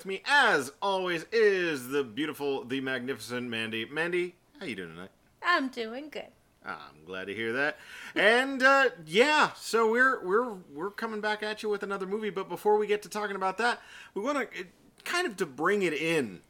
with 0.00 0.06
me, 0.06 0.22
as 0.24 0.72
always, 0.80 1.26
is 1.30 1.88
the 1.88 2.02
beautiful, 2.02 2.64
the 2.64 2.80
magnificent 2.80 3.50
Mandy. 3.50 3.84
Mandy, 3.84 4.34
how 4.58 4.64
you 4.64 4.74
doing 4.74 4.94
tonight? 4.94 5.10
I'm 5.42 5.68
doing 5.68 6.08
good. 6.08 6.28
I'm 6.64 7.04
glad 7.04 7.26
to 7.26 7.34
hear 7.34 7.52
that. 7.52 7.76
And 8.14 8.62
uh, 8.62 8.90
yeah, 9.04 9.50
so 9.56 9.90
we're 9.90 10.24
we're 10.24 10.54
we're 10.74 10.90
coming 10.90 11.20
back 11.20 11.42
at 11.42 11.62
you 11.62 11.68
with 11.68 11.82
another 11.82 12.06
movie. 12.06 12.30
But 12.30 12.48
before 12.48 12.78
we 12.78 12.86
get 12.86 13.02
to 13.02 13.10
talking 13.10 13.36
about 13.36 13.58
that, 13.58 13.82
we 14.14 14.22
want 14.22 14.38
to 14.38 14.64
kind 15.04 15.26
of 15.26 15.36
to 15.36 15.44
bring 15.44 15.82
it 15.82 15.92
in 15.92 16.40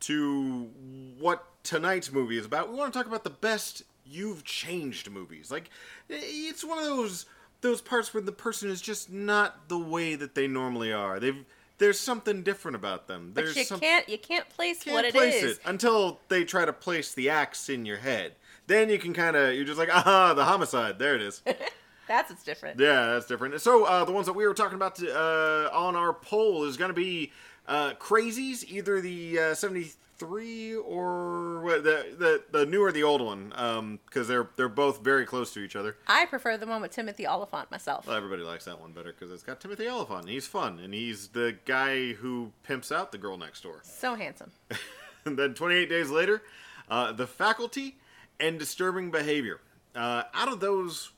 to 0.00 0.70
what 1.18 1.44
tonight's 1.62 2.10
movie 2.10 2.38
is 2.38 2.46
about. 2.46 2.70
We 2.70 2.76
want 2.76 2.90
to 2.90 2.98
talk 2.98 3.06
about 3.06 3.24
the 3.24 3.30
best 3.30 3.82
you've 4.06 4.44
changed 4.44 5.10
movies. 5.10 5.50
Like 5.50 5.68
it's 6.08 6.64
one 6.64 6.78
of 6.78 6.84
those 6.84 7.26
those 7.60 7.82
parts 7.82 8.14
where 8.14 8.22
the 8.22 8.32
person 8.32 8.70
is 8.70 8.80
just 8.80 9.12
not 9.12 9.68
the 9.68 9.78
way 9.78 10.14
that 10.14 10.34
they 10.34 10.46
normally 10.46 10.90
are. 10.90 11.20
They've 11.20 11.44
there's 11.78 11.98
something 11.98 12.42
different 12.42 12.76
about 12.76 13.08
them. 13.08 13.32
But 13.34 13.44
there's 13.44 13.56
you 13.56 13.64
some, 13.64 13.80
can't 13.80 14.08
you 14.08 14.18
can't 14.18 14.48
place 14.48 14.82
can't 14.84 14.94
what 14.94 15.12
place 15.12 15.42
it 15.42 15.58
until 15.64 16.20
they 16.28 16.44
try 16.44 16.64
to 16.64 16.72
place 16.72 17.14
the 17.14 17.30
axe 17.30 17.68
in 17.68 17.84
your 17.84 17.98
head. 17.98 18.34
Then 18.66 18.88
you 18.88 18.98
can 18.98 19.12
kind 19.12 19.36
of 19.36 19.54
you're 19.54 19.64
just 19.64 19.78
like 19.78 19.94
aha 19.94 20.34
the 20.34 20.44
homicide 20.44 20.98
there 20.98 21.14
it 21.14 21.22
is. 21.22 21.42
that's 22.08 22.30
what's 22.30 22.44
different. 22.44 22.80
Yeah, 22.80 23.12
that's 23.12 23.26
different. 23.26 23.60
So 23.60 23.84
uh, 23.84 24.04
the 24.04 24.12
ones 24.12 24.26
that 24.26 24.34
we 24.34 24.46
were 24.46 24.54
talking 24.54 24.76
about 24.76 24.96
to, 24.96 25.14
uh, 25.14 25.70
on 25.72 25.96
our 25.96 26.12
poll 26.12 26.64
is 26.64 26.76
going 26.76 26.90
to 26.90 26.94
be 26.94 27.32
uh, 27.66 27.94
crazies, 27.94 28.64
either 28.68 29.00
the 29.00 29.38
uh, 29.38 29.54
seventy 29.54 29.92
three 30.16 30.74
or 30.74 31.62
the 31.64 32.14
the, 32.18 32.58
the 32.58 32.66
newer 32.66 32.92
the 32.92 33.02
old 33.02 33.20
one 33.20 33.48
because 33.48 33.78
um, 33.78 34.26
they're 34.26 34.48
they're 34.56 34.68
both 34.68 35.02
very 35.02 35.26
close 35.26 35.52
to 35.54 35.60
each 35.60 35.76
other. 35.76 35.96
I 36.06 36.26
prefer 36.26 36.56
the 36.56 36.66
one 36.66 36.82
with 36.82 36.92
Timothy 36.92 37.26
Olyphant 37.26 37.70
myself. 37.70 38.06
Well, 38.06 38.16
everybody 38.16 38.42
likes 38.42 38.64
that 38.66 38.80
one 38.80 38.92
better 38.92 39.12
because 39.12 39.32
it's 39.32 39.42
got 39.42 39.60
Timothy 39.60 39.88
Olyphant. 39.88 40.22
And 40.22 40.28
he's 40.30 40.46
fun 40.46 40.78
and 40.78 40.94
he's 40.94 41.28
the 41.28 41.56
guy 41.64 42.12
who 42.12 42.52
pimps 42.62 42.92
out 42.92 43.12
the 43.12 43.18
girl 43.18 43.36
next 43.36 43.62
door. 43.62 43.80
So 43.82 44.14
handsome. 44.14 44.52
and 45.24 45.38
then 45.38 45.54
28 45.54 45.88
days 45.88 46.10
later, 46.10 46.42
uh, 46.88 47.12
the 47.12 47.26
faculty 47.26 47.96
and 48.40 48.58
disturbing 48.58 49.10
behavior. 49.10 49.60
Uh, 49.94 50.24
out 50.34 50.48
of 50.48 50.60
those 50.60 51.10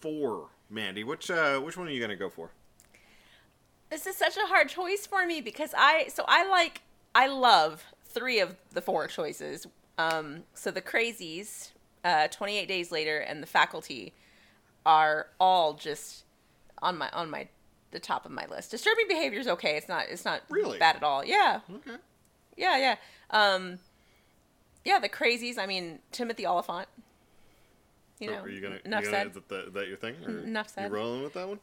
four, 0.00 0.48
Mandy, 0.70 1.04
which 1.04 1.30
uh, 1.30 1.58
which 1.60 1.76
one 1.76 1.86
are 1.88 1.90
you 1.90 2.00
gonna 2.00 2.16
go 2.16 2.28
for? 2.28 2.50
This 3.90 4.06
is 4.06 4.16
such 4.16 4.36
a 4.38 4.46
hard 4.46 4.70
choice 4.70 5.06
for 5.06 5.26
me 5.26 5.42
because 5.42 5.74
I 5.76 6.08
so 6.08 6.24
I 6.26 6.48
like 6.48 6.80
I 7.14 7.26
love 7.26 7.91
three 8.12 8.40
of 8.40 8.56
the 8.72 8.80
four 8.82 9.06
choices. 9.06 9.66
Um, 9.98 10.44
so 10.54 10.70
the 10.70 10.82
Crazies, 10.82 11.70
uh, 12.04 12.28
28 12.28 12.66
Days 12.66 12.90
Later, 12.92 13.18
and 13.18 13.42
the 13.42 13.46
Faculty 13.46 14.12
are 14.84 15.28
all 15.38 15.74
just 15.74 16.24
on 16.80 16.98
my 16.98 17.08
on 17.10 17.30
my 17.30 17.48
the 17.92 18.00
top 18.00 18.24
of 18.24 18.32
my 18.32 18.46
list. 18.46 18.70
Disturbing 18.70 19.06
Behavior 19.08 19.38
is 19.40 19.46
okay. 19.48 19.76
It's 19.76 19.88
not 19.88 20.06
it's 20.08 20.24
not 20.24 20.42
Really? 20.48 20.78
bad 20.78 20.96
at 20.96 21.02
all. 21.02 21.24
Yeah, 21.24 21.60
Okay. 21.72 21.96
yeah, 22.56 22.78
yeah. 22.78 22.96
Um, 23.30 23.78
yeah, 24.84 24.98
the 24.98 25.08
Crazies. 25.08 25.58
I 25.58 25.66
mean 25.66 26.00
Timothy 26.10 26.46
Olyphant. 26.46 26.88
You 28.18 28.30
know, 28.30 28.38
are 28.42 28.48
you 28.48 28.60
gonna? 28.60 28.78
enough 28.84 29.04
you 29.04 29.10
gonna 29.10 29.16
said. 29.24 29.26
is 29.28 29.34
that, 29.34 29.48
the, 29.48 29.70
that 29.72 29.88
your 29.88 29.96
thing? 29.96 30.14
Or 30.24 30.30
Enough 30.38 30.68
said. 30.68 30.90
You 30.90 30.96
rolling 30.96 31.22
with 31.22 31.34
that 31.34 31.48
one? 31.48 31.58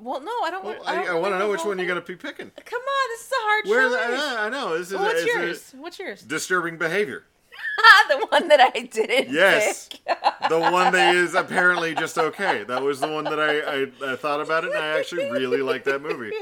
Well, 0.00 0.20
no, 0.20 0.32
I 0.44 0.50
don't. 0.50 0.64
Well, 0.64 0.76
want, 0.76 0.88
I, 0.88 1.06
I, 1.06 1.14
want 1.14 1.34
to 1.34 1.38
know 1.38 1.50
which 1.50 1.64
one 1.64 1.78
you're 1.78 1.86
gonna 1.86 2.00
be 2.00 2.16
picking. 2.16 2.50
Come 2.64 2.80
on, 2.80 3.10
this 3.10 3.20
is 3.20 3.32
a 3.32 3.34
hard 3.40 3.66
Where? 3.66 3.88
choice. 3.88 3.98
I 4.00 4.16
know, 4.16 4.36
I 4.38 4.48
know. 4.48 4.78
This 4.78 4.92
is 4.92 4.98
What's 4.98 5.22
a, 5.22 5.26
yours? 5.26 5.74
What's 5.76 5.98
yours? 5.98 6.22
disturbing 6.22 6.78
behavior. 6.78 7.24
the 8.08 8.26
one 8.26 8.48
that 8.48 8.60
I 8.60 8.80
didn't. 8.80 9.30
Yes, 9.32 9.88
pick. 9.88 10.04
the 10.48 10.58
one 10.58 10.92
that 10.92 11.14
is 11.14 11.34
apparently 11.34 11.94
just 11.94 12.18
okay. 12.18 12.64
That 12.64 12.82
was 12.82 13.00
the 13.00 13.08
one 13.08 13.24
that 13.24 13.38
I, 13.40 13.60
I, 13.60 14.12
I 14.12 14.16
thought 14.16 14.40
about 14.40 14.64
it, 14.64 14.72
and 14.72 14.82
I 14.82 14.98
actually 14.98 15.30
really 15.30 15.62
like 15.62 15.84
that 15.84 16.02
movie. 16.02 16.32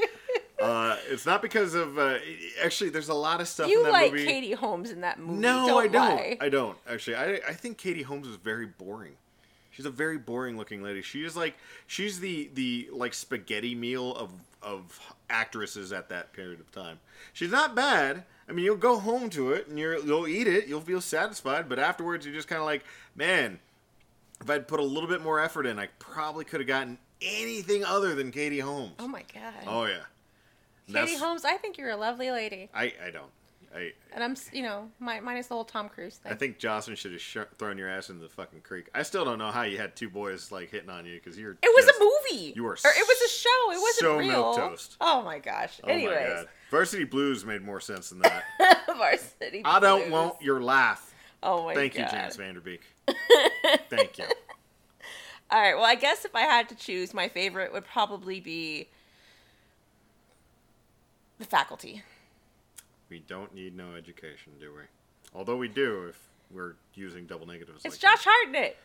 Uh, 0.61 0.97
it's 1.09 1.25
not 1.25 1.41
because 1.41 1.73
of 1.73 1.97
uh, 1.97 2.17
actually. 2.63 2.89
There's 2.89 3.09
a 3.09 3.13
lot 3.13 3.41
of 3.41 3.47
stuff 3.47 3.65
in 3.65 3.71
You 3.71 3.83
that 3.83 3.91
like 3.91 4.11
movie. 4.13 4.25
Katie 4.25 4.53
Holmes 4.53 4.91
in 4.91 5.01
that 5.01 5.19
movie? 5.19 5.39
No, 5.39 5.67
don't 5.67 5.83
I 5.83 5.87
don't. 5.87 6.15
lie. 6.15 6.37
I 6.39 6.49
don't 6.49 6.77
actually. 6.89 7.15
I 7.17 7.33
I 7.47 7.53
think 7.53 7.77
Katie 7.77 8.03
Holmes 8.03 8.27
is 8.27 8.37
very 8.37 8.65
boring. 8.65 9.15
She's 9.73 9.85
a 9.87 9.89
very 9.91 10.19
boring 10.19 10.55
looking 10.55 10.83
lady. 10.83 11.01
She 11.01 11.23
is 11.25 11.35
like 11.35 11.55
she's 11.87 12.19
the 12.19 12.49
the 12.53 12.89
like 12.91 13.13
spaghetti 13.13 13.73
meal 13.73 14.15
of 14.15 14.31
of 14.61 14.99
actresses 15.29 15.91
at 15.91 16.09
that 16.09 16.31
period 16.31 16.59
of 16.59 16.71
time. 16.71 16.99
She's 17.33 17.51
not 17.51 17.73
bad. 17.75 18.23
I 18.47 18.51
mean, 18.51 18.65
you'll 18.65 18.75
go 18.75 18.99
home 18.99 19.29
to 19.31 19.51
it 19.51 19.67
and 19.67 19.79
you're 19.79 19.97
you'll 19.97 20.27
eat 20.27 20.47
it. 20.47 20.67
You'll 20.67 20.81
feel 20.81 21.01
satisfied, 21.01 21.67
but 21.67 21.79
afterwards 21.79 22.23
you're 22.25 22.35
just 22.35 22.47
kind 22.47 22.59
of 22.59 22.65
like, 22.65 22.83
man, 23.15 23.59
if 24.39 24.49
I'd 24.49 24.67
put 24.67 24.79
a 24.79 24.83
little 24.83 25.09
bit 25.09 25.23
more 25.23 25.39
effort 25.39 25.65
in, 25.65 25.79
I 25.79 25.87
probably 25.97 26.45
could 26.45 26.59
have 26.59 26.67
gotten 26.67 26.99
anything 27.21 27.83
other 27.83 28.13
than 28.13 28.31
Katie 28.31 28.59
Holmes. 28.59 28.93
Oh 28.99 29.07
my 29.07 29.23
god. 29.33 29.53
Oh 29.65 29.85
yeah. 29.85 30.01
Katie 30.85 30.93
That's- 30.93 31.19
Holmes, 31.19 31.45
I 31.45 31.57
think 31.57 31.79
you're 31.79 31.89
a 31.89 31.97
lovely 31.97 32.29
lady, 32.29 32.69
I 32.75 32.93
I 33.03 33.09
don't. 33.11 33.31
I 33.75 33.91
and 34.13 34.23
I'm, 34.23 34.35
you 34.51 34.61
know, 34.63 34.89
my, 34.99 35.19
minus 35.19 35.47
the 35.47 35.55
whole 35.55 35.65
Tom 35.65 35.89
Cruise 35.89 36.17
thing. 36.17 36.31
I 36.31 36.35
think 36.35 36.59
Jocelyn 36.59 36.95
should 36.95 37.11
have 37.13 37.21
sh- 37.21 37.37
thrown 37.57 37.77
your 37.77 37.89
ass 37.89 38.09
into 38.09 38.21
the 38.21 38.29
fucking 38.29 38.61
creek. 38.61 38.87
I 38.93 39.01
still 39.03 39.25
don't 39.25 39.39
know 39.39 39.49
how 39.51 39.63
you 39.63 39.77
had 39.77 39.95
two 39.95 40.09
boys 40.09 40.51
like 40.51 40.69
hitting 40.69 40.89
on 40.89 41.05
you 41.05 41.15
because 41.15 41.37
you're. 41.39 41.51
it 41.53 41.75
was 41.75 41.85
just- 41.85 41.99
a 41.99 42.03
movie. 42.31 42.53
you 42.55 42.65
are 42.65 42.71
or 42.73 42.91
it 42.91 43.07
was 43.07 43.21
a 43.25 43.29
show. 43.29 43.71
It 43.71 43.81
wasn't 43.81 43.95
so 43.99 44.17
real. 44.17 44.53
toast. 44.55 44.95
Oh 45.01 45.23
my 45.23 45.39
gosh. 45.39 45.79
Oh 45.83 45.87
my 45.87 46.03
God. 46.05 46.47
Varsity 46.69 47.03
Blues 47.03 47.45
made 47.45 47.61
more 47.63 47.79
sense 47.79 48.09
than 48.09 48.19
that. 48.19 48.43
Varsity. 48.87 49.61
I 49.65 49.79
don't 49.79 50.01
Blues. 50.01 50.11
want 50.11 50.41
your 50.41 50.61
laugh. 50.61 51.13
Oh 51.41 51.65
my 51.65 51.73
Thank 51.73 51.95
god. 51.95 52.11
you, 52.13 52.19
James 52.19 52.35
Van 52.35 52.53
Der 52.53 52.59
Beek. 52.61 52.81
Thank 53.89 54.17
you. 54.17 54.25
All 55.51 55.59
right. 55.61 55.75
Well, 55.75 55.85
I 55.85 55.95
guess 55.95 56.25
if 56.25 56.35
I 56.35 56.41
had 56.41 56.69
to 56.69 56.75
choose, 56.75 57.13
my 57.13 57.27
favorite 57.27 57.73
would 57.73 57.85
probably 57.85 58.39
be 58.39 58.87
the 61.37 61.45
faculty. 61.45 62.01
We 63.13 63.19
don't 63.19 63.53
need 63.53 63.77
no 63.77 63.93
education, 63.93 64.53
do 64.59 64.71
we? 64.73 64.81
Although 65.35 65.57
we 65.57 65.67
do 65.67 66.07
if 66.09 66.17
we're 66.49 66.73
using 66.95 67.27
double 67.27 67.45
negatives. 67.45 67.81
It's 67.85 67.93
like 67.93 68.01
Josh 68.01 68.25
Hartnett. 68.27 68.75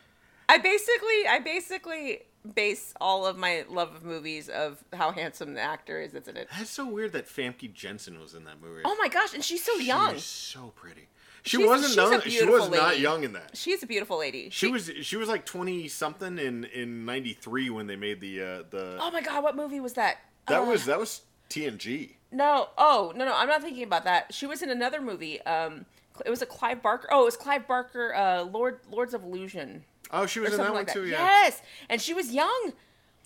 I 0.47 0.59
basically, 0.59 1.27
I 1.27 1.39
basically 1.43 2.19
base 2.53 2.93
all 3.01 3.25
of 3.25 3.37
my 3.39 3.65
love 3.71 3.95
of 3.95 4.03
movies 4.03 4.47
of 4.47 4.83
how 4.93 5.09
handsome 5.11 5.55
the 5.55 5.61
actor 5.61 5.99
is 5.99 6.13
in 6.13 6.37
it. 6.37 6.47
That's 6.55 6.69
so 6.69 6.85
weird 6.87 7.13
that 7.13 7.25
Famke 7.27 7.73
Janssen 7.73 8.19
was 8.19 8.35
in 8.35 8.43
that 8.43 8.61
movie. 8.61 8.83
Oh 8.85 8.95
my 9.01 9.07
gosh, 9.07 9.33
and 9.33 9.43
she's 9.43 9.63
so 9.63 9.75
She 9.79 9.87
young. 9.87 10.15
so 10.19 10.73
pretty. 10.75 11.07
She 11.41 11.57
She's- 11.57 11.67
wasn't 11.67 11.87
she's 11.89 11.95
young. 11.95 12.21
She 12.21 12.45
was 12.45 12.69
not 12.69 12.99
young 12.99 13.23
in 13.23 13.33
that. 13.33 13.57
She's 13.57 13.81
a 13.81 13.87
beautiful 13.87 14.19
lady. 14.19 14.51
She 14.51 14.67
was 14.67 14.91
she 15.01 15.17
was 15.17 15.27
like 15.27 15.43
twenty 15.43 15.87
something 15.87 16.37
in 16.37 16.65
in 16.65 17.03
ninety 17.03 17.33
three 17.33 17.71
when 17.71 17.87
they 17.87 17.95
made 17.95 18.21
the 18.21 18.41
uh, 18.43 18.63
the 18.69 18.99
Oh 19.01 19.09
my 19.09 19.21
god, 19.21 19.41
what 19.43 19.55
movie 19.55 19.79
was 19.79 19.93
that? 19.93 20.17
that 20.47 20.61
Uh, 20.61 20.65
was 20.65 20.85
that 20.85 20.99
was 20.99 21.21
TNG. 21.49 22.11
No. 22.31 22.69
Oh 22.77 23.13
no, 23.15 23.25
no, 23.25 23.35
I'm 23.35 23.47
not 23.47 23.61
thinking 23.61 23.83
about 23.83 24.03
that. 24.05 24.33
She 24.33 24.45
was 24.45 24.61
in 24.61 24.69
another 24.69 25.01
movie. 25.01 25.41
Um, 25.41 25.85
it 26.25 26.29
was 26.29 26.41
a 26.41 26.45
Clive 26.45 26.81
Barker. 26.81 27.07
Oh, 27.11 27.21
it 27.21 27.25
was 27.25 27.37
Clive 27.37 27.67
Barker. 27.67 28.13
Uh, 28.13 28.43
Lord 28.43 28.79
Lords 28.91 29.13
of 29.13 29.23
Illusion. 29.23 29.83
Oh, 30.11 30.25
she 30.25 30.39
was 30.39 30.51
in 30.51 30.57
that 30.57 30.57
something 30.57 30.73
one 30.73 30.79
like 30.81 30.87
that. 30.87 30.93
too. 30.93 31.05
Yeah. 31.05 31.23
Yes, 31.23 31.61
and 31.87 32.01
she 32.01 32.13
was 32.13 32.31
young. 32.33 32.73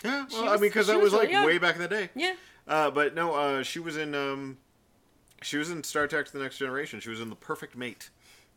Yeah. 0.03 0.25
Well, 0.31 0.49
I 0.49 0.51
mean, 0.53 0.61
because 0.61 0.87
that 0.87 0.95
was 0.95 1.11
was 1.11 1.21
like 1.21 1.29
young. 1.29 1.45
way 1.45 1.57
back 1.57 1.75
in 1.75 1.81
the 1.81 1.87
day. 1.87 2.09
Yeah. 2.15 2.33
Uh, 2.67 2.91
but 2.91 3.15
no, 3.15 3.33
uh, 3.33 3.63
she 3.63 3.79
was 3.79 3.97
in 3.97 4.15
um, 4.15 4.57
she 5.41 5.57
was 5.57 5.69
in 5.69 5.83
Star 5.83 6.07
Trek: 6.07 6.29
The 6.29 6.39
Next 6.39 6.57
Generation. 6.57 6.99
She 6.99 7.09
was 7.09 7.21
in 7.21 7.29
The 7.29 7.35
Perfect 7.35 7.75
Mate, 7.75 8.09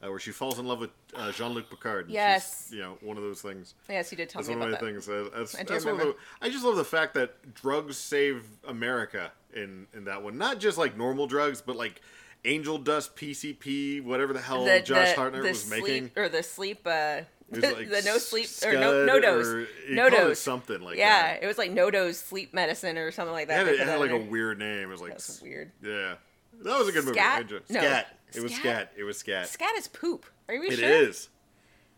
uh, 0.05 0.09
where 0.11 0.19
she 0.19 0.31
falls 0.31 0.59
in 0.59 0.67
love 0.67 0.81
with 0.81 0.91
uh, 1.15 1.33
Jean 1.33 1.53
Luc 1.53 1.71
Picard. 1.71 2.09
Yes. 2.11 2.69
you 2.73 2.81
know, 2.81 2.99
one 3.01 3.17
of 3.17 3.23
those 3.23 3.41
things. 3.41 3.75
Yes, 3.89 4.11
you 4.13 4.17
did 4.17 4.29
tell 4.29 4.41
That's 4.41 4.49
me 4.49 4.57
one 4.57 4.69
of 4.69 4.75
about 4.75 4.83
my 4.83 4.87
that. 4.93 5.03
things. 5.07 5.31
That's, 5.35 5.55
I 5.55 5.63
that's 5.65 5.85
one 5.85 5.95
of 5.95 5.99
the, 6.01 6.05
remember. 6.05 6.19
I 6.43 6.49
just 6.51 6.65
love 6.65 6.77
the 6.77 6.85
fact 6.85 7.15
that 7.15 7.55
drugs 7.55 7.97
save 7.97 8.45
America 8.67 9.33
in 9.55 9.87
in 9.95 10.05
that 10.05 10.23
one. 10.23 10.37
Not 10.39 10.61
just 10.61 10.77
like 10.79 10.97
normal 10.97 11.27
drugs, 11.27 11.63
but 11.63 11.77
like 11.77 12.01
angel 12.45 12.79
dust, 12.79 13.17
PCP, 13.17 14.05
whatever 14.05 14.33
the 14.33 14.41
hell 14.41 14.65
The- 14.65 14.81
Josh 14.81 15.11
the- 15.11 15.17
Hartnett 15.17 15.43
the 15.43 15.49
was 15.49 15.63
sleep, 15.65 15.83
making. 15.85 16.11
or 16.17 16.29
the 16.29 16.43
sleep. 16.43 16.81
Uh, 16.87 17.21
the, 17.51 17.61
like 17.75 17.89
the 17.89 18.03
no 18.05 18.19
sleep 18.19 18.49
or 18.65 18.73
no 18.73 19.05
no 19.05 19.21
dose, 19.21 19.67
no 19.89 20.07
it 20.09 20.11
dose 20.11 20.41
something 20.41 20.81
like 20.81 20.95
that. 20.97 20.99
yeah, 20.99 21.23
that. 21.35 21.43
it 21.45 21.47
was 21.47 21.59
like 21.59 21.71
no 21.71 21.91
dose 21.93 22.19
sleep 22.19 22.53
medicine 22.53 22.99
or 22.99 23.13
something 23.13 23.33
like 23.33 23.45
It 23.45 23.49
that. 23.49 23.59
had, 23.59 23.67
They 23.69 23.73
it 23.75 23.79
had 23.79 23.89
that 23.89 24.01
like 24.01 24.11
a 24.11 24.19
weird 24.19 24.59
name. 24.59 24.83
It 24.83 24.89
was 24.89 25.01
like 25.01 25.13
That's 25.13 25.41
weird. 25.41 25.71
Yeah, 25.83 26.15
that 26.63 26.79
was 26.79 26.89
a 26.89 26.93
good 26.93 27.05
movie. 27.05 27.17
Scat? 27.19 27.49
No. 27.71 27.81
Scat. 27.81 28.16
It 28.37 28.43
was 28.43 28.55
Scat? 28.55 28.93
It 28.97 29.05
was 29.05 29.19
scat. 29.19 29.49
Scat 29.49 29.77
is 29.77 29.89
poop. 29.89 30.27
Are 30.49 30.59
we 30.59 30.69
It 30.69 30.79
sure? 30.79 30.89
is. 30.89 31.29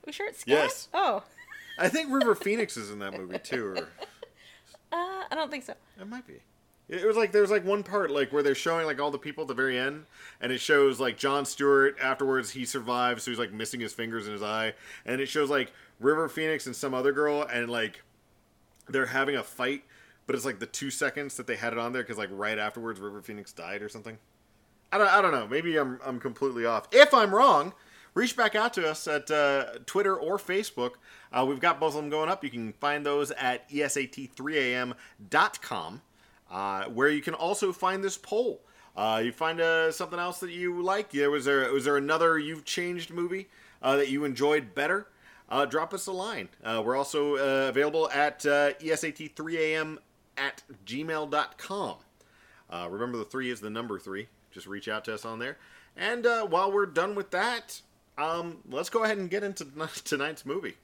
Are 0.02 0.06
we 0.06 0.12
sure 0.12 0.28
it's 0.28 0.40
scat? 0.40 0.48
Yes. 0.54 0.88
Oh, 0.94 1.22
I 1.78 1.88
think 1.88 2.12
River 2.12 2.34
Phoenix 2.36 2.76
is 2.76 2.90
in 2.90 2.98
that 3.00 3.12
movie 3.18 3.38
too, 3.38 3.66
or 3.66 3.76
uh, 4.92 5.24
I 5.30 5.34
don't 5.34 5.50
think 5.50 5.64
so. 5.64 5.74
it 6.00 6.06
might 6.08 6.26
be. 6.26 6.40
It 6.88 7.04
was 7.06 7.16
like 7.18 7.32
there 7.32 7.42
was 7.42 7.50
like 7.50 7.66
one 7.66 7.82
part 7.82 8.10
like 8.10 8.32
where 8.32 8.42
they're 8.42 8.54
showing 8.54 8.86
like 8.86 8.98
all 8.98 9.10
the 9.10 9.18
people 9.18 9.42
at 9.42 9.48
the 9.48 9.54
very 9.54 9.78
end, 9.78 10.06
and 10.40 10.50
it 10.50 10.58
shows 10.58 10.98
like 10.98 11.18
Jon 11.18 11.44
Stewart 11.44 11.96
afterwards 12.00 12.50
he 12.52 12.64
survives, 12.64 13.22
so 13.24 13.30
he's 13.30 13.38
like 13.38 13.52
missing 13.52 13.80
his 13.80 13.92
fingers 13.92 14.26
in 14.26 14.32
his 14.32 14.42
eye, 14.42 14.72
and 15.04 15.20
it 15.20 15.26
shows 15.26 15.50
like 15.50 15.72
River 16.00 16.28
Phoenix 16.30 16.66
and 16.66 16.74
some 16.74 16.94
other 16.94 17.12
girl, 17.12 17.42
and 17.52 17.68
like 17.70 18.02
they're 18.88 19.04
having 19.06 19.36
a 19.36 19.42
fight, 19.42 19.84
but 20.26 20.34
it's 20.34 20.46
like 20.46 20.60
the 20.60 20.66
two 20.66 20.90
seconds 20.90 21.36
that 21.36 21.46
they 21.46 21.56
had 21.56 21.74
it 21.74 21.78
on 21.78 21.92
there 21.92 22.02
because 22.02 22.16
like 22.16 22.30
right 22.32 22.58
afterwards 22.58 22.98
River 23.00 23.20
Phoenix 23.20 23.52
died 23.52 23.82
or 23.82 23.90
something. 23.90 24.16
I 24.92 24.98
don't, 24.98 25.08
I 25.08 25.22
don't 25.22 25.32
know. 25.32 25.46
Maybe 25.46 25.76
I'm, 25.76 26.00
I'm 26.04 26.20
completely 26.20 26.64
off. 26.64 26.88
If 26.92 27.12
I'm 27.12 27.34
wrong, 27.34 27.72
reach 28.14 28.36
back 28.36 28.54
out 28.54 28.72
to 28.74 28.88
us 28.88 29.06
at 29.06 29.30
uh, 29.30 29.64
Twitter 29.86 30.16
or 30.16 30.38
Facebook. 30.38 30.92
Uh, 31.32 31.44
we've 31.46 31.60
got 31.60 31.78
both 31.78 31.94
of 31.94 32.00
them 32.00 32.10
going 32.10 32.30
up. 32.30 32.42
You 32.42 32.50
can 32.50 32.72
find 32.74 33.04
those 33.04 33.30
at 33.32 33.64
E 33.70 33.80
esat3am.com. 33.80 36.02
uh, 36.50 36.84
where 36.86 37.10
you 37.10 37.20
can 37.20 37.34
also 37.34 37.72
find 37.72 38.02
this 38.02 38.16
poll. 38.16 38.62
Uh, 38.96 39.20
you 39.22 39.30
find 39.30 39.60
uh, 39.60 39.92
something 39.92 40.18
else 40.18 40.40
that 40.40 40.50
you 40.50 40.82
like? 40.82 41.14
Yeah, 41.14 41.28
was 41.28 41.44
there 41.44 41.70
was 41.72 41.84
there 41.84 41.96
another 41.96 42.38
you've 42.38 42.64
changed 42.64 43.10
movie 43.10 43.48
uh, 43.82 43.96
that 43.96 44.08
you 44.08 44.24
enjoyed 44.24 44.74
better? 44.74 45.06
Uh, 45.48 45.64
drop 45.66 45.94
us 45.94 46.06
a 46.06 46.12
line. 46.12 46.48
We're 46.64 46.96
also 46.96 47.36
available 47.68 48.10
at 48.10 48.44
uh, 48.44 48.72
esat3am 48.74 49.98
at 50.36 50.62
gmail.com. 50.84 51.96
Uh, 52.70 52.88
remember, 52.90 53.18
the 53.18 53.24
three 53.24 53.50
is 53.50 53.60
the 53.60 53.70
number 53.70 53.98
three. 53.98 54.28
Just 54.50 54.66
reach 54.66 54.88
out 54.88 55.04
to 55.06 55.14
us 55.14 55.24
on 55.24 55.38
there. 55.38 55.58
And 55.96 56.26
uh, 56.26 56.46
while 56.46 56.70
we're 56.72 56.86
done 56.86 57.14
with 57.14 57.30
that, 57.30 57.80
um, 58.16 58.58
let's 58.70 58.90
go 58.90 59.04
ahead 59.04 59.18
and 59.18 59.28
get 59.28 59.42
into 59.42 59.66
tonight's 60.04 60.46
movie. 60.46 60.74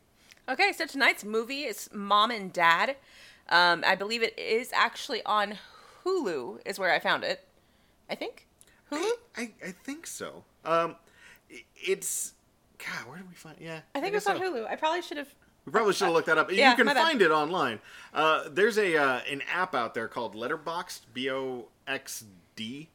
Okay, 0.49 0.73
so 0.73 0.87
tonight's 0.87 1.25
movie 1.25 1.63
is 1.63 1.89
Mom 1.93 2.31
and 2.31 2.53
Dad. 2.53 2.97
Um, 3.49 3.83
I 3.87 3.95
believe 3.95 4.23
it 4.23 4.39
is 4.39 4.71
actually 4.73 5.23
on 5.25 5.55
Hulu, 6.05 6.61
is 6.67 6.79
where 6.79 6.93
I 6.93 6.99
found 6.99 7.25
it. 7.25 7.47
I 8.11 8.15
think. 8.15 8.47
Hulu? 8.91 9.11
I, 9.37 9.43
I, 9.43 9.53
I 9.67 9.71
think 9.71 10.07
so. 10.07 10.45
Um, 10.65 10.97
it's 11.77 12.35
God. 12.79 13.09
Where 13.09 13.19
did 13.19 13.29
we 13.29 13.35
find? 13.35 13.57
Yeah, 13.59 13.81
I 13.95 14.01
think 14.01 14.15
it's 14.15 14.27
on 14.27 14.39
so. 14.39 14.43
Hulu. 14.43 14.67
I 14.69 14.77
probably 14.77 15.03
should 15.03 15.17
have. 15.17 15.35
We 15.65 15.73
probably 15.73 15.95
should 15.95 16.05
have 16.05 16.15
looked 16.15 16.27
that 16.27 16.37
up. 16.37 16.53
Yeah, 16.53 16.71
you 16.71 16.85
can 16.85 16.95
find 16.95 17.23
it 17.23 17.31
online. 17.31 17.81
Uh, 18.13 18.49
there's 18.51 18.77
a 18.77 18.97
uh, 18.97 19.21
an 19.31 19.43
app 19.51 19.75
out 19.75 19.95
there 19.95 20.09
called 20.09 20.35
Letterboxd, 20.35 21.01
B 21.15 21.31
O 21.31 21.67
X 21.87 22.25
D, 22.57 22.89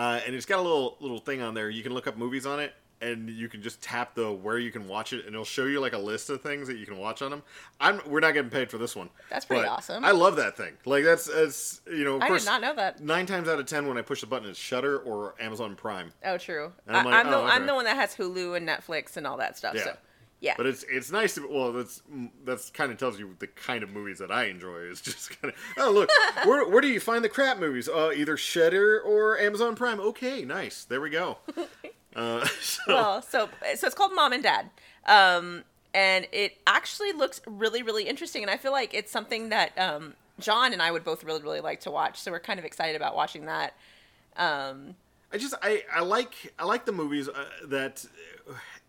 uh, 0.00 0.18
and 0.26 0.34
it's 0.34 0.46
got 0.46 0.58
a 0.58 0.62
little 0.62 0.96
little 1.00 1.18
thing 1.18 1.42
on 1.42 1.52
there. 1.52 1.68
You 1.68 1.82
can 1.82 1.92
look 1.92 2.06
up 2.06 2.16
movies 2.16 2.46
on 2.46 2.58
it, 2.58 2.72
and 3.02 3.28
you 3.28 3.50
can 3.50 3.60
just 3.60 3.82
tap 3.82 4.14
the 4.14 4.32
where 4.32 4.56
you 4.56 4.70
can 4.70 4.88
watch 4.88 5.12
it, 5.12 5.26
and 5.26 5.34
it'll 5.34 5.44
show 5.44 5.66
you 5.66 5.78
like 5.78 5.92
a 5.92 5.98
list 5.98 6.30
of 6.30 6.40
things 6.40 6.68
that 6.68 6.78
you 6.78 6.86
can 6.86 6.96
watch 6.96 7.20
on 7.20 7.30
them. 7.30 7.42
I'm 7.78 8.00
we're 8.06 8.20
not 8.20 8.32
getting 8.32 8.50
paid 8.50 8.70
for 8.70 8.78
this 8.78 8.96
one. 8.96 9.10
That's 9.28 9.44
pretty 9.44 9.68
awesome. 9.68 10.02
I 10.02 10.12
love 10.12 10.36
that 10.36 10.56
thing. 10.56 10.72
Like 10.86 11.04
that's 11.04 11.26
that's 11.26 11.82
you 11.86 12.04
know. 12.04 12.16
Of 12.16 12.22
I 12.22 12.28
course, 12.28 12.44
did 12.44 12.50
not 12.50 12.62
know 12.62 12.74
that. 12.76 13.00
Nine 13.02 13.26
times 13.26 13.46
out 13.46 13.60
of 13.60 13.66
ten, 13.66 13.86
when 13.86 13.98
I 13.98 14.02
push 14.02 14.22
the 14.22 14.26
button, 14.26 14.48
it's 14.48 14.58
Shudder 14.58 15.00
or 15.00 15.34
Amazon 15.38 15.76
Prime. 15.76 16.14
Oh, 16.24 16.38
true. 16.38 16.72
And 16.86 16.96
I'm 16.96 17.06
I, 17.06 17.10
like, 17.10 17.26
I'm 17.26 17.30
the 17.30 17.36
oh, 17.36 17.44
I'm 17.44 17.66
the 17.66 17.74
one 17.74 17.84
that 17.84 17.96
has 17.96 18.16
Hulu 18.16 18.56
and 18.56 18.66
Netflix 18.66 19.18
and 19.18 19.26
all 19.26 19.36
that 19.36 19.58
stuff. 19.58 19.74
Yeah. 19.74 19.84
So, 19.84 19.96
yeah. 20.40 20.54
But 20.56 20.66
it's 20.66 20.84
it's 20.90 21.12
nice 21.12 21.34
to 21.34 21.46
well 21.48 21.72
that's 21.72 22.02
that's 22.44 22.70
kind 22.70 22.90
of 22.90 22.98
tells 22.98 23.18
you 23.18 23.36
the 23.38 23.46
kind 23.46 23.82
of 23.82 23.90
movies 23.90 24.18
that 24.18 24.32
I 24.32 24.44
enjoy 24.44 24.78
is 24.78 25.00
just 25.02 25.40
kind 25.40 25.52
of 25.52 25.60
oh 25.78 25.90
look 25.90 26.10
where 26.44 26.66
where 26.68 26.80
do 26.80 26.88
you 26.88 27.00
find 27.00 27.22
the 27.22 27.28
crap 27.28 27.58
movies 27.58 27.88
uh 27.88 28.10
either 28.14 28.36
Shudder 28.36 29.00
or 29.00 29.38
Amazon 29.38 29.76
Prime 29.76 30.00
okay 30.00 30.44
nice 30.44 30.84
there 30.84 31.00
we 31.00 31.10
go 31.10 31.38
uh, 32.16 32.46
so, 32.60 32.82
well, 32.88 33.22
so 33.22 33.48
so 33.76 33.86
it's 33.86 33.94
called 33.94 34.14
Mom 34.14 34.32
and 34.32 34.42
Dad, 34.42 34.70
um, 35.06 35.62
and 35.94 36.26
it 36.32 36.56
actually 36.66 37.12
looks 37.12 37.40
really 37.46 37.82
really 37.82 38.08
interesting, 38.08 38.42
and 38.42 38.50
I 38.50 38.56
feel 38.56 38.72
like 38.72 38.94
it's 38.94 39.12
something 39.12 39.50
that 39.50 39.78
um, 39.78 40.14
John 40.38 40.72
and 40.72 40.82
I 40.82 40.90
would 40.90 41.04
both 41.04 41.22
really 41.22 41.42
really 41.42 41.60
like 41.60 41.80
to 41.80 41.90
watch. 41.90 42.18
So 42.20 42.30
we're 42.30 42.40
kind 42.40 42.58
of 42.58 42.64
excited 42.64 42.96
about 42.96 43.14
watching 43.14 43.46
that. 43.46 43.74
Um, 44.36 44.96
I 45.32 45.38
just 45.38 45.54
I, 45.62 45.84
I 45.94 46.00
like 46.00 46.52
I 46.58 46.64
like 46.64 46.84
the 46.84 46.92
movies 46.92 47.28
uh, 47.28 47.44
that 47.66 48.04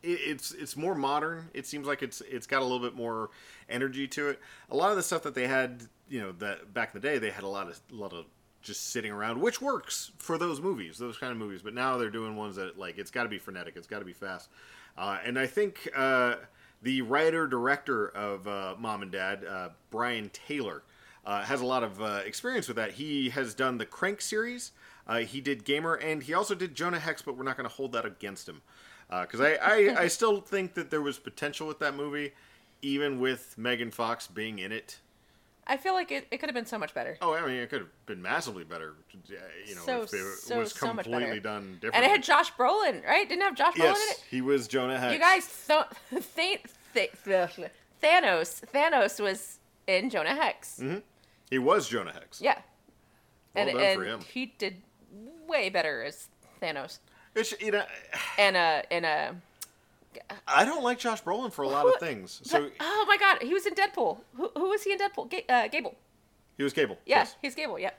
it's 0.03 0.51
it's 0.51 0.75
more 0.75 0.95
modern. 0.95 1.49
It 1.53 1.67
seems 1.67 1.87
like 1.87 2.01
it's 2.01 2.21
it's 2.21 2.47
got 2.47 2.61
a 2.61 2.65
little 2.65 2.79
bit 2.79 2.95
more 2.95 3.29
energy 3.69 4.07
to 4.09 4.29
it. 4.29 4.39
A 4.69 4.75
lot 4.75 4.91
of 4.91 4.97
the 4.97 5.03
stuff 5.03 5.23
that 5.23 5.35
they 5.35 5.47
had 5.47 5.83
you 6.09 6.21
know 6.21 6.31
that 6.33 6.73
back 6.73 6.93
in 6.93 7.01
the 7.01 7.07
day 7.07 7.17
they 7.17 7.29
had 7.29 7.43
a 7.43 7.47
lot 7.47 7.67
of 7.67 7.79
a 7.91 7.95
lot 7.95 8.13
of 8.13 8.25
just 8.61 8.91
sitting 8.91 9.11
around 9.11 9.41
which 9.41 9.59
works 9.59 10.11
for 10.19 10.37
those 10.37 10.61
movies 10.61 10.97
those 10.97 11.17
kind 11.17 11.31
of 11.31 11.37
movies. 11.37 11.61
But 11.61 11.73
now 11.73 11.97
they're 11.97 12.09
doing 12.09 12.35
ones 12.35 12.55
that 12.55 12.77
like 12.77 12.97
it's 12.97 13.11
got 13.11 13.23
to 13.23 13.29
be 13.29 13.39
frenetic. 13.39 13.75
It's 13.75 13.87
got 13.87 13.99
to 13.99 14.05
be 14.05 14.13
fast. 14.13 14.49
Uh, 14.97 15.19
and 15.23 15.39
I 15.39 15.47
think 15.47 15.89
uh, 15.95 16.35
the 16.81 17.01
writer 17.03 17.47
director 17.47 18.07
of 18.09 18.47
uh, 18.47 18.75
Mom 18.77 19.01
and 19.01 19.11
Dad 19.11 19.45
uh, 19.45 19.69
Brian 19.89 20.29
Taylor 20.33 20.83
uh, 21.25 21.43
has 21.43 21.61
a 21.61 21.65
lot 21.65 21.83
of 21.83 22.01
uh, 22.01 22.21
experience 22.25 22.67
with 22.67 22.77
that. 22.77 22.91
He 22.91 23.29
has 23.29 23.53
done 23.53 23.77
the 23.77 23.85
Crank 23.85 24.21
series. 24.21 24.71
He 25.27 25.41
did 25.41 25.65
Gamer, 25.65 25.95
and 25.95 26.23
he 26.23 26.33
also 26.33 26.55
did 26.55 26.73
Jonah 26.73 26.97
Hex, 26.97 27.21
but 27.21 27.35
we're 27.35 27.43
not 27.43 27.57
going 27.57 27.67
to 27.67 27.75
hold 27.75 27.91
that 27.91 28.05
against 28.05 28.47
him 28.47 28.61
because 29.21 29.41
I, 29.41 29.53
I, 29.55 29.95
I 30.03 30.07
still 30.17 30.41
think 30.41 30.73
that 30.75 30.89
there 30.89 31.01
was 31.01 31.19
potential 31.19 31.67
with 31.67 31.79
that 31.79 31.95
movie, 31.95 32.31
even 32.81 33.19
with 33.19 33.57
Megan 33.57 33.91
Fox 33.91 34.27
being 34.27 34.59
in 34.59 34.71
it. 34.71 34.99
I 35.67 35.77
feel 35.77 35.93
like 35.93 36.11
it, 36.11 36.27
it 36.31 36.37
could 36.39 36.49
have 36.49 36.55
been 36.55 36.65
so 36.65 36.79
much 36.79 36.93
better. 36.93 37.17
Oh, 37.21 37.33
I 37.33 37.45
mean, 37.45 37.57
it 37.57 37.69
could 37.69 37.81
have 37.81 38.05
been 38.07 38.21
massively 38.21 38.63
better, 38.63 38.95
uh, 39.13 39.35
you 39.65 39.75
know, 39.75 39.81
So, 39.85 40.01
if 40.01 40.13
it 40.13 40.17
so, 40.39 40.59
was 40.59 40.71
so 40.73 40.87
completely 40.87 41.39
done 41.39 41.77
differently. 41.79 41.91
And 41.93 42.05
it 42.05 42.09
had 42.09 42.23
Josh 42.23 42.51
Brolin, 42.53 43.05
right? 43.05 43.29
Didn't 43.29 43.43
have 43.43 43.55
Josh 43.55 43.73
Brolin 43.75 43.77
in 43.77 43.83
yes, 43.95 44.11
it? 44.11 44.23
he 44.29 44.41
was 44.41 44.67
Jonah 44.67 44.97
Hex. 44.99 45.13
You 45.13 45.19
guys, 45.19 45.65
th- 45.67 46.25
th- 46.35 47.11
th- 47.23 47.69
Thanos, 48.03 48.61
Thanos 48.73 49.19
was 49.21 49.59
in 49.87 50.09
Jonah 50.09 50.33
Hex. 50.35 50.79
Mm-hmm. 50.81 50.97
he 51.49 51.59
was 51.59 51.87
Jonah 51.87 52.11
Hex. 52.13 52.41
Yeah, 52.41 52.57
Well 53.55 53.67
and 53.67 53.77
done 53.77 53.85
and 53.85 53.99
for 53.99 54.05
him. 54.05 54.19
he 54.33 54.47
did 54.57 54.77
way 55.47 55.69
better 55.69 56.03
as 56.03 56.27
Thanos. 56.61 56.97
It's, 57.35 57.53
you 57.61 57.71
know, 57.71 57.83
And 58.37 58.57
uh, 58.57 58.81
and 58.91 59.05
uh, 59.05 59.31
I 60.47 60.65
don't 60.65 60.83
like 60.83 60.99
Josh 60.99 61.23
Brolin 61.23 61.51
for 61.51 61.63
a 61.63 61.67
lot 61.69 61.83
Who- 61.83 61.93
of 61.93 61.99
things. 61.99 62.41
So 62.43 62.69
oh 62.79 63.05
my 63.07 63.17
God, 63.17 63.41
he 63.41 63.53
was 63.53 63.65
in 63.65 63.73
Deadpool. 63.73 64.17
Who, 64.35 64.51
who 64.55 64.69
was 64.69 64.83
he 64.83 64.91
in 64.91 64.99
Deadpool? 64.99 65.29
Ga- 65.29 65.45
uh, 65.47 65.67
Gable. 65.69 65.95
he 66.57 66.63
was 66.63 66.73
Cable. 66.73 66.97
Yeah, 67.05 67.19
yes. 67.19 67.35
he's 67.41 67.55
Gable. 67.55 67.79
Yeah. 67.79 67.91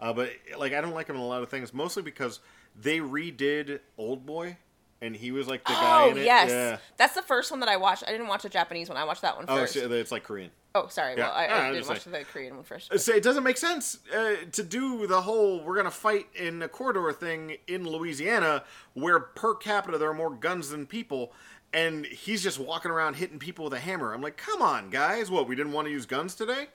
Uh, 0.00 0.12
but 0.12 0.30
like 0.58 0.72
I 0.74 0.80
don't 0.80 0.94
like 0.94 1.08
him 1.08 1.16
in 1.16 1.22
a 1.22 1.26
lot 1.26 1.42
of 1.42 1.48
things, 1.48 1.72
mostly 1.74 2.02
because 2.02 2.40
they 2.80 2.98
redid 3.00 3.80
Old 3.98 4.24
Boy, 4.26 4.56
and 5.00 5.14
he 5.16 5.30
was 5.30 5.46
like 5.48 5.64
the 5.64 5.72
guy 5.72 6.04
Oh 6.04 6.10
in 6.10 6.18
it. 6.18 6.24
yes, 6.24 6.50
Yeah. 6.50 6.76
that's 6.96 7.14
the 7.14 7.22
first 7.22 7.50
one 7.50 7.60
that 7.60 7.68
I 7.68 7.76
watched. 7.78 8.04
I 8.06 8.10
didn't 8.12 8.28
watch 8.28 8.42
the 8.42 8.48
Japanese 8.50 8.88
one. 8.88 8.96
I 8.98 9.04
watched 9.04 9.22
that 9.22 9.36
one 9.36 9.46
Oh, 9.48 9.56
first. 9.56 9.74
so 9.74 9.90
it's 9.92 10.12
like 10.12 10.24
Korean. 10.24 10.50
Oh, 10.74 10.88
sorry. 10.88 11.14
Yeah. 11.16 11.28
Well, 11.28 11.32
I, 11.34 11.46
I 11.46 11.66
I'm 11.66 11.74
didn't 11.74 11.88
watch 11.88 12.04
the 12.04 12.24
Korean 12.32 12.54
one 12.56 12.64
first. 12.64 12.98
So 12.98 13.12
it 13.12 13.22
doesn't 13.22 13.44
make 13.44 13.56
sense 13.56 13.98
uh, 14.14 14.36
to 14.52 14.62
do 14.62 15.06
the 15.06 15.20
whole 15.22 15.62
we're 15.62 15.76
gonna 15.76 15.90
fight 15.90 16.26
in 16.34 16.62
a 16.62 16.68
corridor 16.68 17.12
thing 17.12 17.56
in 17.66 17.84
Louisiana, 17.86 18.64
where 18.94 19.20
per 19.20 19.54
capita 19.54 19.98
there 19.98 20.10
are 20.10 20.14
more 20.14 20.30
guns 20.30 20.70
than 20.70 20.86
people, 20.86 21.32
and 21.72 22.06
he's 22.06 22.42
just 22.42 22.58
walking 22.58 22.90
around 22.90 23.14
hitting 23.14 23.38
people 23.38 23.64
with 23.64 23.74
a 23.74 23.80
hammer. 23.80 24.12
I'm 24.12 24.22
like, 24.22 24.36
come 24.36 24.62
on, 24.62 24.90
guys! 24.90 25.30
What 25.30 25.48
we 25.48 25.56
didn't 25.56 25.72
want 25.72 25.86
to 25.86 25.92
use 25.92 26.06
guns 26.06 26.34
today? 26.34 26.68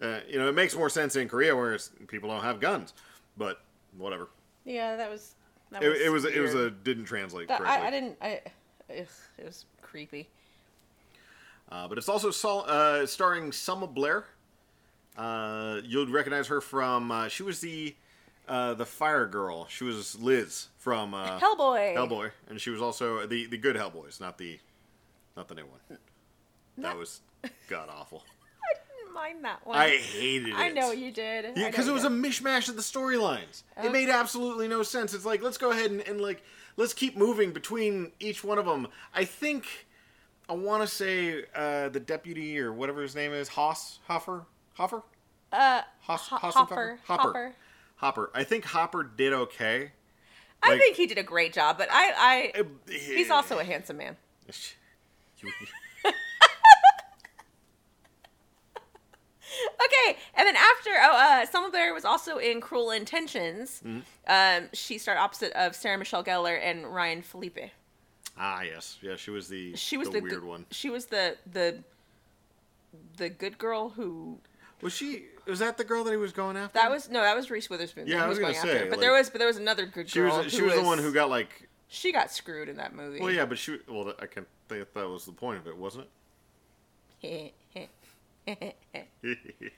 Uh, 0.00 0.18
you 0.28 0.38
know, 0.38 0.48
it 0.48 0.54
makes 0.54 0.76
more 0.76 0.90
sense 0.90 1.16
in 1.16 1.28
Korea 1.28 1.56
where 1.56 1.78
people 2.08 2.28
don't 2.28 2.42
have 2.42 2.60
guns, 2.60 2.92
but 3.36 3.60
whatever. 3.96 4.28
Yeah, 4.64 4.96
that 4.96 5.10
was. 5.10 5.34
That 5.70 5.82
It, 5.82 6.02
it 6.02 6.10
was 6.10 6.24
it 6.24 6.40
was 6.40 6.54
a 6.54 6.70
didn't 6.70 7.06
translate 7.06 7.48
That- 7.48 7.58
correctly. 7.60 7.82
I, 7.84 7.86
I 7.86 7.90
didn't. 7.90 8.16
I. 8.20 8.40
It 8.88 9.08
was 9.44 9.64
creepy. 9.82 10.28
Uh, 11.70 11.88
but 11.88 11.98
it's 11.98 12.08
also 12.08 12.30
sol- 12.30 12.64
uh, 12.68 13.06
starring 13.06 13.52
Selma 13.52 13.86
Blair. 13.86 14.24
Uh, 15.16 15.80
you'll 15.84 16.06
recognize 16.06 16.46
her 16.46 16.60
from 16.60 17.10
uh, 17.10 17.28
she 17.28 17.42
was 17.42 17.60
the 17.60 17.94
uh, 18.48 18.74
the 18.74 18.86
fire 18.86 19.26
girl. 19.26 19.66
She 19.68 19.84
was 19.84 20.20
Liz 20.20 20.68
from 20.78 21.14
uh, 21.14 21.40
Hellboy. 21.40 21.96
Hellboy, 21.96 22.30
and 22.48 22.60
she 22.60 22.70
was 22.70 22.80
also 22.80 23.26
the 23.26 23.46
the 23.46 23.58
good 23.58 23.76
Hellboys, 23.76 24.20
not 24.20 24.38
the 24.38 24.58
not 25.36 25.48
the 25.48 25.54
new 25.54 25.64
one. 25.66 25.98
That 26.78 26.96
was 26.96 27.20
god 27.68 27.88
awful. 27.90 28.22
I 28.62 28.98
didn't 28.98 29.14
mind 29.14 29.44
that 29.44 29.66
one. 29.66 29.76
I 29.76 29.96
hated 29.96 30.48
it. 30.48 30.54
I 30.54 30.68
know 30.68 30.92
you 30.92 31.10
did. 31.10 31.56
Know 31.56 31.66
because 31.66 31.88
it 31.88 31.92
was 31.92 32.04
a 32.04 32.10
mishmash 32.10 32.68
of 32.68 32.76
the 32.76 32.82
storylines. 32.82 33.62
It 33.82 33.90
made 33.90 34.08
absolutely 34.08 34.68
no 34.68 34.82
sense. 34.82 35.14
It's 35.14 35.24
like 35.24 35.42
let's 35.42 35.58
go 35.58 35.70
ahead 35.72 35.90
and, 35.90 36.02
and 36.02 36.20
like 36.20 36.42
let's 36.76 36.92
keep 36.94 37.16
moving 37.16 37.52
between 37.52 38.12
each 38.20 38.44
one 38.44 38.58
of 38.58 38.66
them. 38.66 38.88
I 39.14 39.24
think 39.24 39.85
I 40.48 40.52
want 40.54 40.82
to 40.82 40.86
say 40.88 41.44
uh, 41.54 41.88
the 41.88 41.98
deputy 42.00 42.58
or 42.58 42.72
whatever 42.72 43.02
his 43.02 43.14
name 43.14 43.32
is, 43.32 43.48
Hoss 43.48 43.98
Hoffer 44.06 44.44
Hoffer 44.74 45.02
uh, 45.52 45.82
Hoss, 46.02 46.28
Ho- 46.28 46.36
Hossenpfeffer? 46.38 46.52
Hopper. 46.54 46.98
Hopper 47.04 47.22
Hopper. 47.28 47.54
Hopper. 47.96 48.30
I 48.34 48.44
think 48.44 48.64
Hopper 48.64 49.02
did 49.04 49.32
okay. 49.32 49.92
I 50.62 50.70
Like- 50.70 50.80
think 50.80 50.96
he 50.96 51.06
did 51.06 51.18
a 51.18 51.22
great 51.22 51.52
job, 51.52 51.78
but 51.78 51.88
I, 51.90 52.52
I 52.54 52.60
Uh, 52.60 52.64
he's 52.90 53.30
also 53.30 53.58
a 53.58 53.64
handsome 53.64 53.96
man. 53.98 54.16
Okay, 59.84 60.18
and 60.34 60.46
then 60.46 60.56
after, 60.56 60.90
oh, 61.02 61.16
uh, 61.16 61.46
Selma 61.46 61.70
Blair 61.70 61.94
was 61.94 62.04
also 62.04 62.36
in 62.38 62.60
Cruel 62.60 62.90
Intentions. 62.90 63.80
Mm-hmm. 63.86 64.00
Um, 64.64 64.68
she 64.72 64.98
starred 64.98 65.18
opposite 65.18 65.52
of 65.52 65.74
Sarah 65.76 65.96
Michelle 65.96 66.24
Gellar 66.24 66.58
and 66.60 66.86
Ryan 66.92 67.22
Phillippe. 67.22 67.70
Ah 68.38 68.62
yes, 68.62 68.98
yeah, 69.02 69.16
she 69.16 69.30
was 69.30 69.48
the 69.48 69.76
She 69.76 69.96
was 69.96 70.08
the, 70.08 70.14
the, 70.14 70.20
weird 70.20 70.44
one. 70.44 70.66
She 70.70 70.90
was 70.90 71.06
the 71.06 71.36
the 71.50 71.82
the 73.16 73.28
good 73.28 73.58
girl 73.58 73.90
who 73.90 74.38
Was 74.82 74.92
she? 74.92 75.24
Was 75.46 75.60
that 75.60 75.78
the 75.78 75.84
girl 75.84 76.02
that 76.04 76.10
he 76.10 76.16
was 76.16 76.32
going 76.32 76.56
after? 76.56 76.78
that 76.78 76.90
was 76.90 77.08
no, 77.10 77.20
that 77.22 77.36
was 77.36 77.50
Reese 77.50 77.70
Witherspoon. 77.70 78.06
Yeah, 78.06 78.24
I 78.24 78.28
was 78.28 78.38
going 78.38 78.52
gonna 78.52 78.58
after 78.58 78.78
say, 78.78 78.84
her. 78.84 78.90
but 78.90 79.00
there 79.00 79.12
was 79.12 79.30
but 79.30 79.38
there 79.38 79.46
was 79.46 79.58
another 79.58 79.86
good 79.86 80.08
She 80.10 80.18
girl. 80.18 80.42
was. 80.42 80.52
She 80.52 80.58
who 80.58 80.66
was, 80.66 80.74
the 80.74 80.82
one 80.82 80.98
who 80.98 81.12
got 81.12 81.30
like. 81.30 81.68
she 81.88 82.12
got 82.12 82.30
screwed 82.30 82.68
in 82.68 82.76
that 82.76 82.94
movie. 82.94 83.20
Well, 83.20 83.30
yeah, 83.30 83.46
but 83.46 83.58
she. 83.58 83.78
Well, 83.88 84.12
I 84.20 84.26
can 84.26 84.46
think 84.68 84.92
that 84.92 85.08
was 85.08 85.24
the 85.24 85.32
point 85.32 85.58
of 85.58 85.66
it, 85.66 85.76
wasn't 85.76 86.06
it? 87.22 87.52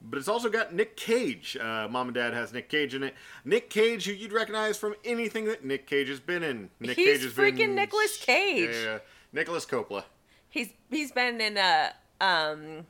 But 0.00 0.18
it's 0.18 0.28
also 0.28 0.48
got 0.48 0.72
Nick 0.74 0.96
Cage. 0.96 1.56
Uh, 1.60 1.88
Mom 1.90 2.08
and 2.08 2.14
Dad 2.14 2.32
has 2.32 2.52
Nick 2.52 2.68
Cage 2.68 2.94
in 2.94 3.02
it. 3.02 3.14
Nick 3.44 3.68
Cage, 3.68 4.06
who 4.06 4.12
you'd 4.12 4.32
recognize 4.32 4.76
from 4.78 4.94
anything 5.04 5.46
that 5.46 5.64
Nick 5.64 5.86
Cage 5.86 6.08
has 6.08 6.20
been 6.20 6.42
in. 6.44 6.70
Nick 6.78 6.96
He's 6.96 7.06
Cage 7.06 7.22
has 7.24 7.32
been 7.32 7.56
freaking 7.56 7.74
Nicolas 7.74 8.16
Cage. 8.16 8.70
Yeah, 8.74 8.84
yeah. 8.92 8.98
Nicolas 9.32 9.66
Coppola. 9.66 10.04
he's 10.48 10.72
he's 10.90 11.12
been 11.12 11.40
in 11.40 11.58
uh 11.58 11.90
um 12.20 12.86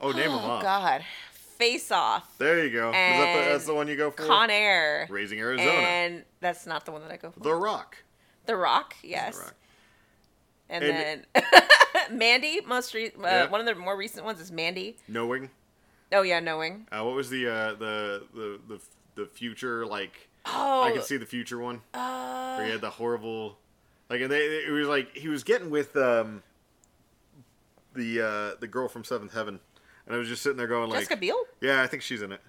Oh, 0.00 0.10
name 0.10 0.30
him 0.30 0.32
oh 0.42 0.60
god 0.60 1.02
Face 1.32 1.92
Off, 1.92 2.36
There 2.38 2.64
you 2.64 2.70
go. 2.70 2.88
Is 2.88 2.92
that 2.94 3.34
the, 3.44 3.50
that's 3.52 3.66
the 3.66 3.74
one 3.74 3.86
you 3.86 3.94
go 3.96 4.10
for? 4.10 4.26
Con 4.26 4.50
Air, 4.50 5.06
Raising 5.08 5.38
Arizona. 5.38 5.70
and 5.70 6.24
that's 6.40 6.66
not 6.66 6.84
the 6.84 6.90
one 6.90 7.02
that 7.02 7.12
I 7.12 7.16
go 7.16 7.30
for. 7.30 7.38
the 7.38 7.54
Rock. 7.54 7.96
The 8.46 8.56
Rock, 8.56 8.96
yes. 9.04 9.36
The 9.38 9.44
Rock. 9.44 9.54
And, 10.70 10.84
And- 10.84 11.24
then 11.34 11.44
Mandy, 12.12 12.60
most 12.60 12.94
re- 12.94 13.12
uh, 13.18 13.22
Yeah. 13.22 13.48
one 13.48 13.60
of 13.60 13.66
the 13.66 13.74
more 13.74 13.96
recent 13.96 14.24
ones 14.24 14.40
is 14.40 14.50
Mandy. 14.52 14.96
Knowing. 15.08 15.50
Oh 16.12 16.22
yeah, 16.22 16.40
knowing. 16.40 16.86
Uh, 16.92 17.02
what 17.04 17.14
was 17.14 17.30
the 17.30 17.48
uh, 17.48 17.74
the 17.74 18.22
the 18.34 18.60
the 18.68 18.80
the 19.14 19.26
future 19.26 19.86
like? 19.86 20.28
Oh, 20.46 20.82
I 20.82 20.92
can 20.92 21.02
see 21.02 21.16
the 21.16 21.26
future 21.26 21.58
one. 21.58 21.80
Uh, 21.94 22.54
Where 22.56 22.66
he 22.66 22.72
had 22.72 22.80
the 22.80 22.90
horrible, 22.90 23.58
like, 24.10 24.20
and 24.20 24.30
they 24.30 24.40
it 24.66 24.70
was 24.72 24.88
like 24.88 25.16
he 25.16 25.28
was 25.28 25.44
getting 25.44 25.70
with 25.70 25.96
um 25.96 26.42
the 27.94 28.20
uh 28.20 28.60
the 28.60 28.66
girl 28.66 28.88
from 28.88 29.04
Seventh 29.04 29.32
Heaven, 29.32 29.60
and 30.06 30.14
I 30.14 30.18
was 30.18 30.28
just 30.28 30.42
sitting 30.42 30.58
there 30.58 30.66
going 30.66 30.90
like, 30.90 31.00
Jessica 31.00 31.16
Biel. 31.16 31.44
yeah, 31.60 31.82
I 31.82 31.86
think 31.86 32.02
she's 32.02 32.22
in 32.22 32.32
it. 32.32 32.40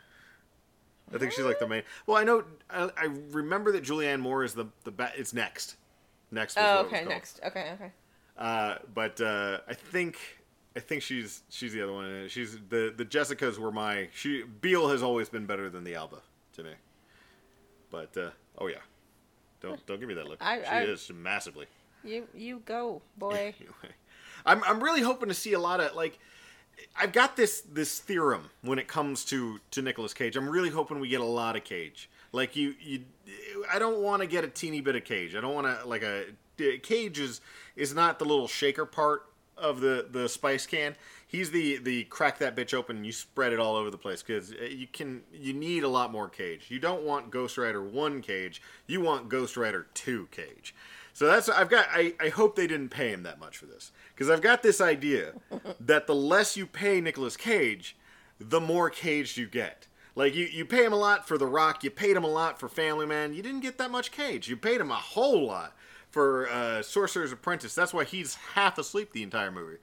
I 1.13 1.17
think 1.20 1.32
she's 1.32 1.46
like 1.46 1.60
the 1.60 1.67
main. 1.67 1.84
Well, 2.08 2.17
I 2.17 2.24
know. 2.24 2.43
I, 2.70 2.89
I 2.98 3.05
remember 3.32 3.72
that 3.74 3.84
Julianne 3.84 4.20
Moore 4.20 4.43
is 4.43 4.53
the 4.55 4.65
the 4.84 4.91
it's 5.15 5.34
next. 5.34 5.75
Next. 6.32 6.58
Oh, 6.58 6.62
what 6.62 6.72
it 6.72 6.84
was 6.91 6.93
okay, 6.93 7.05
next. 7.05 7.39
Okay, 7.46 7.72
okay. 7.75 7.91
Uh, 8.38 8.75
but 8.94 9.20
uh, 9.22 9.60
I 9.68 9.74
think 9.74 10.18
I 10.75 10.80
think 10.80 11.02
she's 11.04 11.44
she's 11.50 11.74
the 11.74 11.82
other 11.82 11.94
one. 11.94 12.28
She's 12.30 12.58
the 12.70 12.94
the 12.96 13.06
Jessicas 13.06 13.58
were 13.58 13.72
my 13.72 14.10
she 14.13 14.44
Biel 14.44 14.90
has 14.90 15.04
always 15.04 15.30
been 15.30 15.46
better 15.46 15.70
than 15.70 15.84
the 15.84 15.96
Alba 15.96 16.18
to 16.54 16.63
me. 16.63 16.72
But 17.90 18.16
uh, 18.18 18.30
oh 18.58 18.68
yeah, 18.68 18.78
don't 19.62 19.86
don't 19.86 20.00
give 20.00 20.10
me 20.10 20.16
that 20.16 20.28
look. 20.28 20.38
I- 20.42 20.60
she 20.62 20.66
I- 20.66 20.84
is 20.84 21.12
massively. 21.13 21.68
You 22.04 22.28
you 22.34 22.62
go, 22.66 23.02
boy. 23.18 23.54
Anyway, 23.62 23.96
I'm 24.46 24.63
I'm 24.66 24.84
really 24.84 25.02
hoping 25.02 25.30
to 25.30 25.36
see 25.36 25.54
a 25.54 25.60
lot 25.60 25.80
of 25.80 25.96
like. 25.96 26.20
I've 27.00 27.13
got 27.13 27.36
this 27.38 27.62
this 27.62 28.00
theorem 28.00 28.50
when 28.62 28.80
it 28.80 28.88
comes 28.88 29.24
to 29.25 29.60
to 29.72 29.82
Nicolas 29.82 30.13
Cage. 30.13 30.36
I'm 30.36 30.50
really 30.50 30.70
hoping 30.72 31.00
we 31.00 31.08
get 31.08 31.22
a 31.22 31.25
lot 31.25 31.56
of 31.56 31.63
Cage. 31.63 32.10
Like 32.32 32.56
you 32.56 32.74
you, 32.82 33.02
I 33.72 33.78
don't 33.80 34.00
want 34.02 34.22
to 34.22 34.28
get 34.28 34.44
a 34.44 34.48
teeny 34.48 34.82
bit 34.82 34.96
of 34.96 35.04
Cage. 35.06 35.36
I 35.36 35.40
don't 35.40 35.54
want 35.54 35.68
to 35.68 35.88
like 35.88 36.02
a 36.02 36.25
Cage 36.82 37.20
is 37.20 37.41
is 37.75 37.93
not 37.93 38.20
the 38.20 38.25
little 38.25 38.48
shaker 38.48 38.86
part 38.86 39.27
of 39.58 39.82
the 39.82 40.08
the 40.10 40.27
spice 40.27 40.65
can. 40.65 40.96
He's 41.27 41.51
the 41.51 41.77
the 41.77 42.03
crack 42.05 42.38
that 42.39 42.55
bitch 42.55 42.74
open. 42.74 42.98
and 42.98 43.05
You 43.05 43.12
spread 43.12 43.53
it 43.53 43.60
all 43.60 43.75
over 43.75 43.89
the 43.89 43.98
place 43.98 44.22
because 44.22 44.51
uh, 44.51 44.65
you 44.65 44.88
can 44.88 45.22
you 45.34 45.53
need 45.53 45.84
a 45.84 45.88
lot 45.88 46.12
more 46.12 46.29
Cage. 46.29 46.65
You 46.70 46.79
don't 46.79 47.03
want 47.03 47.32
Ghost 47.32 47.58
Rider 47.58 47.84
one 47.84 48.22
Cage. 48.22 48.62
You 48.88 49.01
want 49.01 49.29
Ghost 49.29 49.58
Rider 49.58 49.88
two 49.93 50.27
Cage. 50.32 50.75
So 51.13 51.27
that's 51.27 51.50
I've 51.50 51.70
got. 51.70 51.88
I, 51.91 52.13
I 52.20 52.29
hope 52.29 52.55
they 52.55 52.67
didn't 52.67 52.89
pay 52.89 53.10
him 53.10 53.24
that 53.24 53.39
much 53.39 53.58
for 53.58 53.65
this 53.65 53.91
because 54.13 54.29
I've 54.29 54.41
got 54.41 54.63
this 54.63 54.82
idea 54.82 55.34
that 55.79 56.08
the 56.08 56.15
less 56.15 56.58
you 56.58 56.65
pay 56.65 57.01
Nicolas 57.01 57.38
Cage, 57.38 57.96
the 58.39 58.62
more 58.62 58.89
Cage 58.89 59.38
you 59.38 59.48
get. 59.48 59.88
Like 60.15 60.36
you, 60.36 60.46
you 60.46 60.65
pay 60.65 60.86
him 60.86 60.93
a 60.93 60.98
lot 60.98 61.27
for 61.27 61.39
The 61.39 61.48
Rock, 61.48 61.84
you 61.84 61.89
paid 61.89 62.15
him 62.15 62.24
a 62.24 62.29
lot 62.29 62.60
for 62.60 62.70
Family 62.70 63.08
Man. 63.08 63.34
You 63.34 63.41
didn't 63.41 63.62
get 63.62 63.79
that 63.79 63.89
much 63.89 64.12
Cage. 64.12 64.48
You 64.48 64.55
paid 64.55 64.79
him 64.79 64.91
a 64.91 64.96
whole 64.96 65.48
lot 65.48 65.74
for 66.13 66.48
uh, 66.50 66.82
Sorcerer's 66.84 67.32
Apprentice. 67.32 67.74
That's 67.74 67.93
why 67.93 68.03
he's 68.03 68.36
half 68.53 68.77
asleep 68.77 69.12
the 69.13 69.24
entire 69.24 69.51
movie. 69.51 69.77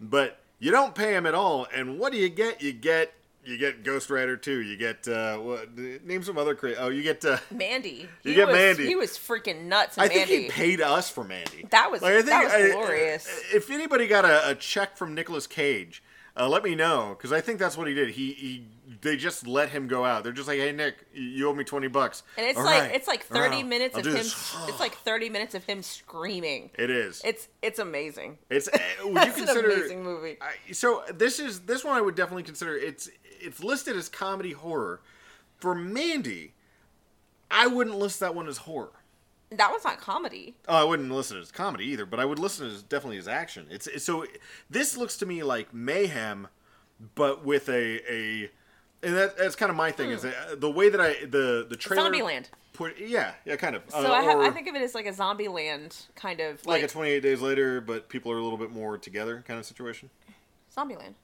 But 0.00 0.38
you 0.60 0.70
don't 0.70 0.94
pay 0.94 1.14
him 1.14 1.26
at 1.26 1.34
all, 1.34 1.66
and 1.74 1.98
what 1.98 2.12
do 2.12 2.18
you 2.18 2.28
get? 2.28 2.62
You 2.62 2.72
get 2.72 3.12
you 3.44 3.58
get 3.58 3.82
Ghost 3.82 4.08
Rider 4.08 4.36
2. 4.38 4.62
You 4.62 4.76
get 4.76 5.06
uh, 5.08 5.36
what? 5.38 5.76
Name 5.76 6.22
some 6.22 6.38
other 6.38 6.54
cra- 6.54 6.76
Oh, 6.78 6.88
you 6.88 7.02
get. 7.02 7.22
Uh, 7.24 7.38
Mandy. 7.50 8.08
You 8.22 8.30
He 8.30 8.34
get 8.34 8.46
was, 8.46 8.56
Mandy. 8.56 8.86
He 8.86 8.94
was 8.96 9.10
freaking 9.18 9.64
nuts. 9.64 9.98
I 9.98 10.08
think 10.08 10.28
he 10.28 10.48
paid 10.48 10.80
us 10.80 11.10
for 11.10 11.24
Mandy. 11.24 11.66
That 11.70 11.90
was- 11.90 12.00
that 12.00 12.44
was 12.44 12.72
glorious. 12.72 13.26
if 13.52 13.68
anybody 13.70 14.06
got 14.06 14.24
a, 14.24 14.50
a 14.50 14.54
check 14.54 14.96
from 14.96 15.14
Nicolas 15.14 15.46
Cage, 15.46 16.02
uh, 16.36 16.48
let 16.48 16.64
me 16.64 16.74
know 16.74 17.14
because 17.16 17.32
I 17.32 17.40
think 17.40 17.58
that's 17.58 17.76
what 17.76 17.86
he 17.86 17.94
did. 17.94 18.10
He 18.10 18.32
he 18.32 18.66
they 19.00 19.16
just 19.16 19.46
let 19.46 19.68
him 19.68 19.86
go 19.86 20.04
out. 20.04 20.24
They're 20.24 20.32
just 20.32 20.48
like, 20.48 20.58
hey 20.58 20.72
Nick, 20.72 21.06
you 21.14 21.48
owe 21.48 21.54
me 21.54 21.62
twenty 21.64 21.88
bucks. 21.88 22.22
and 22.36 22.46
it's 22.46 22.58
All 22.58 22.64
like 22.64 22.82
right. 22.82 22.94
it's 22.94 23.06
like 23.06 23.24
thirty 23.24 23.62
minutes 23.62 23.94
I'll 23.94 24.00
of 24.00 24.06
him. 24.14 24.26
It's 24.68 24.80
like 24.80 24.94
thirty 24.94 25.28
minutes 25.28 25.54
of 25.54 25.64
him 25.64 25.82
screaming. 25.82 26.70
It 26.76 26.90
is. 26.90 27.22
It's 27.24 27.48
it's 27.62 27.78
amazing. 27.78 28.38
It's 28.50 28.68
uh, 28.68 28.78
would 29.04 29.08
you 29.08 29.14
That's 29.14 29.38
an 29.38 29.44
consider 29.46 29.70
amazing 29.70 30.02
movie. 30.02 30.36
I, 30.40 30.72
so 30.72 31.04
this 31.12 31.38
is 31.38 31.60
this 31.60 31.84
one 31.84 31.96
I 31.96 32.00
would 32.00 32.16
definitely 32.16 32.42
consider. 32.42 32.76
It's 32.76 33.08
it's 33.40 33.62
listed 33.62 33.96
as 33.96 34.08
comedy 34.08 34.52
horror. 34.52 35.00
For 35.58 35.74
Mandy, 35.74 36.52
I 37.50 37.68
wouldn't 37.68 37.96
list 37.96 38.20
that 38.20 38.34
one 38.34 38.48
as 38.48 38.58
horror. 38.58 38.90
That 39.56 39.70
was 39.72 39.84
not 39.84 39.98
comedy. 40.00 40.54
Oh, 40.68 40.74
I 40.80 40.84
wouldn't 40.84 41.10
listen 41.10 41.38
as 41.38 41.50
comedy 41.52 41.84
either, 41.86 42.06
but 42.06 42.20
I 42.20 42.24
would 42.24 42.38
listen 42.38 42.68
to 42.68 42.74
as 42.74 42.82
definitely 42.82 43.18
as 43.18 43.28
action. 43.28 43.66
It's, 43.70 43.86
it's 43.86 44.04
so 44.04 44.26
this 44.70 44.96
looks 44.96 45.16
to 45.18 45.26
me 45.26 45.42
like 45.42 45.72
mayhem, 45.74 46.48
but 47.14 47.44
with 47.44 47.68
a 47.68 48.12
a, 48.12 48.50
and 49.02 49.16
that, 49.16 49.36
that's 49.36 49.56
kind 49.56 49.70
of 49.70 49.76
my 49.76 49.90
thing 49.92 50.10
is 50.10 50.22
that 50.22 50.60
the 50.60 50.70
way 50.70 50.88
that 50.88 51.00
I 51.00 51.24
the 51.26 51.66
the 51.68 51.76
trailer 51.76 52.10
Zombieland. 52.10 52.46
Put, 52.72 52.98
yeah, 52.98 53.34
yeah, 53.44 53.54
kind 53.54 53.76
of. 53.76 53.82
So 53.88 53.98
Uh, 53.98 54.10
I 54.12 54.22
have 54.22 54.38
I 54.40 54.50
think 54.50 54.66
of 54.66 54.74
it 54.74 54.82
as 54.82 54.96
like 54.96 55.06
a 55.06 55.12
zombie 55.12 55.46
land 55.46 55.96
kind 56.16 56.40
of 56.40 56.56
like, 56.66 56.82
like, 56.82 56.90
a 56.90 56.92
28 56.92 57.20
days 57.20 57.40
later, 57.40 57.80
but 57.80 58.08
people 58.08 58.32
are 58.32 58.36
a 58.38 58.42
little 58.42 58.58
bit 58.58 58.72
more 58.72 58.98
together 58.98 59.44
kind 59.46 59.60
of 59.60 59.64
situation. 59.66 60.10
zombie 60.72 60.96
land. 60.96 61.14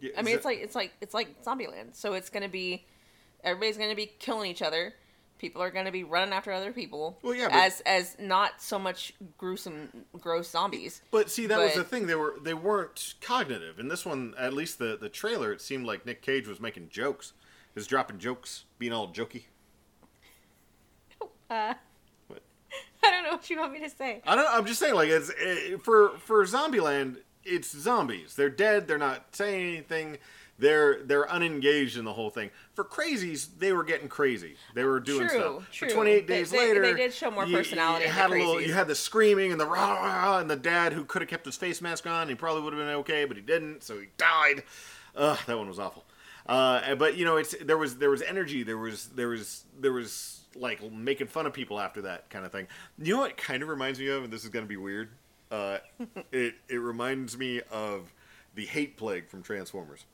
Yeah, 0.00 0.10
I 0.18 0.22
mean, 0.22 0.32
it- 0.34 0.36
it's 0.38 0.44
like 0.44 0.58
it's 0.58 0.74
like 0.74 0.92
it's 1.00 1.14
like 1.14 1.42
Zombieland. 1.44 1.94
So 1.94 2.14
it's 2.14 2.28
gonna 2.30 2.48
be 2.48 2.84
everybody's 3.44 3.78
gonna 3.78 3.94
be 3.94 4.06
killing 4.18 4.50
each 4.50 4.60
other. 4.60 4.94
People 5.38 5.62
are 5.62 5.70
gonna 5.70 5.92
be 5.92 6.02
running 6.04 6.32
after 6.32 6.50
other 6.52 6.72
people. 6.72 7.18
Well, 7.22 7.34
yeah, 7.34 7.48
but- 7.48 7.56
as 7.56 7.80
as 7.82 8.16
not 8.18 8.60
so 8.62 8.78
much 8.78 9.12
gruesome, 9.38 10.04
gross 10.18 10.48
zombies. 10.50 11.02
But 11.10 11.30
see, 11.30 11.46
that 11.46 11.58
was 11.58 11.74
the 11.74 11.84
thing. 11.84 12.06
They 12.06 12.14
were 12.14 12.36
they 12.42 12.54
weren't 12.54 13.14
cognitive. 13.20 13.78
In 13.78 13.88
this 13.88 14.04
one, 14.06 14.34
at 14.38 14.52
least 14.52 14.78
the 14.78 14.96
the 15.00 15.08
trailer, 15.08 15.52
it 15.52 15.60
seemed 15.60 15.86
like 15.86 16.06
Nick 16.06 16.22
Cage 16.22 16.46
was 16.48 16.58
making 16.60 16.88
jokes, 16.88 17.32
was 17.74 17.86
dropping 17.86 18.18
jokes, 18.18 18.64
being 18.78 18.92
all 18.92 19.08
jokey. 19.08 19.44
Uh, 21.48 21.74
What? 22.26 22.42
I 23.04 23.10
don't 23.12 23.22
know 23.22 23.30
what 23.32 23.48
you 23.48 23.58
want 23.60 23.72
me 23.72 23.78
to 23.80 23.88
say. 23.90 24.20
I 24.26 24.34
don't. 24.34 24.48
I'm 24.50 24.66
just 24.66 24.80
saying, 24.80 24.94
like 24.94 25.08
it's 25.08 25.30
eh, 25.40 25.76
for 25.82 26.18
for 26.18 26.44
Zombieland. 26.44 27.18
It's 27.44 27.70
zombies. 27.78 28.34
They're 28.34 28.50
dead. 28.50 28.88
They're 28.88 28.98
not 28.98 29.36
saying 29.36 29.64
anything. 29.68 30.18
They're 30.58 31.02
they're 31.04 31.30
unengaged 31.30 31.98
in 31.98 32.04
the 32.04 32.12
whole 32.14 32.30
thing. 32.30 32.50
For 32.74 32.82
crazies, 32.84 33.46
they 33.58 33.72
were 33.72 33.84
getting 33.84 34.08
crazy. 34.08 34.56
They 34.74 34.84
were 34.84 35.00
doing 35.00 35.28
True, 35.28 35.38
stuff. 35.38 35.70
true. 35.70 35.88
For 35.88 35.94
28 35.94 36.26
They- 36.26 36.34
days 36.38 36.50
they- 36.50 36.58
later, 36.58 36.80
they 36.82 36.94
did 36.94 37.12
show 37.12 37.30
more 37.30 37.46
personality 37.46 38.04
You 38.06 38.10
the 38.10 38.14
had 38.14 38.30
a 38.30 38.34
little. 38.34 38.60
You 38.60 38.72
had 38.72 38.88
the 38.88 38.94
screaming 38.94 39.52
and 39.52 39.60
the 39.60 39.66
rah, 39.66 39.92
rah, 39.94 40.22
rah 40.24 40.38
and 40.38 40.48
the 40.50 40.56
dad 40.56 40.92
who 40.94 41.04
could 41.04 41.20
have 41.22 41.28
kept 41.28 41.44
his 41.44 41.56
face 41.56 41.82
mask 41.82 42.06
on. 42.06 42.28
He 42.28 42.34
probably 42.34 42.62
would 42.62 42.72
have 42.72 42.80
been 42.80 42.94
okay, 42.96 43.24
but 43.26 43.36
he 43.36 43.42
didn't, 43.42 43.82
so 43.82 43.98
he 44.00 44.06
died. 44.16 44.62
Ugh, 45.14 45.38
that 45.46 45.58
one 45.58 45.68
was 45.68 45.78
awful. 45.78 46.04
Uh, 46.46 46.94
but 46.94 47.16
you 47.16 47.24
know, 47.24 47.36
it's 47.36 47.54
there 47.62 47.76
was 47.76 47.96
there 47.98 48.10
was 48.10 48.22
energy. 48.22 48.62
There 48.62 48.78
was 48.78 49.08
there 49.08 49.28
was 49.28 49.64
there 49.78 49.92
was 49.92 50.40
like 50.54 50.80
making 50.90 51.26
fun 51.26 51.44
of 51.44 51.52
people 51.52 51.78
after 51.78 52.00
that 52.02 52.30
kind 52.30 52.46
of 52.46 52.52
thing. 52.52 52.66
You 52.98 53.14
know 53.14 53.20
what? 53.20 53.32
it 53.32 53.36
Kind 53.36 53.62
of 53.62 53.68
reminds 53.68 53.98
me 53.98 54.08
of, 54.08 54.24
and 54.24 54.32
this 54.32 54.42
is 54.44 54.48
gonna 54.48 54.64
be 54.64 54.76
weird. 54.78 55.10
Uh, 55.50 55.78
it 56.32 56.54
it 56.68 56.76
reminds 56.78 57.36
me 57.36 57.60
of 57.70 58.12
the 58.54 58.64
hate 58.64 58.96
plague 58.96 59.28
from 59.28 59.42
Transformers. 59.42 60.04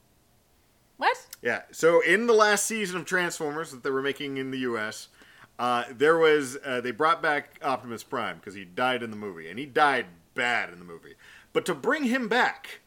What? 0.97 1.27
Yeah. 1.43 1.63
So 1.73 2.01
in 2.01 2.27
the 2.27 2.33
last 2.33 2.67
season 2.67 2.97
of 2.97 3.05
Transformers 3.05 3.71
that 3.73 3.83
they 3.83 3.91
were 3.91 4.03
making 4.03 4.37
in 4.37 4.51
the 4.51 4.59
U.S., 4.59 5.09
uh, 5.59 5.85
there 5.91 6.19
was 6.19 6.59
uh, 6.65 6.81
they 6.81 6.91
brought 6.91 7.23
back 7.23 7.59
Optimus 7.63 8.03
Prime 8.03 8.37
because 8.37 8.55
he 8.55 8.65
died 8.65 9.03
in 9.03 9.11
the 9.11 9.17
movie, 9.17 9.49
and 9.49 9.59
he 9.59 9.67
died 9.67 10.07
bad 10.35 10.73
in 10.73 10.79
the 10.79 10.85
movie. 10.85 11.15
But 11.53 11.67
to 11.67 11.75
bring 11.75 12.05
him 12.05 12.29
back, 12.29 12.81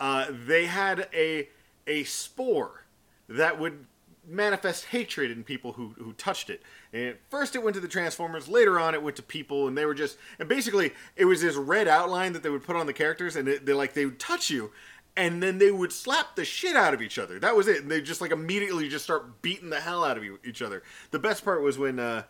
uh, 0.00 0.26
they 0.30 0.66
had 0.66 1.08
a 1.12 1.48
a 1.86 2.04
spore 2.04 2.84
that 3.28 3.58
would 3.58 3.86
manifest 4.26 4.86
hatred 4.86 5.30
in 5.30 5.42
people 5.42 5.72
who, 5.72 5.94
who 5.98 6.12
touched 6.12 6.48
it. 6.48 6.62
And 6.92 7.08
at 7.08 7.20
first 7.28 7.56
it 7.56 7.62
went 7.62 7.74
to 7.74 7.80
the 7.80 7.88
Transformers, 7.88 8.48
later 8.48 8.78
on 8.78 8.94
it 8.94 9.02
went 9.02 9.16
to 9.16 9.22
people, 9.22 9.66
and 9.66 9.76
they 9.76 9.84
were 9.84 9.94
just 9.94 10.16
and 10.38 10.48
basically 10.48 10.92
it 11.16 11.24
was 11.24 11.40
this 11.42 11.56
red 11.56 11.88
outline 11.88 12.32
that 12.34 12.42
they 12.42 12.50
would 12.50 12.62
put 12.62 12.76
on 12.76 12.86
the 12.86 12.92
characters, 12.92 13.36
and 13.36 13.48
it, 13.48 13.66
they 13.66 13.72
like 13.72 13.94
they 13.94 14.04
would 14.04 14.20
touch 14.20 14.48
you, 14.50 14.70
and 15.16 15.42
then 15.42 15.58
they 15.58 15.70
would 15.70 15.92
slap 15.92 16.36
the 16.36 16.44
shit 16.44 16.76
out 16.76 16.94
of 16.94 17.02
each 17.02 17.18
other. 17.18 17.38
That 17.38 17.54
was 17.54 17.68
it. 17.68 17.82
And 17.82 17.90
they 17.90 18.00
just 18.00 18.20
like 18.20 18.30
immediately 18.30 18.88
just 18.88 19.04
start 19.04 19.42
beating 19.42 19.70
the 19.70 19.80
hell 19.80 20.04
out 20.04 20.16
of 20.16 20.24
each 20.44 20.62
other. 20.62 20.82
The 21.10 21.18
best 21.18 21.44
part 21.44 21.62
was 21.62 21.78
when 21.78 21.98
uh, 21.98 22.22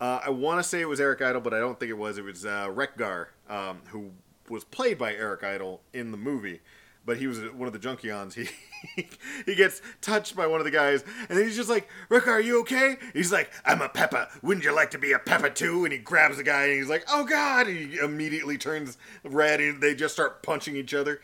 uh, 0.00 0.20
I 0.24 0.30
want 0.30 0.62
to 0.62 0.68
say 0.68 0.80
it 0.80 0.88
was 0.88 1.00
Eric 1.00 1.22
Idle, 1.22 1.40
but 1.40 1.54
I 1.54 1.58
don't 1.58 1.78
think 1.78 1.90
it 1.90 1.98
was. 1.98 2.18
It 2.18 2.24
was 2.24 2.44
uh, 2.44 2.68
Wreck-Gar, 2.70 3.30
um, 3.48 3.80
who 3.88 4.10
was 4.48 4.64
played 4.64 4.98
by 4.98 5.14
Eric 5.14 5.42
Idle 5.44 5.80
in 5.92 6.10
the 6.10 6.18
movie. 6.18 6.60
But 7.06 7.18
he 7.18 7.28
was 7.28 7.38
one 7.52 7.68
of 7.68 7.72
the 7.72 7.78
Junkions. 7.78 8.36
He 8.94 9.08
he 9.46 9.54
gets 9.56 9.80
touched 10.00 10.36
by 10.36 10.46
one 10.46 10.60
of 10.60 10.64
the 10.64 10.70
guys, 10.70 11.02
and 11.28 11.38
he's 11.38 11.56
just 11.56 11.68
like, 11.68 11.88
"Wreck-Gar, 12.08 12.34
are 12.34 12.40
you 12.40 12.60
okay?" 12.60 12.98
He's 13.14 13.32
like, 13.32 13.50
"I'm 13.64 13.80
a 13.80 13.88
Peppa. 13.88 14.28
Wouldn't 14.42 14.64
you 14.64 14.72
like 14.72 14.90
to 14.92 14.98
be 14.98 15.12
a 15.12 15.18
Peppa 15.18 15.50
too?" 15.50 15.84
And 15.84 15.92
he 15.92 15.98
grabs 15.98 16.36
the 16.36 16.44
guy, 16.44 16.64
and 16.66 16.74
he's 16.74 16.88
like, 16.88 17.04
"Oh 17.10 17.24
God!" 17.24 17.66
And 17.66 17.76
he 17.76 17.98
immediately 17.98 18.58
turns 18.58 18.96
red, 19.24 19.60
and 19.60 19.82
they 19.82 19.94
just 19.94 20.14
start 20.14 20.42
punching 20.42 20.76
each 20.76 20.94
other. 20.94 21.20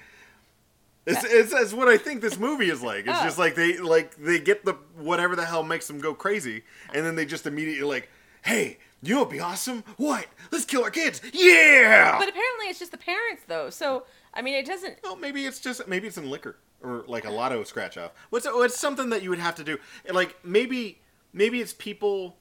It's, 1.04 1.24
it's, 1.24 1.52
it's 1.52 1.72
what 1.72 1.88
I 1.88 1.96
think 1.96 2.20
this 2.20 2.38
movie 2.38 2.70
is 2.70 2.80
like. 2.82 3.06
It's 3.06 3.18
Oh. 3.20 3.24
just 3.24 3.38
like 3.38 3.54
they 3.56 3.78
like 3.78 4.14
they 4.16 4.38
get 4.38 4.64
the 4.64 4.74
whatever 4.96 5.34
the 5.34 5.44
hell 5.44 5.62
makes 5.64 5.86
them 5.88 5.98
go 6.00 6.14
crazy, 6.14 6.62
and 6.94 7.04
then 7.04 7.16
they 7.16 7.26
just 7.26 7.44
immediately 7.46 7.82
like, 7.82 8.08
hey, 8.42 8.78
you 9.02 9.14
know 9.14 9.20
what'd 9.22 9.32
be 9.32 9.40
awesome? 9.40 9.82
What? 9.96 10.26
Let's 10.52 10.64
kill 10.64 10.84
our 10.84 10.90
kids! 10.90 11.20
Yeah. 11.32 12.16
But 12.18 12.28
apparently 12.28 12.66
it's 12.68 12.78
just 12.78 12.92
the 12.92 12.98
parents 12.98 13.42
though. 13.48 13.68
So 13.70 14.04
I 14.32 14.42
mean, 14.42 14.54
it 14.54 14.64
doesn't. 14.64 14.98
well, 15.02 15.16
maybe 15.16 15.44
it's 15.44 15.58
just 15.60 15.86
maybe 15.88 16.06
it's 16.06 16.18
in 16.18 16.30
liquor. 16.30 16.56
or 16.82 17.04
like 17.08 17.24
a 17.24 17.30
lotto 17.30 17.64
scratch 17.64 17.96
off. 17.98 18.12
What's 18.30 18.46
what's 18.46 18.78
something 18.78 19.10
that 19.10 19.22
you 19.24 19.30
would 19.30 19.40
have 19.40 19.56
to 19.56 19.64
do? 19.64 19.78
Like 20.08 20.36
maybe 20.44 21.00
maybe 21.32 21.60
it's 21.60 21.72
people 21.72 22.36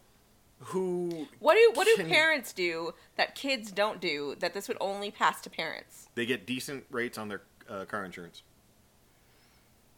who 0.65 1.27
What 1.39 1.55
do 1.55 1.71
what 1.73 1.87
do 1.87 2.03
parents 2.03 2.53
do 2.53 2.93
that 3.15 3.33
kids 3.33 3.71
don't 3.71 3.99
do 3.99 4.35
that 4.39 4.53
this 4.53 4.67
would 4.67 4.77
only 4.79 5.09
pass 5.09 5.41
to 5.41 5.49
parents? 5.49 6.09
they 6.13 6.27
get 6.27 6.45
decent 6.45 6.85
rates 6.91 7.17
on 7.17 7.27
their 7.29 7.41
uh, 7.67 7.85
car 7.85 8.05
insurance. 8.05 8.43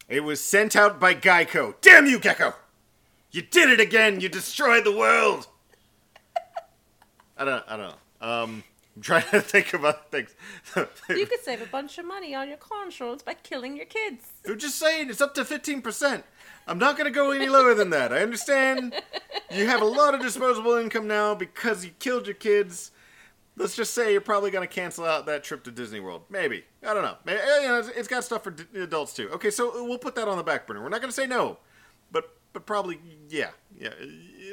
It 0.08 0.24
was 0.24 0.44
sent 0.44 0.76
out 0.76 1.00
by 1.00 1.16
Geico. 1.16 1.76
Damn 1.82 2.06
you, 2.06 2.20
Gecko! 2.20 2.54
You 3.32 3.42
did 3.42 3.70
it 3.70 3.80
again. 3.80 4.20
You 4.20 4.30
destroyed 4.30 4.84
the 4.84 4.96
world. 4.96 5.48
I 7.38 7.46
don't. 7.46 7.64
I 7.68 7.78
don't 7.78 7.90
know. 7.90 8.28
Um, 8.28 8.64
I'm 8.96 9.02
trying 9.02 9.30
to 9.32 9.42
think 9.42 9.74
about 9.74 10.12
things. 10.12 10.36
You 11.10 11.26
could 11.26 11.42
save 11.44 11.62
a 11.62 11.66
bunch 11.66 11.98
of 11.98 12.06
money 12.06 12.36
on 12.36 12.48
your 12.48 12.58
car 12.58 12.86
insurance 12.86 13.24
by 13.24 13.34
killing 13.34 13.76
your 13.76 13.86
kids. 13.86 14.26
I'm 14.48 14.58
just 14.58 14.78
saying 14.78 15.10
it's 15.10 15.22
up 15.22 15.34
to 15.36 15.44
15%. 15.44 16.24
I'm 16.68 16.78
not 16.78 16.98
going 16.98 17.12
to 17.12 17.16
go 17.16 17.32
any 17.32 17.50
lower 17.50 17.74
than 17.74 17.90
that. 17.90 18.14
I 18.14 18.22
understand 18.22 18.94
you 19.52 19.68
have 19.68 19.82
a 19.82 19.86
lot 19.86 20.14
of 20.16 20.22
disposable 20.22 20.76
income 20.76 21.08
now 21.08 21.36
because 21.36 21.84
you 21.84 21.92
killed 22.00 22.28
your 22.28 22.36
kids. 22.36 22.92
Let's 23.56 23.76
just 23.76 23.94
say 23.94 24.12
you're 24.12 24.22
probably 24.22 24.50
going 24.50 24.68
to 24.68 24.74
cancel 24.74 25.06
out 25.06 25.26
that 25.28 25.44
trip 25.44 25.64
to 25.66 25.72
Disney 25.72 26.00
World. 26.00 26.24
Maybe. 26.30 26.64
I 26.82 26.94
don't 26.94 27.04
know. 27.04 27.18
Maybe, 27.24 27.40
you 27.62 27.68
know, 27.68 27.80
it's- 27.80 27.94
it's 27.96 28.08
got 28.08 28.24
stuff 28.24 28.44
for 28.44 28.52
d- 28.52 28.64
adults 28.82 29.14
too. 29.14 29.30
Okay, 29.30 29.52
so 29.52 29.84
we'll 29.86 30.00
put 30.00 30.16
that 30.16 30.28
on 30.28 30.38
the 30.38 30.44
back 30.44 30.66
burner. 30.66 30.82
We're 30.82 30.90
not 30.90 31.02
going 31.02 31.10
to 31.12 31.16
say 31.16 31.28
no. 31.28 31.60
But 32.12 32.36
but 32.52 32.66
probably 32.66 33.00
yeah. 33.30 33.52
Yeah. 33.80 33.90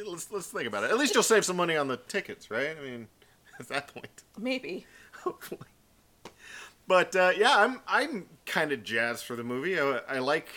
Let's 0.06 0.30
let's 0.30 0.46
think 0.48 0.66
about 0.66 0.84
it. 0.84 0.90
At 0.90 0.98
least 0.98 1.14
you'll 1.14 1.22
save 1.22 1.44
some 1.44 1.56
money 1.56 1.76
on 1.76 1.88
the 1.88 1.96
tickets, 1.96 2.50
right? 2.50 2.76
I 2.78 2.82
mean, 2.82 3.08
at 3.58 3.68
that 3.68 3.88
point 3.94 4.22
Maybe. 4.38 4.86
hopefully. 5.24 5.60
But 6.86 7.14
uh, 7.14 7.32
yeah, 7.36 7.56
I'm 7.56 7.80
I'm 7.86 8.26
kind 8.46 8.72
of 8.72 8.82
jazzed 8.82 9.24
for 9.24 9.36
the 9.36 9.44
movie. 9.44 9.78
I, 9.78 10.00
I 10.08 10.18
like 10.18 10.48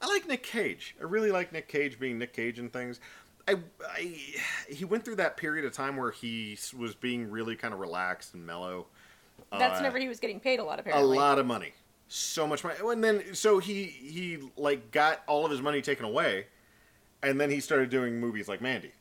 I 0.00 0.06
like 0.06 0.26
Nick 0.26 0.42
Cage. 0.42 0.96
I 1.00 1.04
really 1.04 1.30
like 1.30 1.52
Nick 1.52 1.68
Cage 1.68 1.98
being 1.98 2.18
Nick 2.18 2.32
Cage 2.32 2.58
and 2.58 2.72
things. 2.72 3.00
I, 3.48 3.56
I 3.88 4.16
he 4.68 4.84
went 4.84 5.04
through 5.04 5.16
that 5.16 5.36
period 5.36 5.64
of 5.64 5.72
time 5.72 5.96
where 5.96 6.10
he 6.10 6.58
was 6.76 6.94
being 6.94 7.30
really 7.30 7.56
kind 7.56 7.72
of 7.72 7.80
relaxed 7.80 8.34
and 8.34 8.44
mellow. 8.46 8.86
That's 9.52 9.74
Uh, 9.74 9.76
whenever 9.76 9.98
he 9.98 10.08
was 10.08 10.18
getting 10.20 10.40
paid 10.40 10.58
a 10.58 10.64
lot, 10.64 10.78
of 10.78 10.84
parents. 10.84 11.02
a 11.04 11.06
lot 11.06 11.38
of 11.38 11.46
money, 11.46 11.72
so 12.08 12.46
much 12.46 12.64
money. 12.64 12.76
And 12.80 13.02
then 13.04 13.34
so 13.34 13.58
he 13.58 13.84
he 13.84 14.38
like 14.56 14.90
got 14.90 15.22
all 15.26 15.44
of 15.44 15.50
his 15.50 15.60
money 15.62 15.80
taken 15.82 16.04
away, 16.04 16.46
and 17.22 17.40
then 17.40 17.50
he 17.50 17.60
started 17.60 17.88
doing 17.90 18.18
movies 18.20 18.48
like 18.48 18.60
Mandy. 18.60 18.92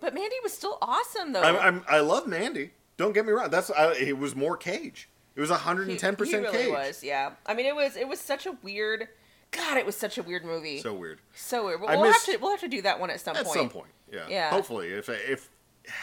But 0.00 0.14
Mandy 0.14 0.36
was 0.42 0.52
still 0.52 0.78
awesome, 0.80 1.32
though. 1.32 1.42
I'm, 1.42 1.56
I'm 1.56 1.84
I 1.88 2.00
love 2.00 2.26
Mandy. 2.26 2.70
Don't 2.96 3.12
get 3.12 3.26
me 3.26 3.32
wrong. 3.32 3.50
That's 3.50 3.70
I, 3.70 3.92
it 3.94 4.18
was 4.18 4.36
more 4.36 4.56
Cage. 4.56 5.08
It 5.34 5.40
was 5.40 5.50
He- 5.50 5.54
110 5.54 6.12
He 6.12 6.16
percent 6.16 6.42
really 6.44 6.56
Cage. 6.64 6.70
was, 6.72 7.02
yeah. 7.02 7.32
I 7.46 7.54
mean, 7.54 7.66
it 7.66 7.74
was 7.74 7.96
it 7.96 8.06
was 8.08 8.20
such 8.20 8.46
a 8.46 8.52
weird. 8.62 9.08
God, 9.52 9.76
it 9.76 9.84
was 9.86 9.96
such 9.96 10.16
a 10.18 10.22
weird 10.22 10.44
movie. 10.44 10.78
So, 10.78 10.94
weird. 10.94 11.18
So 11.34 11.66
weird. 11.66 11.80
We'll, 11.80 11.90
I 11.90 11.96
we'll 11.96 12.04
missed- 12.06 12.26
have 12.26 12.36
to 12.36 12.40
we'll 12.40 12.50
have 12.52 12.60
to 12.60 12.68
do 12.68 12.82
that 12.82 13.00
one 13.00 13.10
at 13.10 13.20
some 13.20 13.36
At 13.36 13.44
point. 13.44 13.56
At 13.56 13.60
some 13.60 13.68
point, 13.70 13.90
yeah. 14.12 14.26
Yeah. 14.28 14.50
Hopefully, 14.50 14.88
if 14.88 15.08
if 15.08 15.48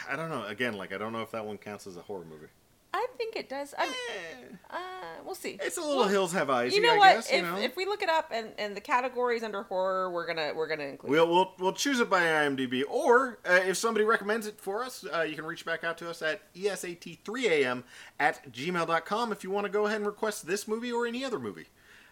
I 0.10 0.16
don't 0.16 0.30
know, 0.30 0.46
again, 0.46 0.74
like 0.74 0.94
I 0.94 0.98
don't 0.98 1.14
know 1.14 1.22
if 1.22 1.32
that 1.32 1.46
one 1.46 1.58
counts 1.58 1.88
as 1.88 1.98
a 1.98 2.02
horror 2.02 2.26
movie. 2.30 2.48
I 2.94 3.06
think 3.18 3.36
it 3.36 3.48
does. 3.48 3.76
I'm, 3.78 3.90
Eh, 3.90 4.56
uh, 4.72 4.78
we'll 5.24 5.36
see. 5.36 5.60
it's 5.62 5.78
a 5.78 5.82
little 5.82 5.98
Well, 5.98 6.08
Hills 6.08 6.32
Have 6.34 6.50
Eyes. 6.50 6.74
You 6.74 6.82
know 6.82 6.96
I 6.96 6.98
what? 6.98 7.16
Guess, 7.18 7.30
if, 7.30 7.36
you 7.36 7.42
know? 7.44 7.58
if 7.58 7.76
we 7.76 7.86
look 7.86 8.02
it 8.02 8.10
up 8.10 8.32
and, 8.34 8.48
and 8.58 8.76
the 8.76 8.82
categories 8.82 9.44
under 9.44 9.62
horror, 9.64 10.10
we're 10.10 10.26
gonna 10.26 10.54
we're 10.56 10.68
gonna 10.68 10.86
include. 10.86 11.12
We'll, 11.12 11.28
we'll, 11.28 11.54
we'll 11.60 11.74
choose 11.74 12.00
it 12.00 12.10
by 12.10 12.22
IMDb, 12.22 12.84
or 12.90 13.38
uh, 13.48 13.54
if 13.68 13.78
somebody 13.78 14.04
recommends 14.04 14.48
it 14.48 14.60
for 14.60 14.84
us, 14.84 15.06
uh, 15.14 15.22
you 15.22 15.36
can 15.36 15.46
reach 15.46 15.64
back 15.66 15.84
out 15.84 15.98
to 16.00 16.10
us 16.10 16.22
at 16.22 16.42
E 16.56 16.64
esat3am 16.64 17.84
at 18.20 18.52
gmail.com 18.52 19.32
if 19.32 19.44
you 19.44 19.52
want 19.52 19.66
to 19.66 19.72
go 19.72 19.86
ahead 19.86 19.98
and 19.98 20.06
request 20.08 20.48
this 20.48 20.68
movie 20.68 20.92
or 20.92 21.06
any 21.06 21.24
other 21.24 21.40
movie. 21.40 21.68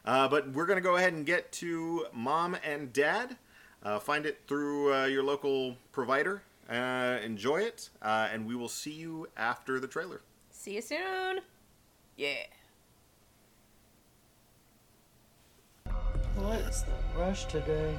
Uh, 0.06 0.28
but 0.28 0.50
we're 0.52 0.68
going 0.68 0.78
to 0.78 0.84
go 0.84 0.98
ahead 0.98 1.14
and 1.14 1.26
get 1.26 1.52
to 1.52 2.06
Mom 2.14 2.56
and 2.64 2.94
Dad. 2.94 3.38
Uh, 3.84 4.00
find 4.00 4.26
it 4.26 4.42
through 4.48 4.94
uh, 4.94 5.06
your 5.06 5.24
local 5.24 5.76
provider. 5.92 6.44
Uh, 6.70 7.18
enjoy 7.24 7.58
it, 7.58 7.90
uh, 8.02 8.28
and 8.32 8.48
we 8.48 8.56
will 8.56 8.70
see 8.70 8.92
you 8.92 9.28
after 9.38 9.80
the 9.80 9.88
trailer. 9.88 10.22
See 10.52 10.76
you 10.76 10.82
soon. 10.82 11.40
Yeah. 12.18 12.34
What's 16.36 16.82
the 16.82 16.92
rush 17.18 17.46
today? 17.46 17.96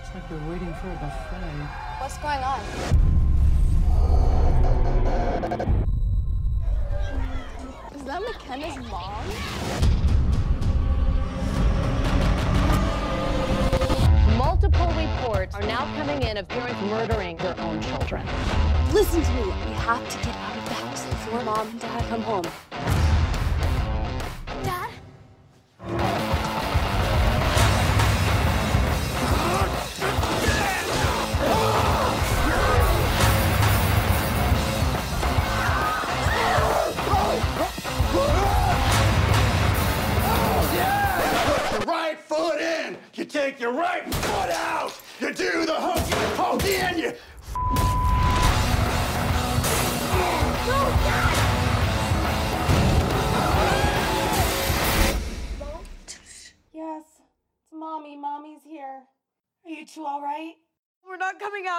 It's 0.00 0.14
like 0.14 0.30
we're 0.30 0.50
waiting 0.50 0.72
for 0.74 0.88
a 0.88 0.96
buffet. 0.96 1.66
What's 2.00 2.18
going 2.18 2.40
on? 2.40 2.60
Is 7.94 8.04
that 8.04 8.22
McKenna's 8.22 8.76
mom? 8.90 10.05
Multiple 14.58 14.88
reports 14.94 15.54
are 15.54 15.60
now 15.64 15.84
coming 15.98 16.22
in 16.22 16.38
of 16.38 16.48
parents 16.48 16.80
murdering 16.80 17.36
their 17.36 17.60
own 17.60 17.78
children. 17.82 18.26
Listen 18.90 19.22
to 19.22 19.30
me. 19.32 19.42
We 19.42 19.52
have 19.52 20.08
to 20.08 20.18
get 20.24 20.34
out 20.34 20.56
of 20.56 20.64
the 20.64 20.74
house 20.76 21.04
before 21.04 21.42
mom 21.42 21.68
and 21.68 21.78
dad 21.78 22.08
come 22.08 22.22
home. 22.22 22.95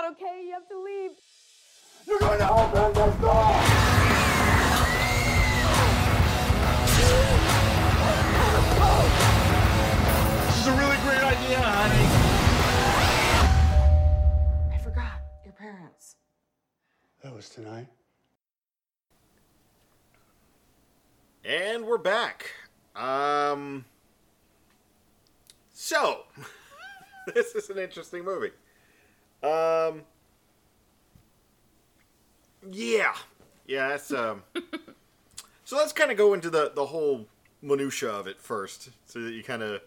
Out, 0.08 0.13
okay? 0.13 0.43
You 0.46 0.54
have 0.54 0.67
to 0.70 0.80
leave. 0.82 1.12
You're 2.06 2.20
gonna 2.20 2.50
open 2.52 2.93
this 2.93 3.15
door! 3.22 3.62
This 10.46 10.60
is 10.62 10.67
a 10.67 10.72
really 10.72 10.98
great 10.98 11.24
idea, 11.24 11.60
honey. 11.60 12.08
I 14.74 14.78
forgot 14.84 15.20
your 15.43 15.54
parents. 15.54 16.15
That 17.24 17.34
was 17.34 17.50
tonight. 17.50 17.88
And 21.43 21.86
we're 21.86 21.98
back. 21.98 22.52
Um. 22.96 23.86
So, 25.74 26.24
this 27.34 27.56
is 27.56 27.70
an 27.70 27.78
interesting 27.78 28.26
movie. 28.26 28.52
Um. 29.43 30.02
Yeah, 32.69 33.13
yeah. 33.65 33.89
That's 33.89 34.12
um. 34.12 34.43
so 35.63 35.78
let's 35.78 35.93
kind 35.93 36.12
of 36.12 36.17
go 36.17 36.34
into 36.34 36.50
the 36.50 36.71
the 36.76 36.88
whole 36.88 37.28
minutia 37.62 38.10
of 38.10 38.28
it 38.28 38.41
first, 38.41 38.89
so 39.06 39.21
that 39.21 39.32
you 39.34 39.43
kind 39.43 39.62
of 39.63 39.82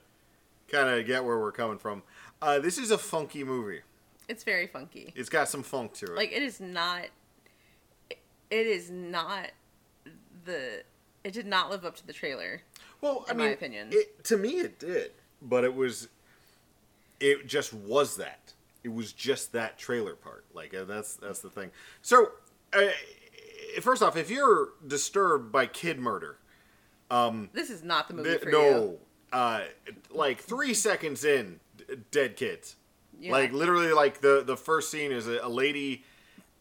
kind 0.68 0.88
of 0.88 1.06
get 1.06 1.24
where 1.24 1.38
we're 1.38 1.52
coming 1.52 1.78
from. 1.78 2.02
Uh, 2.40 2.58
this 2.58 2.78
is 2.78 2.90
a 2.90 2.98
funky 2.98 3.44
movie. 3.44 3.80
It's 4.28 4.44
very 4.44 4.66
funky. 4.66 5.12
It's 5.16 5.28
got 5.28 5.48
some 5.48 5.62
funk 5.62 5.94
to 5.94 6.06
it. 6.06 6.12
Like 6.16 6.32
it 6.32 6.42
is 6.42 6.60
not. 6.60 7.06
It 8.08 8.66
is 8.66 8.90
not 8.90 9.50
the. 10.44 10.82
It 11.22 11.32
did 11.32 11.46
not 11.46 11.70
live 11.70 11.84
up 11.84 11.96
to 11.96 12.06
the 12.06 12.12
trailer. 12.12 12.62
Well, 13.00 13.24
I 13.28 13.32
in 13.32 13.36
mean, 13.36 13.46
my 13.48 13.52
opinion. 13.52 13.88
it, 13.92 14.24
to 14.24 14.36
me 14.36 14.60
it 14.60 14.78
did, 14.78 15.10
but 15.42 15.64
it 15.64 15.74
was, 15.74 16.08
it 17.18 17.46
just 17.46 17.72
was 17.74 18.16
that. 18.16 18.52
It 18.84 18.92
was 18.92 19.12
just 19.12 19.52
that 19.52 19.78
trailer 19.78 20.14
part. 20.14 20.44
Like 20.54 20.74
uh, 20.74 20.84
that's 20.84 21.14
that's 21.14 21.40
the 21.40 21.50
thing. 21.50 21.70
So, 22.02 22.30
uh, 22.72 22.88
first 23.80 24.02
off, 24.02 24.16
if 24.16 24.30
you're 24.30 24.70
disturbed 24.86 25.52
by 25.52 25.66
kid 25.66 25.98
murder, 25.98 26.38
This 27.52 27.70
is 27.70 27.82
not 27.82 28.08
the 28.08 28.14
movie 28.14 28.30
th- 28.30 28.40
for 28.42 28.50
no, 28.50 28.68
you. 28.70 28.98
uh, 29.32 29.62
like 30.10 30.38
three 30.40 30.74
seconds 30.74 31.24
in, 31.24 31.60
d- 31.76 31.96
dead 32.10 32.36
kids. 32.36 32.76
Yeah. 33.20 33.32
Like 33.32 33.52
literally, 33.52 33.92
like 33.92 34.20
the 34.22 34.42
the 34.46 34.56
first 34.56 34.90
scene 34.90 35.12
is 35.12 35.26
a, 35.26 35.40
a 35.42 35.48
lady 35.48 36.04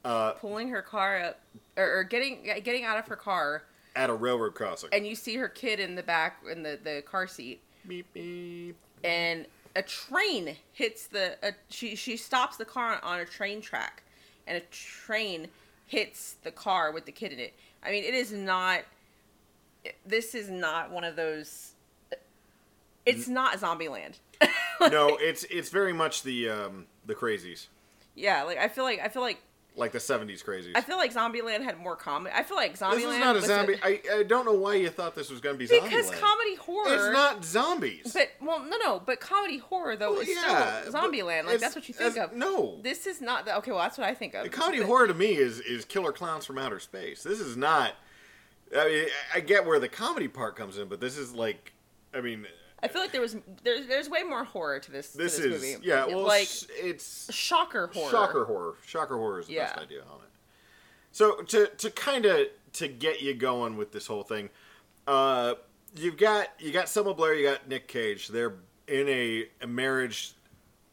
Pulling 0.03 0.69
her 0.69 0.82
car 0.82 1.21
up, 1.21 1.39
or, 1.77 1.99
or 1.99 2.03
getting 2.03 2.43
getting 2.63 2.84
out 2.84 2.97
of 2.97 3.08
her 3.08 3.15
car, 3.15 3.63
at 3.95 4.10
a 4.10 4.13
railroad 4.13 4.55
crossing. 4.55 4.89
and 4.91 5.05
you 5.05 5.13
see 5.15 5.36
her 5.36 5.47
kid 5.49 5.79
in 5.79 5.95
the 5.95 6.03
back 6.03 6.38
in 6.51 6.63
the 6.63 6.79
the 6.84 7.01
car 7.05 7.27
seat, 7.27 7.62
beep 7.88 8.12
beep. 8.13 8.75
and 9.03 9.45
a 9.75 9.82
train 9.82 10.58
hits 10.73 11.08
the. 11.08 11.38
A, 11.43 11.53
she 11.69 11.95
she 11.95 12.17
stops 12.17 12.58
the 12.58 12.65
car 12.65 12.99
on 13.03 13.19
a 13.19 13.25
train 13.25 13.62
track, 13.62 14.03
and 14.47 14.58
a 14.58 14.62
train 14.71 15.47
hits 15.88 16.36
the 16.43 16.51
car 16.51 16.91
with 16.91 17.05
the 17.05 17.12
kid 17.12 17.32
in 17.34 17.39
it. 17.39 17.53
I 17.84 17.91
mean, 17.91 18.03
it 18.03 18.13
is 18.13 18.32
not. 18.32 18.82
This 20.05 20.36
is 20.36 20.49
not 20.49 20.91
one 20.91 21.03
of 21.03 21.15
those. 21.15 21.71
It's 23.05 23.27
not 23.27 23.60
Zombieland. 23.60 24.15
no, 24.82 25.17
it's 25.19 25.43
it's 25.45 25.69
very 25.69 25.93
much 25.93 26.23
the 26.23 26.49
um, 26.49 26.86
the 27.05 27.15
crazies, 27.15 27.67
Yeah, 28.15 28.43
like 28.43 28.58
I 28.58 28.67
feel 28.67 28.84
like 28.84 28.99
I 28.99 29.10
feel 29.10 29.21
like 29.21 29.41
like 29.75 29.91
the 29.93 29.99
'70s 29.99 30.43
crazies. 30.43 30.71
I 30.75 30.82
feel 30.82 30.97
like 30.97 31.13
Zombieland 31.13 31.63
had 31.63 31.77
more 31.79 31.95
comedy. 31.95 32.36
I 32.36 32.43
feel 32.43 32.58
like 32.58 32.77
Zombieland 32.77 32.95
this 32.95 33.03
is 33.13 33.19
not 33.19 33.36
a 33.38 33.41
zombie. 33.41 33.75
I 33.82 34.01
I 34.13 34.23
don't 34.23 34.45
know 34.45 34.53
why 34.53 34.75
you 34.75 34.89
thought 34.89 35.15
this 35.15 35.29
was 35.29 35.39
going 35.39 35.55
to 35.55 35.60
be 35.60 35.65
zombie. 35.67 35.88
because 35.88 36.10
Zombieland. 36.10 36.19
comedy 36.19 36.55
horror. 36.55 36.93
It's 36.95 37.13
not 37.13 37.45
zombies. 37.45 38.12
But 38.13 38.29
well, 38.41 38.60
no, 38.63 38.77
no. 38.84 38.99
But 39.05 39.19
comedy 39.21 39.58
horror 39.60 39.95
though 39.95 40.12
Well, 40.13 40.21
is 40.21 40.29
yeah, 40.29 40.82
still 40.82 40.93
Zombieland. 40.93 41.45
Like 41.45 41.60
that's 41.60 41.75
what 41.75 41.88
you 41.88 41.93
think 41.93 42.17
uh, 42.17 42.25
of. 42.25 42.34
no. 42.34 42.79
this 42.82 43.08
is 43.08 43.21
not 43.21 43.45
the 43.45 43.58
okay. 43.58 43.71
Well, 43.71 43.79
that's 43.82 43.97
what 43.97 44.08
I 44.08 44.13
think 44.13 44.34
of. 44.34 44.43
The 44.43 44.49
comedy 44.49 44.79
But- 44.79 44.88
horror 44.88 45.08
to 45.08 45.13
me 45.13 45.36
is 45.38 45.60
is 45.62 45.86
killer 45.86 46.12
clowns 46.12 46.45
from 46.45 46.58
outer 46.58 46.79
space. 46.79 47.23
This 47.23 47.39
is 47.39 47.55
not. 47.55 47.93
I 48.77 48.86
mean, 48.88 49.05
I 49.34 49.39
get 49.39 49.65
where 49.65 49.79
the 49.79 49.88
comedy 49.89 50.27
part 50.27 50.55
comes 50.55 50.77
in, 50.77 50.89
but 50.89 50.99
this 51.01 51.17
is 51.17 51.34
like, 51.34 51.73
I 52.13 52.21
mean, 52.21 52.45
I 52.81 52.87
feel 52.87 53.01
like 53.01 53.11
there 53.11 53.21
was 53.21 53.35
there's 53.63 53.87
there's 53.87 54.09
way 54.09 54.23
more 54.23 54.43
horror 54.43 54.79
to 54.79 54.91
this. 54.91 55.11
to 55.11 55.17
this, 55.17 55.37
this 55.37 55.45
is 55.45 55.61
movie. 55.75 55.87
yeah. 55.87 56.05
Well, 56.05 56.21
like 56.25 56.43
it's, 56.43 56.67
it's 56.81 57.33
shocker 57.33 57.89
horror. 57.93 58.11
shocker 58.11 58.45
horror. 58.45 58.75
Shocker 58.85 59.17
horror 59.17 59.39
is 59.41 59.47
the 59.47 59.53
Yeah. 59.53 59.65
best 59.67 59.79
idea 59.79 60.01
on 60.01 60.19
it. 60.21 60.29
So 61.11 61.41
to 61.41 61.67
to 61.67 61.91
kind 61.91 62.25
of 62.25 62.47
to 62.73 62.87
get 62.87 63.21
you 63.21 63.33
going 63.33 63.77
with 63.77 63.91
this 63.91 64.07
whole 64.07 64.23
thing, 64.23 64.49
uh, 65.07 65.55
you've 65.95 66.17
got 66.17 66.47
you 66.59 66.71
got 66.71 66.87
Selma 66.89 67.13
Blair, 67.13 67.33
you 67.33 67.49
got 67.49 67.67
Nick 67.67 67.87
Cage. 67.87 68.27
They're 68.29 68.55
in 68.87 69.07
a, 69.09 69.47
a 69.61 69.67
marriage 69.67 70.33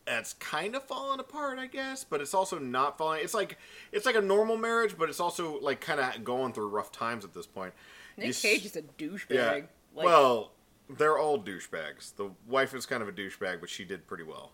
that's 0.07 0.35
kind 0.35 0.77
of 0.77 0.85
falling 0.85 1.19
apart, 1.19 1.59
I 1.59 1.67
guess, 1.67 2.05
but 2.05 2.21
it's 2.21 2.33
also 2.35 2.59
not 2.59 2.97
falling. 2.97 3.23
It's 3.23 3.35
like 3.35 3.59
it's 3.93 4.07
like 4.07 4.15
a 4.17 4.21
normal 4.21 4.57
marriage, 4.57 4.97
but 4.99 5.09
it's 5.09 5.21
also 5.21 5.61
like 5.61 5.81
kind 5.81 6.01
of 6.01 6.25
going 6.25 6.53
through 6.53 6.69
rough 6.69 6.91
times 6.93 7.25
at 7.25 7.35
this 7.35 7.47
point. 7.47 7.75
You 8.17 8.23
Nick 8.25 8.31
s- 8.31 8.43
Cage 8.43 8.65
is 8.65 8.77
a 8.77 8.83
douchebag. 8.83 9.31
yeah. 9.31 9.51
Like, 9.95 10.07
well, 10.07 10.53
they're 10.89 11.19
all 11.19 11.39
douchebags. 11.39 12.15
The 12.17 12.31
wife 12.49 12.75
is 12.75 12.87
kind 12.87 13.03
of 13.03 13.09
a 13.09 13.13
douchebag, 13.13 13.61
but 13.61 13.69
she 13.69 13.85
did 13.85 14.07
pretty 14.07 14.25
well. 14.25 14.53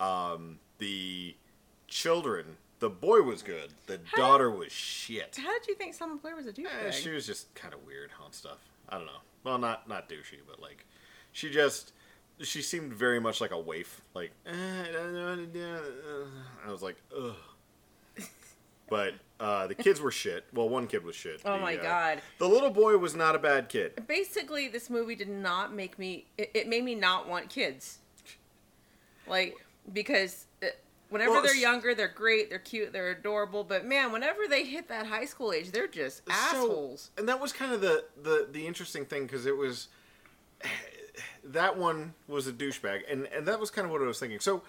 Um, 0.00 0.58
the 0.78 1.36
children, 1.86 2.56
the 2.80 2.90
boy 2.90 3.22
was 3.22 3.42
good. 3.42 3.70
The 3.86 4.00
daughter 4.16 4.50
was 4.50 4.72
shit. 4.72 5.36
how 5.40 5.52
did 5.58 5.68
you 5.68 5.74
think 5.74 5.94
Selma 5.94 6.16
Blair 6.16 6.34
was 6.36 6.46
a 6.46 6.52
douchebag? 6.52 6.86
Eh, 6.88 6.90
she 6.90 7.10
was 7.10 7.26
just 7.26 7.54
kind 7.54 7.72
of 7.74 7.84
weird 7.86 8.10
on 8.24 8.32
stuff. 8.32 8.58
I 8.88 8.96
don't 8.96 9.06
know. 9.06 9.20
Well, 9.44 9.58
not 9.58 9.88
not 9.88 10.08
douchey, 10.08 10.40
but 10.46 10.60
like 10.60 10.84
she 11.32 11.50
just 11.50 11.92
she 12.40 12.62
seemed 12.62 12.92
very 12.92 13.20
much 13.20 13.40
like 13.40 13.50
a 13.52 13.58
waif. 13.58 14.00
Like 14.14 14.32
eh, 14.46 14.50
I 14.88 14.92
don't 14.92 15.14
know 15.14 15.30
what 15.30 15.36
to 15.36 15.46
do. 15.46 15.76
I 16.66 16.70
was 16.70 16.82
like, 16.82 16.96
ugh. 17.16 17.34
But 18.92 19.14
uh, 19.40 19.68
the 19.68 19.74
kids 19.74 20.02
were 20.02 20.10
shit. 20.10 20.44
Well, 20.52 20.68
one 20.68 20.86
kid 20.86 21.02
was 21.02 21.16
shit. 21.16 21.40
Oh 21.46 21.54
The, 21.54 21.60
my 21.60 21.78
uh, 21.78 21.82
God. 21.82 22.22
The 22.38 22.46
little 22.46 22.68
boy 22.68 22.98
was 22.98 23.16
not 23.16 23.34
a 23.34 23.38
bad 23.38 23.70
kid. 23.70 24.06
Basically, 24.06 24.68
this 24.68 24.90
movie 24.90 25.14
did 25.14 25.30
not 25.30 25.72
make 25.74 25.98
me. 25.98 26.26
It, 26.36 26.50
it 26.52 26.68
made 26.68 26.84
me 26.84 26.94
not 26.94 27.26
want 27.26 27.48
kids. 27.48 28.00
Like 29.26 29.56
because. 29.92 30.46
It, 30.60 30.78
Whenever 31.08 31.32
Well, 31.32 31.42
they're 31.42 31.54
younger, 31.54 31.94
they're 31.94 32.08
great, 32.08 32.48
they're 32.48 32.58
cute, 32.58 32.90
they're 32.90 33.10
adorable. 33.10 33.64
But 33.64 33.84
man, 33.84 34.12
whenever 34.12 34.48
they 34.48 34.64
hit 34.64 34.88
that 34.88 35.04
high 35.04 35.26
school 35.26 35.52
age, 35.52 35.70
they're 35.70 35.86
just 35.86 36.22
assholes. 36.26 37.10
So, 37.14 37.20
and 37.20 37.28
that 37.28 37.38
was 37.38 37.52
kind 37.52 37.70
of 37.74 37.82
the 37.82 38.06
the 38.22 38.48
the 38.50 38.66
interesting 38.66 39.04
thing 39.04 39.24
because 39.24 39.44
it 39.44 39.54
was 39.54 39.88
that 41.44 41.76
one 41.76 42.14
was 42.28 42.46
a 42.46 42.52
douchebag, 42.52 43.02
and 43.10 43.26
and 43.26 43.46
that 43.46 43.60
was 43.60 43.70
kind 43.70 43.84
of 43.84 43.92
what 43.92 44.02
I 44.02 44.06
was 44.06 44.18
thinking. 44.18 44.40
So 44.40 44.62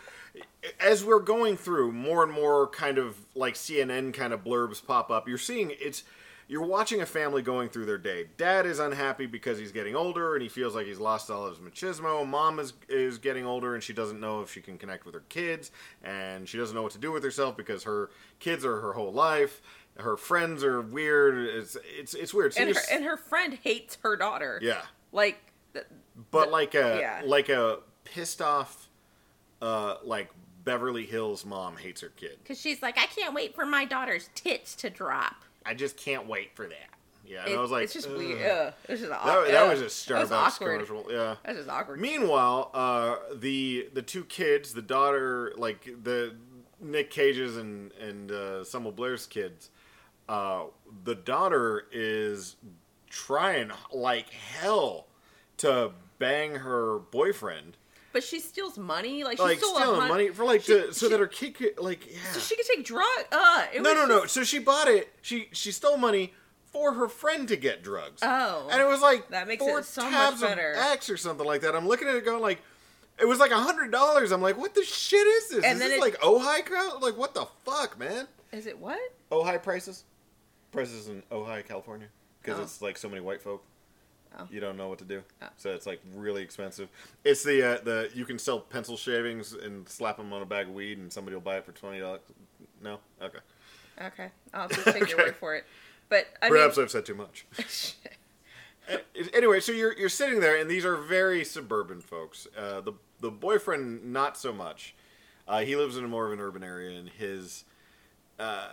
as 0.80 1.04
we're 1.04 1.20
going 1.20 1.58
through, 1.58 1.92
more 1.92 2.24
and 2.24 2.32
more 2.32 2.68
kind 2.68 2.98
of 2.98 3.18
like 3.36 3.56
CNN 3.56 4.14
kind 4.14 4.34
of 4.34 4.44
blurbs 4.44 4.86
pop 4.86 5.12
up. 5.12 5.28
You're 5.28 5.38
seeing 5.38 5.72
it's. 5.80 6.04
You're 6.46 6.66
watching 6.66 7.02
a 7.02 7.06
family 7.06 7.42
going 7.42 7.70
through 7.70 7.86
their 7.86 7.98
day. 7.98 8.26
Dad 8.38 8.66
is 8.66 8.78
unhappy 8.78 9.26
because 9.28 9.58
he's 9.58 9.72
getting 9.72 9.96
older 9.96 10.34
and 10.34 10.44
he 10.44 10.50
feels 10.50 10.76
like 10.76 10.86
he's 10.86 11.00
lost 11.00 11.32
all 11.32 11.48
of 11.48 11.58
his 11.58 11.66
machismo. 11.66 12.28
Mom 12.28 12.60
is 12.60 12.74
is 12.90 13.18
getting 13.18 13.46
older 13.46 13.74
and 13.74 13.82
she 13.82 13.94
doesn't 13.94 14.20
know 14.20 14.42
if 14.42 14.52
she 14.52 14.60
can 14.60 14.78
connect 14.78 15.06
with 15.06 15.16
her 15.16 15.24
kids 15.30 15.72
and 16.04 16.48
she 16.48 16.58
doesn't 16.58 16.76
know 16.76 16.84
what 16.84 16.92
to 16.92 16.98
do 17.00 17.14
with 17.14 17.24
herself 17.24 17.56
because 17.56 17.84
her 17.84 18.10
kids 18.40 18.66
are 18.66 18.82
her 18.82 18.92
whole 18.92 19.14
life. 19.14 19.62
Her 19.98 20.18
friends 20.18 20.66
are 20.66 20.82
weird. 20.82 21.48
It's 21.48 21.78
it's 21.98 22.14
it's 22.14 22.34
weird. 22.34 22.54
So 22.54 22.62
and 22.62 22.76
her 22.76 22.82
and 22.92 23.06
her 23.06 23.18
friend 23.18 23.58
hates 23.64 23.98
her 24.04 24.18
daughter. 24.18 24.60
yeah, 24.62 24.82
Like, 25.14 25.40
but 26.32 26.52
like 26.52 26.76
a 26.76 26.98
yeah. 27.00 27.22
like 27.26 27.50
a 27.50 27.80
pissed 28.04 28.42
off, 28.42 28.88
uh, 29.62 29.96
like 30.04 30.30
Beverly 30.64 31.06
Hills 31.06 31.46
mom 31.46 31.78
hates 31.78 32.02
her 32.02 32.10
kid. 32.10 32.38
because 32.42 32.60
she's 32.60 32.82
like, 32.82 32.98
I 32.98 33.06
can't 33.08 33.34
wait 33.34 33.56
for 33.56 33.66
my 33.66 33.86
daughter's 33.86 34.30
tits 34.36 34.76
to 34.78 34.90
drop. 34.90 35.36
I 35.66 35.74
just 35.74 35.98
can't 35.98 36.28
wait 36.28 36.56
for 36.56 36.68
that. 36.68 36.90
Yeah, 37.26 37.44
and 37.44 37.54
It- 37.54 37.58
I 37.58 37.62
was 37.62 37.72
like, 37.72 37.86
it's 37.86 37.94
just 37.94 38.10
"Ugh." 38.10 38.18
weird. 38.18 38.42
Ugh. 38.46 38.74
It 38.88 38.92
was 38.92 39.00
just 39.00 39.12
awkward. 39.14 39.54
that 39.54 39.68
was 39.70 39.80
a 39.80 40.14
That 40.14 40.20
was 40.22 40.30
Starbucks 40.30 40.58
commercial. 40.58 41.06
Yeah. 41.10 41.36
That's 41.44 41.58
just 41.58 41.70
awkward. 41.70 42.00
Meanwhile, 42.02 42.70
uh, 42.74 43.16
the 43.34 43.88
the 43.94 44.02
two 44.02 44.26
kids, 44.26 44.74
the 44.74 44.82
daughter, 44.82 45.54
like 45.58 45.86
the 46.04 46.36
Nick 46.82 47.10
Cage's 47.12 47.56
and 47.56 47.92
and 47.94 48.30
uh, 48.32 48.64
Selma 48.66 48.92
Blair's 48.92 49.26
kids, 49.26 49.70
uh, 50.28 50.64
the 51.06 51.16
daughter 51.16 51.86
is 51.94 52.58
trying 53.10 53.72
like 53.94 54.30
hell 54.30 55.08
to 55.58 55.92
bang 56.20 56.56
her 56.56 57.00
boyfriend, 57.12 57.78
but 58.12 58.24
she 58.24 58.40
steals 58.40 58.78
money. 58.78 59.24
Like, 59.24 59.38
she 59.38 59.44
like 59.44 59.58
stealing 59.60 59.84
hun- 60.00 60.08
money 60.10 60.30
for 60.30 60.46
like 60.46 60.62
she- 60.62 60.74
to, 60.74 60.94
so 60.94 61.06
she- 61.08 61.12
that 61.12 61.20
her 61.20 61.28
kid 61.28 61.56
could 61.56 61.80
like 61.80 62.06
yeah. 62.12 62.20
so 62.32 62.40
she 62.40 62.56
could 62.56 62.66
take 62.66 62.86
drug. 62.86 63.04
Uh, 63.32 63.66
it 63.74 63.82
no, 63.82 63.92
was 63.94 64.00
no, 64.00 64.06
no. 64.16 64.22
just- 64.22 64.34
So 64.34 64.44
she 64.44 64.60
bought 64.60 64.88
it. 64.88 65.12
She 65.22 65.50
she 65.52 65.72
stole 65.72 65.98
money 65.98 66.34
for 66.72 66.94
her 66.94 67.08
friend 67.08 67.48
to 67.48 67.56
get 67.56 67.84
drugs. 67.84 68.22
Oh. 68.24 68.68
and 68.72 68.82
it 68.82 68.88
was 68.88 69.00
like 69.02 69.30
That 69.30 69.48
makes 69.48 69.64
four 69.64 69.80
it 69.80 69.86
so 69.86 70.02
much 70.04 70.12
tabs 70.12 70.42
better. 70.42 70.72
of 70.72 70.78
X 70.80 71.10
or 71.10 71.18
something 71.18 71.46
like 71.46 71.62
that. 71.62 71.76
I'm 71.76 71.88
looking 71.88 72.08
at 72.08 72.16
it 72.16 72.26
going 72.26 72.42
like, 72.42 72.62
it 73.20 73.26
was 73.26 73.38
like 73.40 73.52
a 73.52 73.60
hundred 73.62 73.92
dollars. 73.92 74.32
I'm 74.32 74.42
like, 74.42 74.58
what 74.58 74.74
the 74.74 74.84
shit 74.84 75.26
is 75.28 75.50
this? 75.50 75.64
And 75.64 75.74
is 75.74 75.80
then 75.80 75.90
this 75.90 75.98
it- 75.98 76.02
like 76.02 76.20
Ojai 76.22 76.66
crowd? 76.66 77.02
Like 77.04 77.16
what 77.18 77.36
the 77.36 77.46
fuck, 77.64 78.00
man? 78.00 78.28
Is 78.52 78.66
it 78.68 78.78
what? 78.80 79.00
Ojai 79.32 79.62
prices, 79.62 80.04
prices 80.72 81.08
in 81.10 81.22
Ojai, 81.32 81.64
California, 81.68 82.08
because 82.42 82.60
Oh. 82.60 82.64
it's 82.64 82.82
like 82.82 82.98
so 82.98 83.08
many 83.10 83.22
white 83.22 83.42
folk. 83.42 83.64
Oh. 84.40 84.48
You 84.52 84.60
don't 84.60 84.78
know 84.78 84.90
what 84.90 84.98
to 85.00 85.06
do, 85.06 85.22
Oh. 85.42 85.48
so 85.58 85.72
it's 85.72 85.86
like 85.86 86.02
really 86.16 86.42
expensive. 86.42 86.90
It's 87.24 87.44
the 87.44 87.62
uh, 87.64 87.78
the 87.84 88.10
you 88.16 88.26
can 88.26 88.40
sell 88.40 88.60
pencil 88.60 88.98
shavings 88.98 89.54
and 89.54 89.88
slap 89.88 90.18
them 90.18 90.34
on 90.34 90.42
a 90.42 90.46
bag 90.46 90.68
of 90.68 90.74
weed, 90.74 90.98
and 90.98 91.12
somebody 91.14 91.36
will 91.36 91.42
buy 91.42 91.58
it 91.58 91.66
for 91.66 91.72
twenty 91.72 92.00
dollars. 92.00 92.22
No, 92.82 93.00
okay. 93.22 93.40
Okay, 94.02 94.30
I'll 94.54 94.68
just 94.68 94.86
take 94.86 95.08
your 95.10 95.18
word 95.26 95.36
for 95.36 95.56
it. 95.56 95.66
But 96.10 96.28
I 96.42 96.50
Perhaps 96.50 96.78
mean, 96.78 96.86
I've 96.86 96.92
said 96.92 97.06
too 97.06 97.14
much. 97.14 97.46
anyway, 99.34 99.60
so 99.60 99.72
you're 99.72 99.94
you're 99.98 100.10
sitting 100.10 100.40
there, 100.40 100.58
and 100.60 100.70
these 100.70 100.86
are 100.86 100.98
very 100.98 101.44
suburban 101.46 102.02
folks. 102.02 102.48
Uh, 102.58 102.82
the 102.82 102.94
the 103.22 103.32
boyfriend, 103.32 104.12
not 104.12 104.38
so 104.38 104.52
much. 104.52 104.96
Uh, 105.48 105.60
he 105.62 105.76
lives 105.76 105.98
in 105.98 106.04
a 106.04 106.08
more 106.08 106.26
of 106.26 106.34
an 106.34 106.40
urban 106.40 106.64
area, 106.64 106.98
and 106.98 107.10
his 107.10 107.66
uh, 108.40 108.68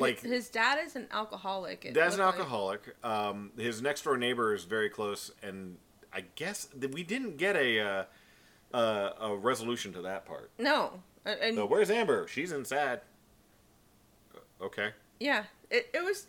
like 0.00 0.20
his, 0.20 0.30
his 0.30 0.48
dad 0.48 0.78
is 0.84 0.96
an 0.96 1.06
alcoholic. 1.10 1.82
dad's 1.92 2.14
an 2.14 2.20
looked 2.20 2.38
like. 2.38 2.38
alcoholic. 2.38 2.96
Um, 3.02 3.52
his 3.56 3.82
next 3.82 4.02
door 4.02 4.16
neighbor 4.16 4.54
is 4.54 4.64
very 4.64 4.88
close, 4.88 5.30
and 5.42 5.76
I 6.12 6.24
guess 6.34 6.66
that 6.76 6.92
we 6.92 7.02
didn't 7.02 7.36
get 7.36 7.56
a 7.56 7.80
uh, 7.80 8.04
uh, 8.74 9.10
a 9.20 9.36
resolution 9.36 9.92
to 9.94 10.02
that 10.02 10.26
part. 10.26 10.50
No, 10.58 11.00
and, 11.24 11.56
So 11.56 11.66
where's 11.66 11.90
Amber? 11.90 12.26
She's 12.28 12.52
inside. 12.52 13.00
Okay. 14.60 14.90
yeah, 15.20 15.44
it, 15.70 15.88
it 15.92 16.02
was. 16.02 16.26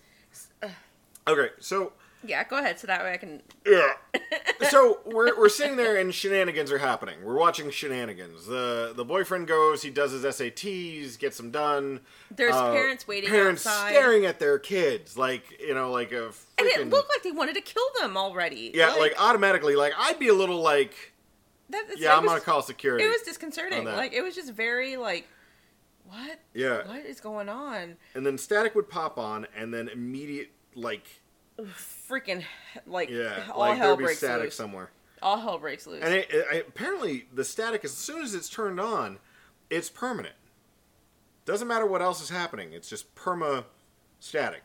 Okay. 1.28 1.50
So 1.60 1.94
Yeah, 2.24 2.44
go 2.44 2.58
ahead. 2.58 2.80
So 2.80 2.88
that 2.88 3.04
way 3.04 3.14
I 3.14 3.18
can. 3.18 3.42
Yeah. 3.66 3.94
so 4.70 5.00
we're, 5.06 5.38
we're 5.38 5.50
sitting 5.50 5.78
there 5.78 5.98
and 5.98 6.14
shenanigans 6.14 6.72
are 6.72 6.80
happening. 6.80 7.24
We're 7.24 7.38
watching 7.38 7.70
shenanigans. 7.70 8.48
The 8.48 8.94
the 8.96 9.06
boyfriend 9.06 9.48
goes, 9.48 9.84
he 9.84 9.90
does 9.92 10.12
his 10.12 10.24
SATs, 10.24 11.18
gets 11.20 11.38
them 11.38 11.52
done. 11.52 12.00
There's 12.36 12.56
Uh, 12.56 12.72
parents 12.72 13.08
waiting 13.08 13.30
Parents 13.30 13.66
outside. 13.66 13.92
staring 13.94 14.26
at 14.26 14.40
their 14.40 14.58
kids, 14.60 15.18
like 15.18 15.60
you 15.60 15.74
know, 15.76 15.92
like 15.92 16.12
a 16.12 16.30
freaking. 16.30 16.60
And 16.60 16.68
it 16.68 16.90
looked 16.90 17.10
like 17.10 17.24
they 17.24 17.32
wanted 17.32 17.54
to 17.56 17.62
kill 17.62 17.86
them 18.00 18.18
already. 18.18 18.72
yeah, 18.74 18.94
like, 18.94 19.14
automatically, 19.22 19.76
like 19.76 19.94
I'd 19.98 20.18
be 20.20 20.28
a 20.30 20.34
little 20.34 20.60
like, 20.62 21.14
that, 21.70 21.86
yeah, 21.98 22.16
I'm 22.18 22.24
was- 22.24 22.32
gonna 22.32 22.42
call 22.42 22.62
security. 22.64 23.06
It 23.06 23.10
was 23.10 23.22
disconcerting. 23.22 23.86
Like 23.86 24.14
it 24.14 24.24
was 24.24 24.34
just 24.36 24.52
very 24.54 24.98
like, 24.98 25.28
what? 26.06 26.40
Yeah. 26.54 26.88
What 26.88 27.06
is 27.06 27.20
going 27.22 27.48
on? 27.48 27.98
and 28.16 28.26
then 28.26 28.38
static 28.40 28.74
would 28.76 28.90
pop 28.90 29.18
on, 29.20 29.46
and 29.56 29.72
then 29.74 29.88
immediate 29.88 30.50
like, 30.74 31.22
Freaking 31.60 32.44
like 32.86 33.10
yeah, 33.10 33.44
all 33.52 33.60
like 33.60 33.78
hell 33.78 33.98
breaks 33.98 34.20
static 34.20 34.46
loose. 34.46 34.56
somewhere. 34.56 34.90
All 35.22 35.38
hell 35.38 35.58
breaks 35.58 35.88
loose. 35.88 36.04
And 36.04 36.14
it, 36.14 36.28
it, 36.30 36.66
apparently, 36.68 37.26
the 37.34 37.44
static, 37.44 37.84
as 37.84 37.94
soon 37.94 38.22
as 38.22 38.36
it's 38.36 38.50
turned 38.50 38.80
on, 38.80 39.18
it's 39.70 39.90
permanent. 39.90 40.36
Doesn't 41.46 41.68
matter 41.68 41.86
what 41.86 42.02
else 42.02 42.22
is 42.22 42.30
happening. 42.30 42.74
It's 42.74 42.90
just 42.90 43.14
perma 43.16 43.66
static 44.20 44.64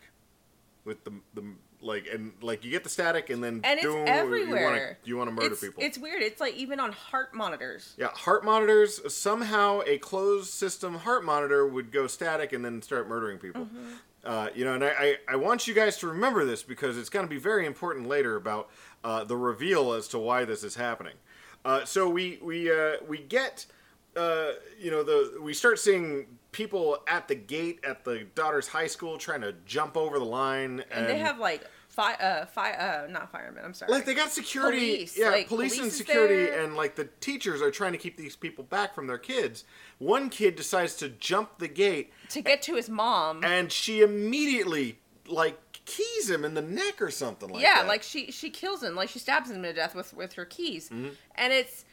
with 0.85 1.05
the 1.05 1.13
the 1.35 1.45
like 1.81 2.07
and 2.13 2.33
like 2.41 2.65
you 2.65 2.71
get 2.71 2.85
the 2.85 2.89
static 2.89 3.29
and 3.31 3.43
then 3.43 3.61
and 3.65 3.81
it's 3.81 3.87
everywhere. 4.07 4.99
You 5.05 5.17
want 5.17 5.29
to 5.29 5.35
murder 5.35 5.53
it's, 5.53 5.61
people. 5.61 5.83
It's 5.83 5.99
weird. 5.99 6.23
It's 6.23 6.41
like 6.41 6.55
even 6.55 6.81
on 6.81 6.93
heart 6.93 7.35
monitors. 7.35 7.95
yeah, 7.99 8.09
heart 8.09 8.45
monitors. 8.45 9.01
Somehow, 9.13 9.83
a 9.87 9.99
closed 9.99 10.53
system 10.53 10.97
heart 10.97 11.25
monitor 11.25 11.67
would 11.67 11.93
go 11.93 12.07
static 12.07 12.53
and 12.53 12.65
then 12.65 12.83
start 12.83 13.09
murdering 13.09 13.39
people. 13.39 13.63
Mm-hmm. 13.63 13.93
Uh, 14.25 14.49
you 14.55 14.65
know, 14.65 14.75
and 14.75 14.85
I, 14.85 14.89
I, 14.91 15.17
I 15.31 15.37
want 15.37 15.67
you 15.67 15.75
guys 15.75 15.97
to 15.99 16.07
remember 16.07 16.45
this 16.45 16.63
because 16.63 16.97
it's 16.97 17.09
going 17.09 17.27
to 17.27 17.31
be 17.31 17.39
very 17.41 17.67
important 17.67 18.07
later 18.07 18.37
about 18.37 18.71
uh, 19.03 19.25
the 19.25 19.37
reveal 19.37 19.93
as 19.93 20.07
to 20.09 20.19
why 20.19 20.45
this 20.45 20.63
is 20.63 20.77
happening. 20.77 21.15
Uh, 21.65 21.85
so 21.85 22.09
we 22.09 22.39
we 22.43 22.71
uh, 22.71 22.97
we 23.07 23.19
get 23.19 23.67
uh, 24.17 24.51
you 24.79 24.91
know 24.91 25.03
the 25.03 25.39
we 25.41 25.53
start 25.53 25.79
seeing 25.79 26.27
people 26.53 26.99
at 27.09 27.29
the 27.29 27.35
gate 27.35 27.81
at 27.85 28.05
the 28.05 28.27
daughter's 28.35 28.69
high 28.69 28.87
school 28.87 29.17
trying 29.19 29.41
to 29.41 29.55
jump 29.67 29.97
over 29.97 30.19
the 30.19 30.25
line, 30.25 30.85
And 30.91 31.07
they 31.07 31.19
have 31.19 31.39
like 31.39 31.65
fi- 31.93 32.15
uh, 32.15 32.47
fi- 32.47 32.73
uh, 32.73 33.07
not 33.09 33.31
firemen. 33.31 33.65
I'm 33.65 33.75
sorry. 33.75 33.93
like 33.93 34.05
they 34.07 34.15
got 34.15 34.31
security, 34.33 34.95
Police, 34.97 35.17
yeah, 35.19 35.31
like, 35.31 35.47
police, 35.49 35.73
and 35.75 35.81
police 35.83 35.93
is 35.93 35.99
security, 35.99 36.35
there. 36.47 36.65
and 36.65 36.75
like 36.77 36.97
the 36.97 37.09
teachers 37.21 37.63
are 37.63 37.71
trying 37.71 37.93
to 37.93 37.99
keep 37.99 38.17
these 38.17 38.35
people 38.37 38.65
back 38.65 38.95
from 38.95 39.07
their 39.07 39.19
kids. 39.19 39.65
One 39.99 40.29
kid 40.31 40.57
decides 40.57 40.97
to 40.97 41.09
jump 41.09 41.59
the 41.59 41.69
gate, 41.69 42.13
to 42.31 42.43
get 42.43 42.63
to 42.63 42.75
his 42.75 42.89
mom. 42.91 43.45
and 43.45 43.71
she 43.71 44.01
immediately 44.03 44.99
like 45.29 45.59
keys 45.85 46.29
him 46.31 46.45
in 46.45 46.55
the 46.55 46.63
neck 46.63 47.01
or 47.03 47.11
something 47.11 47.49
like 47.51 47.63
yeah, 47.63 47.75
that. 47.77 47.83
Yeah, 47.83 47.89
like 47.89 48.03
she 48.03 48.31
she 48.33 48.51
kills 48.51 48.83
him, 48.83 48.95
like 48.97 49.09
she 49.09 49.19
stabs 49.19 49.51
him 49.51 49.63
to 49.63 49.73
death 49.73 49.95
with 49.95 50.13
with 50.15 50.33
her 50.35 50.45
keys, 50.45 50.89
Mm-hmm. 50.89 51.11
and 51.37 51.53
it's, 51.53 51.85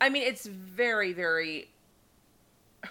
I 0.00 0.08
mean, 0.10 0.22
it's 0.24 0.46
very 0.46 1.12
very 1.12 1.68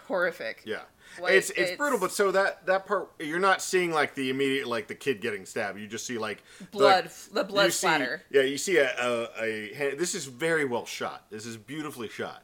horrific. 0.08 0.62
Yeah. 0.66 0.82
Like, 1.22 1.34
it's, 1.34 1.50
it's 1.52 1.60
it's- 1.60 1.78
brutal, 1.78 2.00
but 2.00 2.12
so 2.12 2.32
that 2.32 2.66
that 2.66 2.86
part 2.86 3.12
you're 3.20 3.40
not 3.40 3.62
seeing 3.62 3.92
like 3.92 4.16
the 4.16 4.30
immediate 4.30 4.68
like 4.68 4.88
the 4.88 4.96
kid 4.96 5.22
getting 5.22 5.46
stabbed. 5.46 5.80
You 5.80 5.88
just 5.88 6.06
see 6.06 6.18
like 6.18 6.44
Blood- 6.72 7.06
like, 7.06 7.14
the 7.34 7.44
blood 7.44 7.66
you 7.66 7.72
see- 7.72 7.78
splatter. 7.88 8.24
Yeah, 8.30 8.42
you 8.42 8.58
see 8.58 8.78
a, 8.78 8.90
a, 9.00 9.30
a 9.44 9.74
hand- 9.74 10.00
this 10.00 10.16
is 10.16 10.26
very 10.26 10.66
well 10.66 10.86
shot. 10.86 11.26
This 11.30 11.46
is 11.46 11.58
beautifully 11.58 12.10
shot. 12.10 12.44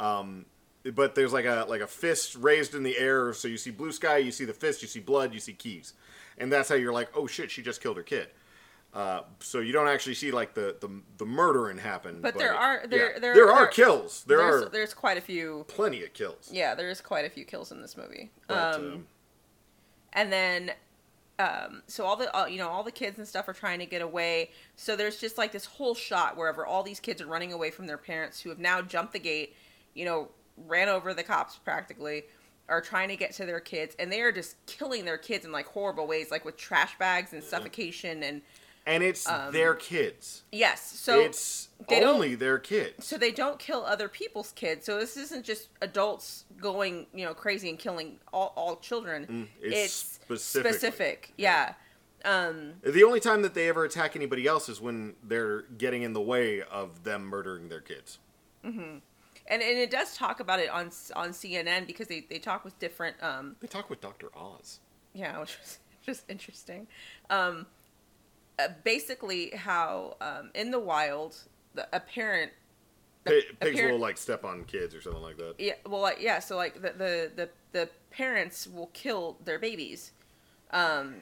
Um, 0.00 0.46
but 0.94 1.14
there's 1.14 1.32
like 1.32 1.44
a 1.44 1.64
like 1.68 1.80
a 1.80 1.86
fist 1.86 2.34
raised 2.36 2.74
in 2.74 2.82
the 2.82 2.98
air, 2.98 3.32
so 3.32 3.46
you 3.48 3.56
see 3.56 3.70
blue 3.70 3.92
sky, 3.92 4.16
you 4.18 4.32
see 4.32 4.44
the 4.44 4.52
fist, 4.52 4.82
you 4.82 4.88
see 4.88 5.00
blood, 5.00 5.32
you 5.32 5.38
see 5.40 5.52
keys, 5.52 5.94
and 6.38 6.52
that's 6.52 6.68
how 6.68 6.74
you're 6.74 6.92
like, 6.92 7.08
oh 7.16 7.26
shit, 7.26 7.50
she 7.50 7.62
just 7.62 7.80
killed 7.80 7.96
her 7.96 8.02
kid. 8.02 8.28
Uh, 8.94 9.22
so 9.40 9.60
you 9.60 9.72
don't 9.72 9.88
actually 9.88 10.14
see 10.14 10.30
like 10.30 10.52
the 10.54 10.76
the, 10.80 10.88
the 11.16 11.24
murdering 11.24 11.78
happen. 11.78 12.18
But 12.20 12.36
there 12.38 12.54
are- 12.54 12.86
there- 12.86 13.12
yeah. 13.14 13.18
there- 13.18 13.34
there 13.34 13.50
are 13.50 13.60
there- 13.62 13.66
kills. 13.68 14.24
There 14.24 14.36
there's, 14.38 14.62
are 14.64 14.68
there's 14.68 14.92
quite 14.94 15.16
a 15.16 15.22
few. 15.22 15.64
plenty 15.68 16.04
of 16.04 16.12
kills. 16.12 16.50
Yeah, 16.52 16.74
there's 16.74 17.00
quite 17.00 17.24
a 17.24 17.30
few 17.30 17.44
kills 17.46 17.72
in 17.72 17.80
this 17.80 17.96
movie. 17.96 18.30
But, 18.48 18.74
um, 18.74 18.82
um, 18.92 19.06
and 20.12 20.30
then 20.32 20.72
um, 21.38 21.82
so 21.86 22.04
all 22.04 22.16
the 22.16 22.34
uh, 22.36 22.44
you 22.46 22.58
know 22.58 22.68
all 22.68 22.82
the 22.82 22.92
kids 22.92 23.16
and 23.18 23.26
stuff 23.26 23.48
are 23.48 23.54
trying 23.54 23.78
to 23.78 23.86
get 23.86 24.02
away 24.02 24.50
so 24.76 24.94
there's 24.94 25.18
just 25.18 25.38
like 25.38 25.50
this 25.50 25.64
whole 25.64 25.94
shot 25.94 26.36
wherever 26.36 26.66
all 26.66 26.82
these 26.82 27.00
kids 27.00 27.22
are 27.22 27.26
running 27.26 27.52
away 27.52 27.70
from 27.70 27.86
their 27.86 27.96
parents 27.96 28.40
who 28.40 28.50
have 28.50 28.58
now 28.58 28.82
jumped 28.82 29.14
the 29.14 29.18
gate 29.18 29.56
you 29.94 30.04
know 30.04 30.28
ran 30.68 30.88
over 30.90 31.14
the 31.14 31.22
cops 31.22 31.56
practically 31.56 32.24
are 32.68 32.82
trying 32.82 33.08
to 33.08 33.16
get 33.16 33.32
to 33.32 33.46
their 33.46 33.58
kids 33.60 33.96
and 33.98 34.12
they 34.12 34.20
are 34.20 34.30
just 34.30 34.54
killing 34.66 35.04
their 35.06 35.16
kids 35.18 35.44
in 35.46 35.50
like 35.50 35.66
horrible 35.66 36.06
ways 36.06 36.30
like 36.30 36.44
with 36.44 36.56
trash 36.58 36.96
bags 36.98 37.32
and 37.32 37.42
suffocation 37.42 38.22
and 38.22 38.42
and 38.86 39.02
it's 39.02 39.24
their 39.50 39.74
kids. 39.74 40.42
yes 40.50 40.80
so 40.82 41.20
it's 41.20 41.68
they 41.88 42.02
only 42.04 42.34
their 42.34 42.58
kids. 42.58 43.06
so 43.06 43.16
they 43.18 43.30
don't 43.30 43.58
kill 43.58 43.84
other 43.84 44.08
people's 44.08 44.52
kids 44.52 44.86
so 44.86 44.98
this 44.98 45.16
isn't 45.16 45.44
just 45.44 45.68
adults 45.80 46.44
going 46.60 47.06
you 47.14 47.24
know 47.24 47.34
crazy 47.34 47.68
and 47.68 47.78
killing 47.78 48.18
all, 48.32 48.52
all 48.56 48.76
children 48.76 49.26
Mm, 49.26 49.48
it's 49.60 50.18
it's 50.28 50.42
specific 50.44 51.32
yeah 51.36 51.74
um 52.24 52.74
The 52.84 53.02
only 53.04 53.20
time 53.20 53.42
that 53.42 53.54
they 53.54 53.68
ever 53.68 53.84
attack 53.84 54.14
anybody 54.16 54.46
else 54.46 54.68
is 54.68 54.80
when 54.80 55.14
they're 55.24 55.62
getting 55.62 56.02
in 56.02 56.12
the 56.12 56.20
way 56.20 56.62
of 56.62 57.02
them 57.04 57.24
murdering 57.24 57.68
their 57.68 57.80
kids. 57.80 58.18
and, 58.64 59.02
and 59.48 59.60
it 59.62 59.90
does 59.90 60.16
talk 60.16 60.40
about 60.40 60.60
it 60.60 60.68
on 60.70 60.86
on 61.16 61.30
CNN 61.30 61.86
because 61.86 62.06
they, 62.08 62.20
they 62.28 62.38
talk 62.38 62.64
with 62.64 62.78
different 62.78 63.16
um 63.22 63.56
They 63.60 63.66
talk 63.68 63.90
with 63.90 64.00
Doctor 64.00 64.28
Oz. 64.36 64.80
yeah 65.14 65.38
which 65.40 65.58
was 65.60 65.78
just 66.06 66.24
interesting 66.28 66.86
um 67.30 67.66
basically 68.84 69.50
how 69.50 70.16
um 70.20 70.50
in 70.54 70.70
the 70.70 70.78
wild 70.78 71.36
the, 71.74 71.86
a 71.94 72.00
parent 72.00 72.52
Pi- 73.24 73.40
pigs 73.60 73.76
parent- 73.76 73.92
will 73.92 74.00
like 74.00 74.16
step 74.18 74.44
on 74.44 74.64
kids 74.64 74.94
or 74.94 75.00
something 75.00 75.22
like 75.22 75.36
that. 75.38 75.54
yeah 75.58 75.74
well 75.86 76.00
like 76.00 76.18
yeah 76.20 76.38
so 76.38 76.56
like 76.56 76.74
the 76.74 76.90
the 76.90 77.30
the, 77.36 77.48
the 77.72 77.88
parents 78.10 78.66
will 78.66 78.88
kill 78.92 79.36
their 79.44 79.58
babies 79.58 80.12
um 80.72 81.14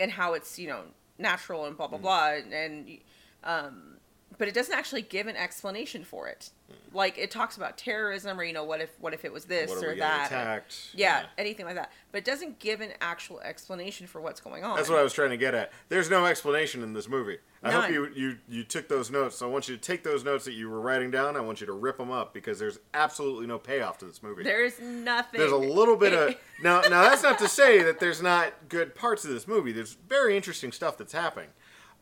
and 0.00 0.10
how 0.12 0.32
it's 0.34 0.58
you 0.58 0.68
know 0.68 0.82
natural 1.18 1.66
and 1.66 1.76
blah 1.76 1.86
blah 1.86 1.98
blah 1.98 2.30
and 2.52 2.98
um 3.44 3.96
but 4.42 4.48
it 4.48 4.54
doesn't 4.54 4.74
actually 4.74 5.02
give 5.02 5.28
an 5.28 5.36
explanation 5.36 6.02
for 6.02 6.26
it 6.26 6.50
like 6.92 7.16
it 7.16 7.30
talks 7.30 7.56
about 7.56 7.78
terrorism 7.78 8.40
or 8.40 8.42
you 8.42 8.52
know 8.52 8.64
what 8.64 8.80
if 8.80 8.90
what 8.98 9.14
if 9.14 9.24
it 9.24 9.32
was 9.32 9.44
this 9.44 9.70
What 9.70 9.84
or 9.84 9.94
that 9.94 10.26
attacked? 10.26 10.88
yeah, 10.94 11.26
anything 11.38 11.64
like 11.64 11.76
that 11.76 11.92
but 12.10 12.18
it 12.18 12.24
doesn't 12.24 12.58
give 12.58 12.80
an 12.80 12.90
actual 13.00 13.40
explanation 13.40 14.08
for 14.08 14.20
what's 14.20 14.40
going 14.40 14.64
on 14.64 14.74
That's 14.74 14.88
what 14.88 14.98
I 14.98 15.04
was 15.04 15.12
trying 15.12 15.30
to 15.30 15.36
get 15.36 15.54
at. 15.54 15.70
There's 15.90 16.10
no 16.10 16.26
explanation 16.26 16.82
in 16.82 16.92
this 16.92 17.08
movie. 17.08 17.38
I 17.62 17.70
hope 17.70 17.92
you, 17.92 18.08
you 18.16 18.38
you 18.48 18.64
took 18.64 18.88
those 18.88 19.12
notes. 19.12 19.42
I 19.42 19.46
want 19.46 19.68
you 19.68 19.76
to 19.76 19.80
take 19.80 20.02
those 20.02 20.24
notes 20.24 20.44
that 20.46 20.54
you 20.54 20.68
were 20.68 20.80
writing 20.80 21.12
down. 21.12 21.36
I 21.36 21.40
want 21.40 21.60
you 21.60 21.68
to 21.68 21.72
rip 21.72 21.98
them 21.98 22.10
up 22.10 22.34
because 22.34 22.58
there's 22.58 22.80
absolutely 22.94 23.46
no 23.46 23.60
payoff 23.60 23.98
to 23.98 24.04
this 24.06 24.20
movie. 24.24 24.42
there's 24.42 24.80
nothing 24.80 25.38
there's 25.38 25.52
a 25.52 25.56
little 25.56 25.96
bit 25.96 26.12
of 26.12 26.34
now. 26.64 26.80
Now 26.80 27.02
that's 27.02 27.22
not 27.22 27.38
to 27.38 27.46
say 27.46 27.80
that 27.84 28.00
there's 28.00 28.20
not 28.20 28.52
good 28.68 28.96
parts 28.96 29.24
of 29.24 29.30
this 29.30 29.46
movie. 29.46 29.70
There's 29.70 29.92
very 30.08 30.36
interesting 30.36 30.72
stuff 30.72 30.98
that's 30.98 31.12
happening, 31.12 31.50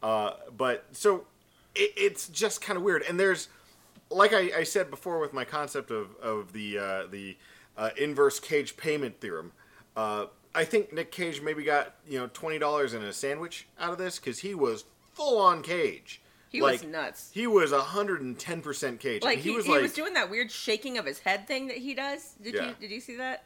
uh, 0.03 0.33
but 0.57 0.87
so 0.93 1.27
it, 1.75 1.93
it's 1.97 2.29
just 2.29 2.61
kind 2.61 2.77
of 2.77 2.83
weird. 2.83 3.03
And 3.09 3.19
there's 3.19 3.49
like 4.11 4.33
I, 4.33 4.51
I 4.59 4.63
said 4.65 4.91
before 4.91 5.19
with 5.19 5.33
my 5.33 5.45
concept 5.45 5.91
of 5.91 6.17
of 6.17 6.53
the 6.53 6.79
uh, 6.79 7.07
the 7.11 7.37
uh, 7.77 7.91
inverse 7.97 8.41
Cage 8.41 8.77
payment 8.77 9.21
theorem. 9.21 9.53
Uh, 9.97 10.27
I 10.55 10.65
think 10.65 10.93
Nick 10.93 11.13
Cage 11.13 11.41
maybe 11.41 11.63
got 11.63 11.95
you 12.09 12.19
know 12.19 12.29
twenty 12.33 12.59
dollars 12.59 12.95
in 12.95 13.03
a 13.03 13.13
sandwich 13.13 13.69
out 13.79 13.93
of 13.93 13.99
this 13.99 14.19
because 14.19 14.41
he 14.41 14.55
was 14.55 14.85
full 15.13 15.39
on 15.39 15.63
Cage. 15.63 16.21
He 16.49 16.61
was 16.61 16.83
nuts. 16.83 17.31
He 17.33 17.47
was 17.47 17.71
hundred 17.73 18.23
and 18.23 18.37
ten 18.37 18.61
percent 18.61 18.99
Cage. 18.99 19.23
like 19.23 19.37
And 19.37 19.45
he, 19.45 19.51
was 19.53 19.67
he 19.67 19.73
like 19.73 19.83
was 19.83 19.93
doing 19.93 20.15
that 20.15 20.29
weird 20.31 20.51
shaking 20.51 20.99
of 20.99 21.07
his 21.07 21.21
head 21.21 21.47
thing 21.47 21.69
that 21.69 21.77
he 21.77 21.95
does 21.95 22.35
did 22.43 22.55
Yeah. 22.55 22.69
you 22.69 22.75
did 22.81 22.91
you 22.91 23.01
see 23.01 23.17
that 23.17 23.45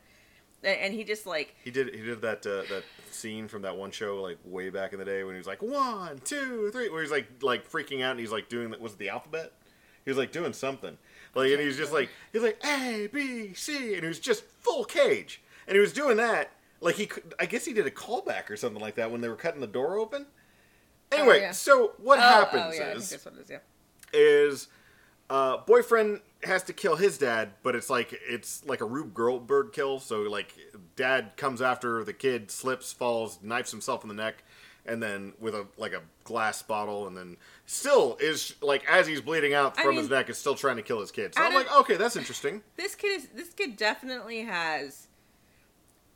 and 0.64 0.94
he 0.94 1.04
just 1.04 1.26
like 1.26 1.54
He 1.64 1.70
did. 1.70 1.94
He 1.94 2.02
did 2.02 2.22
that 2.22 2.46
uh, 2.46 2.62
that 2.70 2.84
scene 3.10 3.48
from 3.48 3.62
that 3.62 3.76
one 3.76 3.90
show 3.90 4.20
like 4.22 4.38
way 4.44 4.70
back 4.70 4.92
in 4.92 4.98
the 4.98 5.04
day 5.04 5.24
when 5.24 5.34
he 5.34 5.38
was 5.38 5.46
like 5.46 5.62
one, 5.62 6.18
two, 6.24 6.70
three, 6.72 6.88
where 6.88 7.02
he's 7.02 7.10
like 7.10 7.26
like 7.42 7.70
freaking 7.70 8.02
out 8.02 8.12
and 8.12 8.20
he's 8.20 8.32
like 8.32 8.48
doing 8.48 8.74
was 8.80 8.92
it 8.92 8.98
the 8.98 9.08
alphabet? 9.08 9.52
He 10.04 10.10
was 10.10 10.18
like 10.18 10.32
doing 10.32 10.52
something 10.52 10.98
like 11.34 11.50
and 11.50 11.60
he 11.60 11.66
was 11.66 11.76
just 11.76 11.92
like 11.92 12.10
he's 12.32 12.42
like 12.42 12.58
A 12.64 13.08
B 13.12 13.54
C 13.54 13.94
and 13.94 14.02
he 14.02 14.08
was 14.08 14.20
just 14.20 14.44
full 14.44 14.84
cage 14.84 15.42
and 15.66 15.74
he 15.74 15.80
was 15.80 15.92
doing 15.92 16.16
that 16.18 16.50
like 16.80 16.96
he 16.96 17.06
could, 17.06 17.34
I 17.40 17.46
guess 17.46 17.64
he 17.64 17.72
did 17.72 17.86
a 17.86 17.90
callback 17.90 18.50
or 18.50 18.56
something 18.56 18.80
like 18.80 18.96
that 18.96 19.10
when 19.10 19.22
they 19.22 19.28
were 19.28 19.36
cutting 19.36 19.62
the 19.62 19.66
door 19.66 19.96
open. 19.96 20.26
Anyway, 21.10 21.40
yeah. 21.40 21.52
so 21.52 21.92
what 21.98 22.18
oh, 22.18 22.22
happens 22.22 22.62
oh, 22.66 22.72
yeah, 22.72 22.92
is 22.92 23.08
that's 23.08 23.24
what 23.24 23.34
it 23.34 23.40
is 23.42 23.50
yeah 23.50 23.58
is 24.14 24.68
uh, 25.30 25.58
boyfriend 25.58 26.20
has 26.46 26.62
to 26.64 26.72
kill 26.72 26.96
his 26.96 27.18
dad, 27.18 27.50
but 27.62 27.74
it's 27.74 27.88
like 27.90 28.18
it's 28.28 28.64
like 28.64 28.80
a 28.80 28.84
Rube 28.84 29.14
Goldberg 29.14 29.72
kill. 29.72 30.00
So 30.00 30.22
like 30.22 30.54
dad 30.96 31.32
comes 31.36 31.60
after 31.62 32.04
the 32.04 32.12
kid, 32.12 32.50
slips, 32.50 32.92
falls, 32.92 33.38
knifes 33.42 33.70
himself 33.70 34.02
in 34.02 34.08
the 34.08 34.14
neck, 34.14 34.42
and 34.86 35.02
then 35.02 35.32
with 35.40 35.54
a 35.54 35.66
like 35.76 35.92
a 35.92 36.02
glass 36.24 36.62
bottle, 36.62 37.06
and 37.06 37.16
then 37.16 37.36
still 37.66 38.16
is 38.20 38.54
like 38.62 38.84
as 38.90 39.06
he's 39.06 39.20
bleeding 39.20 39.54
out 39.54 39.78
I 39.78 39.82
from 39.84 39.96
his 39.96 40.08
neck, 40.10 40.28
is 40.30 40.38
still 40.38 40.54
trying 40.54 40.76
to 40.76 40.82
kill 40.82 41.00
his 41.00 41.10
kid. 41.10 41.34
So 41.34 41.42
I'm 41.42 41.54
like, 41.54 41.74
okay, 41.80 41.96
that's 41.96 42.16
interesting. 42.16 42.62
this 42.76 42.94
kid 42.94 43.20
is 43.20 43.28
this 43.34 43.50
kid 43.54 43.76
definitely 43.76 44.42
has 44.42 45.08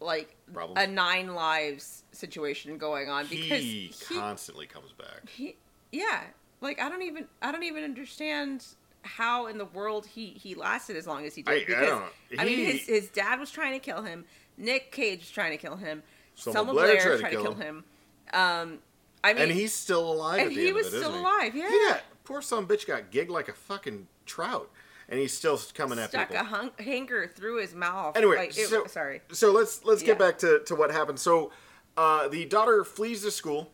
like 0.01 0.37
Problems? 0.53 0.81
a 0.83 0.87
nine 0.87 1.35
lives 1.35 2.05
situation 2.13 2.79
going 2.79 3.09
on 3.09 3.27
because 3.27 3.61
He 3.61 3.91
he, 4.09 4.15
constantly 4.15 4.67
comes 4.67 4.93
back. 4.93 5.29
he 5.29 5.57
yeah 5.91 6.23
like 6.61 6.81
i 6.81 6.89
don't 6.89 7.03
even 7.03 7.27
i 7.43 7.51
don't 7.51 7.65
even 7.65 7.83
understand 7.83 8.65
how 9.03 9.47
in 9.47 9.59
the 9.59 9.65
world 9.65 10.07
he 10.07 10.27
he 10.31 10.55
lasted 10.55 10.97
as 10.97 11.07
long 11.07 11.25
as 11.27 11.35
he 11.35 11.43
did. 11.43 11.51
I- 11.53 11.55
I 11.57 11.59
because 11.65 12.03
i 12.39 12.45
mean 12.45 12.59
his, 12.67 12.87
his 12.87 13.09
dad 13.11 13.39
was 13.41 13.51
trying 13.51 13.73
to 13.73 13.79
kill 13.79 14.03
him. 14.03 14.25
Nick 14.57 14.91
cage 14.93 15.21
was 15.21 15.31
trying 15.31 15.53
to 15.53 15.57
kill 15.57 15.77
him. 15.77 16.03
Selma 16.35 16.73
Blair 16.73 16.95
blair, 16.95 17.01
tried 17.01 17.11
to 17.17 17.19
tried 17.21 17.31
to 17.31 17.37
kill 17.37 17.45
kill 17.45 17.55
him, 17.55 17.85
um 18.33 18.79
i 19.25 19.33
mean 19.33 19.43
And 19.45 19.51
he's 19.53 19.73
still 19.73 20.13
alive. 20.13 20.43
and 20.43 20.53
he 20.53 20.73
was 20.73 20.87
it, 20.87 20.91
still 20.91 21.01
isn't 21.01 21.13
he? 21.15 21.19
alive 21.19 21.55
yeah. 21.57 21.69
He 21.69 21.79
got 21.89 22.03
poor 22.25 22.43
son 22.43 22.67
bitch 22.67 22.87
got 22.87 23.11
gigged 23.11 23.31
like 23.31 23.49
a 23.49 23.53
fucking 23.55 24.07
trout, 24.27 24.71
and 25.09 25.19
he's 25.19 25.33
still 25.33 25.59
coming 25.75 25.99
at 25.99 26.11
stuck 26.11 26.29
people. 26.29 26.45
Stuck 26.45 26.53
a 26.53 26.57
hung- 26.57 26.71
hanger 26.79 27.27
through 27.27 27.61
his 27.61 27.75
mouth. 27.75 28.17
Anyway, 28.17 28.37
like, 28.37 28.57
it- 28.59 28.91
sorry. 28.91 29.23
So 29.33 29.51
let's 29.53 29.85
let's 29.85 30.03
get 30.03 30.19
back 30.19 30.39
to, 30.39 30.61
to 30.67 30.75
what 30.75 30.91
happened. 30.91 31.19
So 31.19 31.51
uh, 31.97 32.29
the 32.29 32.45
daughter 32.45 32.85
flees 32.85 33.23
the 33.23 33.31
school, 33.31 33.73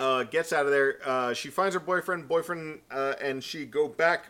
uh, 0.00 0.24
gets 0.24 0.52
out 0.52 0.66
of 0.66 0.72
there. 0.72 0.98
Uh, 1.04 1.32
she 1.32 1.48
finds 1.48 1.74
her 1.74 1.80
boyfriend. 1.80 2.26
Boyfriend 2.28 2.80
uh, 2.90 3.14
and 3.20 3.44
she 3.44 3.64
go 3.64 3.88
back 3.88 4.26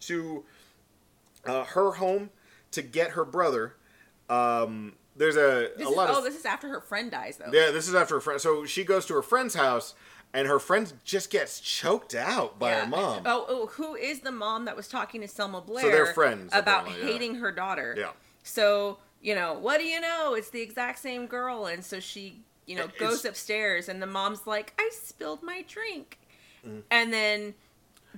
to 0.00 0.44
uh, 1.46 1.64
her 1.64 1.92
home 1.92 2.30
to 2.72 2.82
get 2.82 3.12
her 3.12 3.24
brother. 3.24 3.76
Um, 4.28 4.94
there's 5.16 5.36
a, 5.36 5.70
this 5.76 5.86
a 5.86 5.90
is, 5.90 5.96
lot 5.96 6.10
oh 6.10 6.18
of 6.18 6.24
this 6.24 6.36
is 6.36 6.44
after 6.44 6.68
her 6.68 6.80
friend 6.80 7.10
dies 7.10 7.36
though 7.36 7.52
yeah. 7.52 7.70
This 7.70 7.88
is 7.88 7.94
after 7.94 8.14
her 8.14 8.20
friend. 8.20 8.40
So 8.40 8.64
she 8.64 8.84
goes 8.84 9.06
to 9.06 9.14
her 9.14 9.22
friend's 9.22 9.54
house, 9.54 9.94
and 10.32 10.48
her 10.48 10.58
friend 10.58 10.92
just 11.04 11.30
gets 11.30 11.60
choked 11.60 12.14
out 12.14 12.58
by 12.58 12.72
her 12.72 12.86
mom. 12.86 13.22
Oh, 13.24 13.46
oh, 13.48 13.66
who 13.66 13.94
is 13.94 14.20
the 14.20 14.32
mom 14.32 14.64
that 14.64 14.76
was 14.76 14.88
talking 14.88 15.20
to 15.20 15.28
Selma 15.28 15.60
Blair? 15.60 15.84
So 15.84 15.90
they're 15.90 16.14
friends, 16.14 16.50
about 16.52 16.82
apparently, 16.82 17.06
yeah. 17.06 17.12
hating 17.12 17.34
her 17.36 17.52
daughter. 17.52 17.94
Yeah. 17.96 18.10
So 18.42 18.98
you 19.22 19.34
know, 19.34 19.54
what 19.54 19.78
do 19.78 19.84
you 19.84 20.00
know? 20.00 20.34
It's 20.34 20.50
the 20.50 20.60
exact 20.60 20.98
same 20.98 21.26
girl, 21.26 21.66
and 21.66 21.82
so 21.82 21.98
she, 21.98 22.42
you 22.66 22.76
know, 22.76 22.84
It's- 22.84 22.98
goes 22.98 23.24
upstairs, 23.24 23.88
and 23.88 24.00
the 24.02 24.06
mom's 24.06 24.46
like, 24.46 24.72
"I 24.78 24.90
spilled 24.92 25.42
my 25.42 25.62
drink," 25.68 26.18
Mm. 26.66 26.82
and 26.90 27.12
then 27.12 27.54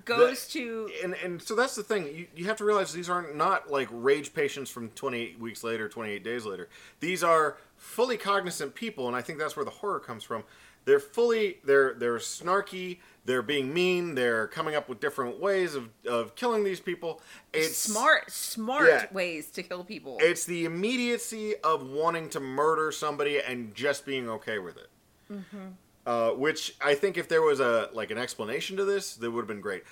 goes 0.04 0.46
to 0.48 0.90
and 1.02 1.14
and 1.14 1.40
so 1.42 1.54
that's 1.54 1.74
the 1.74 1.82
thing. 1.82 2.06
You, 2.14 2.26
you 2.36 2.44
have 2.44 2.58
to 2.58 2.64
realize 2.64 2.92
these 2.92 3.08
aren't 3.08 3.34
not 3.34 3.70
like 3.70 3.88
rage 3.90 4.34
patients 4.34 4.70
from 4.70 4.90
28 4.90 5.38
weeks 5.38 5.64
later, 5.64 5.88
28 5.88 6.22
days 6.22 6.44
later. 6.44 6.68
These 7.00 7.24
are 7.24 7.56
fully 7.76 8.16
cognizant 8.18 8.74
people, 8.74 9.06
and 9.08 9.16
I 9.16 9.22
think 9.22 9.38
that's 9.38 9.56
where 9.56 9.64
the 9.64 9.70
horror 9.70 9.98
comes 10.00 10.22
from. 10.22 10.44
They're 10.86 11.00
fully 11.00 11.58
they're 11.64 11.92
they're 11.94 12.16
snarky. 12.18 12.98
They're 13.26 13.42
being 13.42 13.74
mean. 13.74 14.14
They're 14.14 14.46
coming 14.46 14.76
up 14.76 14.88
with 14.88 15.00
different 15.00 15.40
ways 15.40 15.74
of, 15.74 15.88
of 16.08 16.36
killing 16.36 16.62
these 16.62 16.78
people. 16.78 17.20
It's 17.52 17.76
smart, 17.76 18.30
smart 18.30 18.86
Yeah. 18.88 19.06
ways 19.12 19.50
to 19.50 19.64
kill 19.64 19.82
people. 19.82 20.16
It's 20.20 20.44
the 20.44 20.64
immediacy 20.64 21.56
of 21.56 21.90
wanting 21.90 22.30
to 22.30 22.40
murder 22.40 22.92
somebody 22.92 23.40
and 23.40 23.74
just 23.74 24.06
being 24.06 24.28
okay 24.30 24.58
with 24.60 24.76
it. 24.76 24.88
Mm-hmm. 25.32 25.58
Uh, 26.06 26.30
which 26.30 26.76
I 26.80 26.94
think 26.94 27.18
if 27.18 27.26
there 27.28 27.42
was 27.42 27.58
a 27.58 27.90
like 27.92 28.12
an 28.12 28.18
explanation 28.18 28.76
to 28.76 28.84
this, 28.84 29.16
that 29.16 29.28
would 29.28 29.40
have 29.40 29.48
been 29.48 29.60
great. 29.60 29.82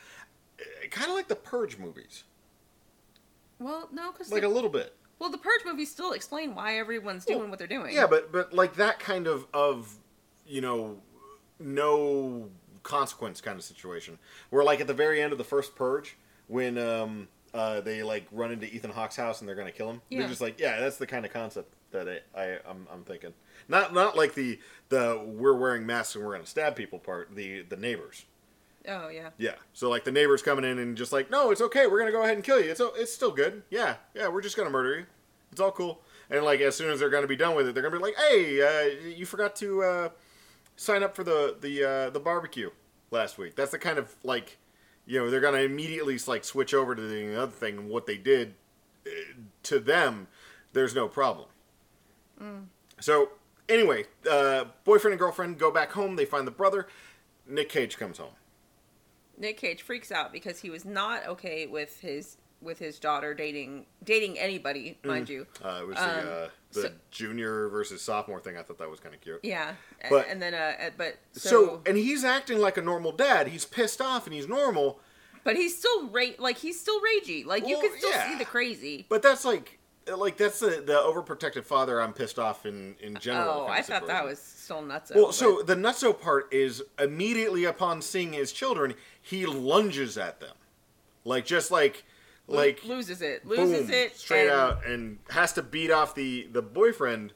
Kind 0.93 1.11
of 1.11 1.17
like 1.17 1.27
the 1.27 1.35
Purge 1.35 1.77
movies, 1.77 2.23
well, 3.59 3.89
no, 3.93 4.13
because 4.13 4.31
like 4.31 4.45
a 4.45 4.49
little 4.49 4.71
bit. 4.71 4.95
well, 5.19 5.31
the 5.31 5.39
Purge 5.39 5.65
movies 5.65 5.91
still 5.91 6.13
explain 6.13 6.55
why 6.55 6.79
everyone's 6.79 7.25
doing 7.25 7.51
what 7.51 7.59
they're 7.59 7.67
doing. 7.67 7.93
Yeah, 7.95 8.07
but 8.07 8.31
but 8.31 8.53
like 8.53 8.77
that 8.77 9.01
kind 9.01 9.27
of 9.27 9.47
of 9.53 9.97
you 10.47 10.61
know 10.61 10.99
no 11.59 12.49
consequence 12.83 13.41
kind 13.41 13.59
of 13.59 13.65
situation 13.65 14.19
where 14.51 14.63
like 14.63 14.81
at 14.81 14.87
the 14.87 14.95
very 14.95 15.23
end 15.23 15.33
of 15.33 15.39
the 15.39 15.45
first 15.45 15.75
Purge 15.75 16.17
when 16.49 16.77
um 16.79 17.29
uh 17.55 17.81
they 17.81 18.03
like 18.03 18.27
run 18.31 18.53
into 18.53 18.67
Ethan 18.67 18.91
Hawke's 18.91 19.17
house 19.17 19.41
and 19.41 19.49
they're 19.49 19.57
gonna 19.57 19.73
kill 19.73 19.91
him. 19.91 20.03
Yeah. 20.09 20.21
They're 20.21 20.29
just 20.29 20.41
like 20.41 20.61
yeah, 20.61 20.81
that's 20.81 20.99
the 20.99 21.07
kind 21.07 21.25
of 21.25 21.33
concept 21.33 21.73
that 21.93 22.09
I, 22.09 22.41
I 22.41 22.59
I'm, 22.69 22.87
I'm 22.93 23.05
thinking. 23.05 23.33
Not 23.69 23.95
not 23.95 24.17
like 24.17 24.35
the 24.35 24.59
the 24.91 25.23
we're 25.25 25.57
wearing 25.57 25.87
masks 25.87 26.15
and 26.15 26.25
we're 26.25 26.33
gonna 26.33 26.47
stab 26.47 26.77
people 26.77 26.99
part. 26.99 27.35
The 27.35 27.63
the 27.63 27.77
neighbors. 27.77 28.27
Oh 28.87 29.09
yeah. 29.09 29.31
Yeah. 29.39 29.55
So 29.73 29.89
like 29.89 30.05
the 30.05 30.13
neighbors 30.13 30.43
coming 30.43 30.65
in 30.65 30.79
and 30.79 30.97
just 30.97 31.13
like, 31.13 31.31
no, 31.31 31.51
it's 31.51 31.63
okay. 31.63 31.87
We're 31.87 31.99
gonna 31.99 32.13
go 32.13 32.23
ahead 32.23 32.35
and 32.35 32.45
kill 32.45 32.61
you. 32.61 32.71
It's 32.71 32.81
it's 32.97 33.15
still 33.15 33.31
good. 33.31 33.63
Yeah, 33.71 33.97
yeah. 34.15 34.29
We're 34.29 34.43
just 34.43 34.57
gonna 34.57 34.71
murder 34.71 34.99
you. 34.99 35.07
It's 35.53 35.61
all 35.61 35.73
cool. 35.73 36.01
And 36.31 36.45
like 36.45 36.61
as 36.61 36.77
soon 36.77 36.91
as 36.91 37.01
they're 37.01 37.11
gonna 37.11 37.27
be 37.27 37.37
done 37.37 37.55
with 37.57 37.69
it, 37.69 37.75
they're 37.75 37.83
gonna 37.83 37.97
be 37.97 38.03
like, 38.03 38.17
hey, 38.17 38.61
uh, 38.61 39.09
you 39.09 39.25
forgot 39.25 39.57
to 39.57 39.83
uh, 39.83 40.09
sign 40.77 41.03
up 41.03 41.17
for 41.17 41.25
the 41.25 41.57
the 41.61 41.85
uh, 41.85 42.11
the 42.11 42.21
barbecue 42.21 42.71
last 43.11 43.39
week. 43.39 43.57
That's 43.57 43.71
the 43.71 43.79
kind 43.79 43.99
of 43.99 44.15
like, 44.23 44.59
you 45.07 45.19
know, 45.19 45.31
they're 45.31 45.41
gonna 45.41 45.59
immediately 45.59 46.19
like 46.27 46.45
switch 46.45 46.75
over 46.75 46.95
to 46.95 47.03
the 47.03 47.41
other 47.41 47.53
thing. 47.53 47.79
And 47.79 47.89
what 47.89 48.07
they 48.07 48.17
did 48.17 48.55
uh, 49.07 49.11
to 49.65 49.79
them, 49.79 50.29
there's 50.73 50.95
no 50.95 51.09
problem. 51.09 51.49
So 53.01 53.31
anyway, 53.69 54.07
uh, 54.31 54.65
boyfriend 54.85 55.13
and 55.13 55.21
girlfriend 55.21 55.59
go 55.59 55.71
back 55.71 55.93
home. 55.93 56.17
They 56.17 56.25
find 56.25 56.47
the 56.47 56.51
brother. 56.53 56.89
Nick 57.47 57.69
Cage 57.69 57.99
comes 57.99 58.19
home. 58.19 58.35
Nick 59.37 59.59
Cage 59.59 59.83
freaks 59.83 60.13
out 60.13 60.33
because 60.33 60.61
he 60.61 60.71
was 60.71 60.85
not 60.85 61.27
okay 61.27 61.67
with 61.67 62.01
his 62.01 62.37
with 62.65 62.79
his 62.79 62.99
daughter 62.99 63.35
dating 63.35 63.87
dating 64.03 64.39
anybody, 64.39 64.99
mind 65.05 65.29
you. 65.29 65.47
Uh, 65.65 65.81
it 65.83 65.87
was 65.87 65.97
the, 65.97 66.03
Um, 66.03 66.27
uh, 66.45 66.49
the 66.73 66.81
so- 66.83 66.93
junior 67.11 67.69
versus 67.69 68.03
sophomore 68.03 68.41
thing. 68.41 68.57
I 68.57 68.63
thought 68.63 68.79
that 68.79 68.91
was 68.91 69.01
kind 69.01 69.15
of 69.15 69.21
cute. 69.21 69.41
Yeah, 69.43 69.75
and, 70.01 70.11
But- 70.11 70.29
and 70.29 70.43
then 70.43 70.55
uh, 70.55 70.73
uh, 70.87 70.91
but 70.97 71.17
So, 71.33 71.49
so, 71.49 71.83
and 71.87 71.97
he's 71.97 72.25
acting 72.25 72.59
like 72.59 72.77
a 72.77 72.83
normal 72.83 73.13
dad. 73.13 73.49
He's 73.49 73.65
pissed 73.65 74.01
off 74.01 74.27
and 74.27 74.35
he's 74.35 74.49
normal, 74.49 75.01
but 75.45 75.57
he's 75.57 75.77
still 75.79 76.09
ra- 76.09 76.37
like 76.39 76.59
he's 76.59 76.81
still 76.81 77.01
ragey. 77.01 77.45
Like 77.47 77.67
you 77.69 77.79
can 77.79 77.97
still 77.99 78.11
yeah. 78.11 78.31
see 78.33 78.39
the 78.39 78.45
crazy. 78.45 79.07
but 79.09 79.23
that's 79.23 79.45
like, 79.45 79.79
like 80.15 80.37
that's 80.37 80.59
the 80.61 80.83
the 80.85 80.95
overprotective 80.95 81.65
father. 81.65 82.01
I'm 82.01 82.13
pissed 82.13 82.39
off 82.39 82.67
in 82.67 82.97
in 83.01 83.17
general. 83.17 83.63
Oh, 83.63 83.67
I 83.69 83.81
thought 83.83 84.07
that 84.07 84.25
was 84.25 84.39
still 84.39 84.83
nuts. 84.83 85.13
Well, 85.15 85.33
so 85.33 85.63
the 85.63 85.75
nutso 85.77 86.19
part 86.19 86.53
is 86.53 86.83
immediately 86.99 87.65
upon 87.65 88.03
seeing 88.03 88.33
his 88.35 88.53
children, 88.53 88.95
he 89.23 89.47
lunges 89.47 90.19
at 90.19 90.41
them, 90.41 90.57
like 91.25 91.47
just 91.47 91.71
like 91.71 92.05
like 92.47 92.85
loses 92.85 93.23
it, 93.23 93.47
loses 93.47 93.87
boom, 93.87 93.91
it 93.95 94.17
straight 94.17 94.51
out, 94.51 94.85
and 94.87 95.19
has 95.31 95.53
to 95.55 95.63
beat 95.63 95.91
off 95.91 96.15
the 96.15 96.49
the 96.53 96.63
boyfriend 96.63 97.33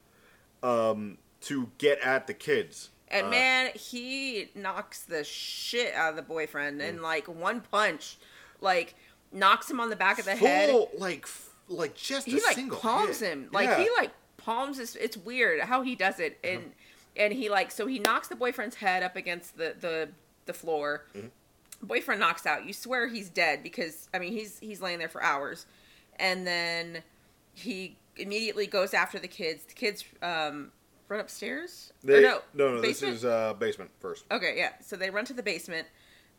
um, 0.63 1.19
to 1.43 1.71
get 1.79 1.99
at 2.01 2.27
the 2.27 2.35
kids. 2.35 2.91
And 3.11 3.29
Uh, 3.29 3.31
man, 3.31 3.71
he 3.75 4.51
knocks 4.55 5.01
the 5.03 5.25
shit 5.25 5.95
out 5.95 6.11
of 6.11 6.17
the 6.17 6.23
boyfriend, 6.23 6.81
Mm. 6.81 6.89
and 6.89 7.03
like 7.03 7.27
one 7.29 7.61
punch, 7.63 8.19
like 8.61 8.95
knocks 9.33 9.71
him 9.71 9.81
on 9.81 9.89
the 9.91 9.97
back 9.97 10.19
of 10.19 10.25
the 10.27 10.37
head. 10.37 10.75
like 10.99 11.23
f- 11.25 11.51
like 11.69 11.95
just 11.95 12.27
He 12.27 12.39
a 12.39 12.43
like 12.43 12.55
single 12.55 12.79
palms 12.79 13.21
hit. 13.21 13.31
him, 13.33 13.49
like 13.53 13.69
Yeah. 13.69 13.83
he 13.83 13.91
like 13.97 14.11
palms 14.37 14.79
his. 14.79 14.95
It's 14.97 15.17
weird 15.17 15.61
how 15.63 15.83
he 15.83 15.95
does 15.95 16.19
it, 16.21 16.39
and 16.45 16.59
Uh-huh. 16.59 16.69
and 17.17 17.33
he 17.33 17.49
like 17.49 17.71
so 17.71 17.87
he 17.87 17.99
knocks 17.99 18.29
the 18.29 18.37
boyfriend's 18.37 18.77
head 18.77 19.03
up 19.03 19.17
against 19.17 19.57
the 19.57 19.75
the 19.79 20.11
the 20.47 20.53
floor. 20.53 21.05
Mm-hmm. 21.15 21.29
Boyfriend 21.83 22.21
knocks 22.21 22.47
out. 22.47 22.67
You 22.67 22.73
swear 22.73 23.07
he's 23.09 23.29
dead 23.29 23.63
because 23.63 24.09
I 24.13 24.19
mean 24.19 24.33
he's 24.33 24.59
he's 24.59 24.81
laying 24.81 24.99
there 24.99 25.09
for 25.09 25.23
hours, 25.23 25.67
and 26.19 26.47
then 26.47 27.03
he 27.55 27.97
immediately 28.17 28.67
goes 28.67 28.95
after 28.95 29.19
the 29.19 29.29
kids. 29.29 29.65
The 29.65 29.75
kids 29.75 30.05
um 30.23 30.73
run 31.09 31.21
upstairs. 31.21 31.93
They, 32.05 32.21
no, 32.21 32.41
no, 32.55 32.75
no, 32.77 32.83
basement? 32.83 33.13
this 33.15 33.21
is 33.21 33.25
uh, 33.25 33.55
basement 33.55 33.91
first. 34.01 34.25
Okay, 34.31 34.55
yeah. 34.57 34.73
So 34.83 34.97
they 34.97 35.09
run 35.11 35.25
to 35.27 35.33
the 35.33 35.43
basement. 35.43 35.87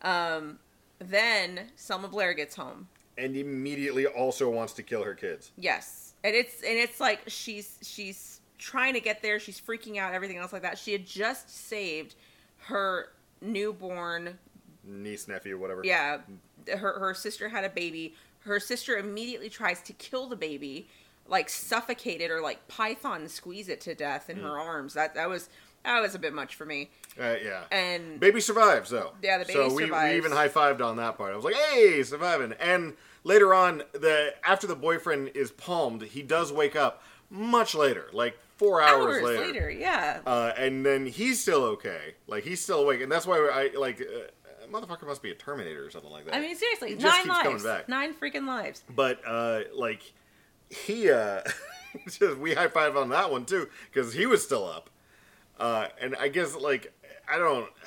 Um, 0.04 0.60
then 1.00 1.72
Selma 1.76 2.08
Blair 2.08 2.34
gets 2.34 2.56
home. 2.56 2.88
and 3.18 3.36
immediately 3.36 4.06
also 4.06 4.50
wants 4.50 4.74
to 4.74 4.84
kill 4.84 5.04
her 5.04 5.16
kids. 5.16 5.52
Yes, 5.58 6.14
and 6.24 6.36
it's 6.36 6.62
and 6.62 6.78
it's 6.78 7.00
like 7.00 7.22
she's 7.28 7.78
she's 7.82 8.42
trying 8.58 8.94
to 8.94 9.00
get 9.00 9.22
there. 9.22 9.40
She's 9.40 9.60
freaking 9.60 9.98
out. 9.98 10.14
Everything 10.14 10.38
else 10.38 10.52
like 10.54 10.62
that. 10.64 10.78
She 10.78 10.92
had 10.92 11.06
just 11.06 11.50
saved 11.50 12.16
her 12.58 13.10
newborn. 13.42 14.38
Niece, 14.90 15.28
nephew, 15.28 15.58
whatever. 15.58 15.82
Yeah, 15.84 16.20
her 16.68 17.00
her 17.00 17.14
sister 17.14 17.50
had 17.50 17.64
a 17.64 17.70
baby. 17.70 18.16
Her 18.42 18.60
sister 18.60 18.98
immediately 18.98 19.50
tries 19.50 19.82
to 19.84 19.94
kill 19.94 20.28
the 20.28 20.36
baby, 20.36 20.88
like 21.28 21.50
suffocate 21.50 22.22
it 22.22 22.32
or 22.32 22.42
like 22.42 22.68
python 22.68 23.28
squeeze 23.28 23.70
it 23.70 23.82
to 23.82 23.96
death 23.96 24.30
in 24.30 24.38
her 24.38 24.58
arms. 24.58 24.94
That 24.94 25.16
that 25.16 25.30
was 25.30 25.50
that 25.84 26.02
was 26.02 26.16
a 26.16 26.20
bit 26.20 26.34
much 26.34 26.56
for 26.56 26.66
me. 26.66 26.90
Uh, 27.20 27.36
yeah. 27.44 27.64
And 27.72 28.20
Baby 28.20 28.42
survives 28.42 28.90
though. 28.90 29.12
Yeah, 29.22 29.38
the 29.38 29.46
baby 29.46 29.54
so 29.54 29.74
we, 29.74 29.84
survives. 29.84 30.12
we 30.12 30.18
even 30.18 30.32
high 30.32 30.50
fived 30.50 30.82
on 30.82 30.98
that 30.98 31.18
part. 31.18 31.34
I 31.34 31.36
was 31.36 31.46
like, 31.46 31.56
"Hey, 31.56 32.04
surviving!" 32.04 32.54
And 32.60 32.94
later 33.24 33.54
on, 33.54 33.84
the 33.94 34.34
after 34.44 34.68
the 34.68 34.76
boyfriend 34.76 35.32
is 35.36 35.52
palmed, 35.52 36.02
he 36.04 36.22
does 36.22 36.52
wake 36.52 36.76
up 36.76 37.04
much 37.30 37.76
later, 37.76 38.08
like 38.14 38.38
four 38.58 38.82
hours, 38.82 39.18
hours 39.18 39.24
later. 39.24 39.46
later, 39.46 39.70
yeah. 39.70 40.20
Uh, 40.26 40.52
and 40.58 40.86
then 40.86 41.06
he's 41.06 41.40
still 41.40 41.64
okay, 41.64 42.16
like 42.28 42.44
he's 42.44 42.62
still 42.62 42.82
awake, 42.82 43.02
and 43.02 43.12
that's 43.12 43.26
why 43.26 43.38
I 43.38 43.78
like. 43.78 44.02
Uh, 44.74 44.80
motherfucker 44.80 45.06
must 45.06 45.22
be 45.22 45.32
a 45.32 45.36
Terminator 45.36 45.86
or 45.86 45.90
something 45.90 46.12
like 46.12 46.26
that. 46.26 46.36
I 46.36 46.40
mean, 46.40 46.56
seriously, 46.56 46.96
nine 46.96 47.28
lives, 47.28 47.66
nine 47.88 48.14
freaking 48.14 48.48
lives. 48.48 48.84
but 48.90 49.22
uh, 49.26 49.62
like 49.74 50.14
he 50.70 51.12
uh, 51.12 51.42
just 52.10 52.38
we 52.38 52.54
high 52.54 52.68
five 52.68 52.96
on 52.96 53.10
that 53.10 53.32
one 53.32 53.46
too 53.46 53.70
because 53.92 54.14
he 54.14 54.26
was 54.26 54.44
still 54.44 54.66
up. 54.66 54.90
Uh, 55.60 55.88
and 56.02 56.16
I 56.16 56.28
guess 56.30 56.56
like 56.56 56.94
I 57.32 57.38
don't. 57.38 57.70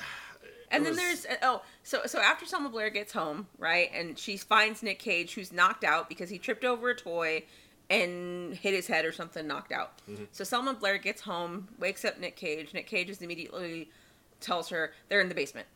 And 0.71 0.83
then 0.83 0.93
was- 0.93 1.23
there's 1.23 1.37
oh, 1.43 1.61
so 1.83 2.01
so 2.07 2.19
after 2.19 2.47
Selma 2.47 2.67
Blair 2.67 2.89
gets 2.89 3.13
home, 3.13 3.45
right, 3.59 3.91
and 3.93 4.17
she 4.17 4.37
finds 4.37 4.81
Nick 4.81 4.97
Cage, 4.97 5.35
who's 5.35 5.53
knocked 5.53 5.83
out 5.83 6.09
because 6.09 6.31
he 6.31 6.39
tripped 6.39 6.65
over 6.65 6.89
a 6.89 6.95
toy 6.95 7.43
and 7.91 8.55
hit 8.55 8.73
his 8.73 8.87
head 8.87 9.05
or 9.05 9.11
something, 9.11 9.45
knocked 9.45 9.71
out. 9.71 10.01
Mm-hmm. 10.09 10.23
So 10.31 10.43
Selma 10.43 10.73
Blair 10.73 10.97
gets 10.97 11.21
home, 11.21 11.67
wakes 11.77 12.03
up 12.03 12.19
Nick 12.19 12.35
Cage. 12.35 12.73
Nick 12.73 12.87
Cage 12.87 13.11
is 13.11 13.21
immediately 13.21 13.91
tells 14.39 14.69
her 14.69 14.93
they're 15.09 15.21
in 15.21 15.29
the 15.29 15.35
basement. 15.35 15.67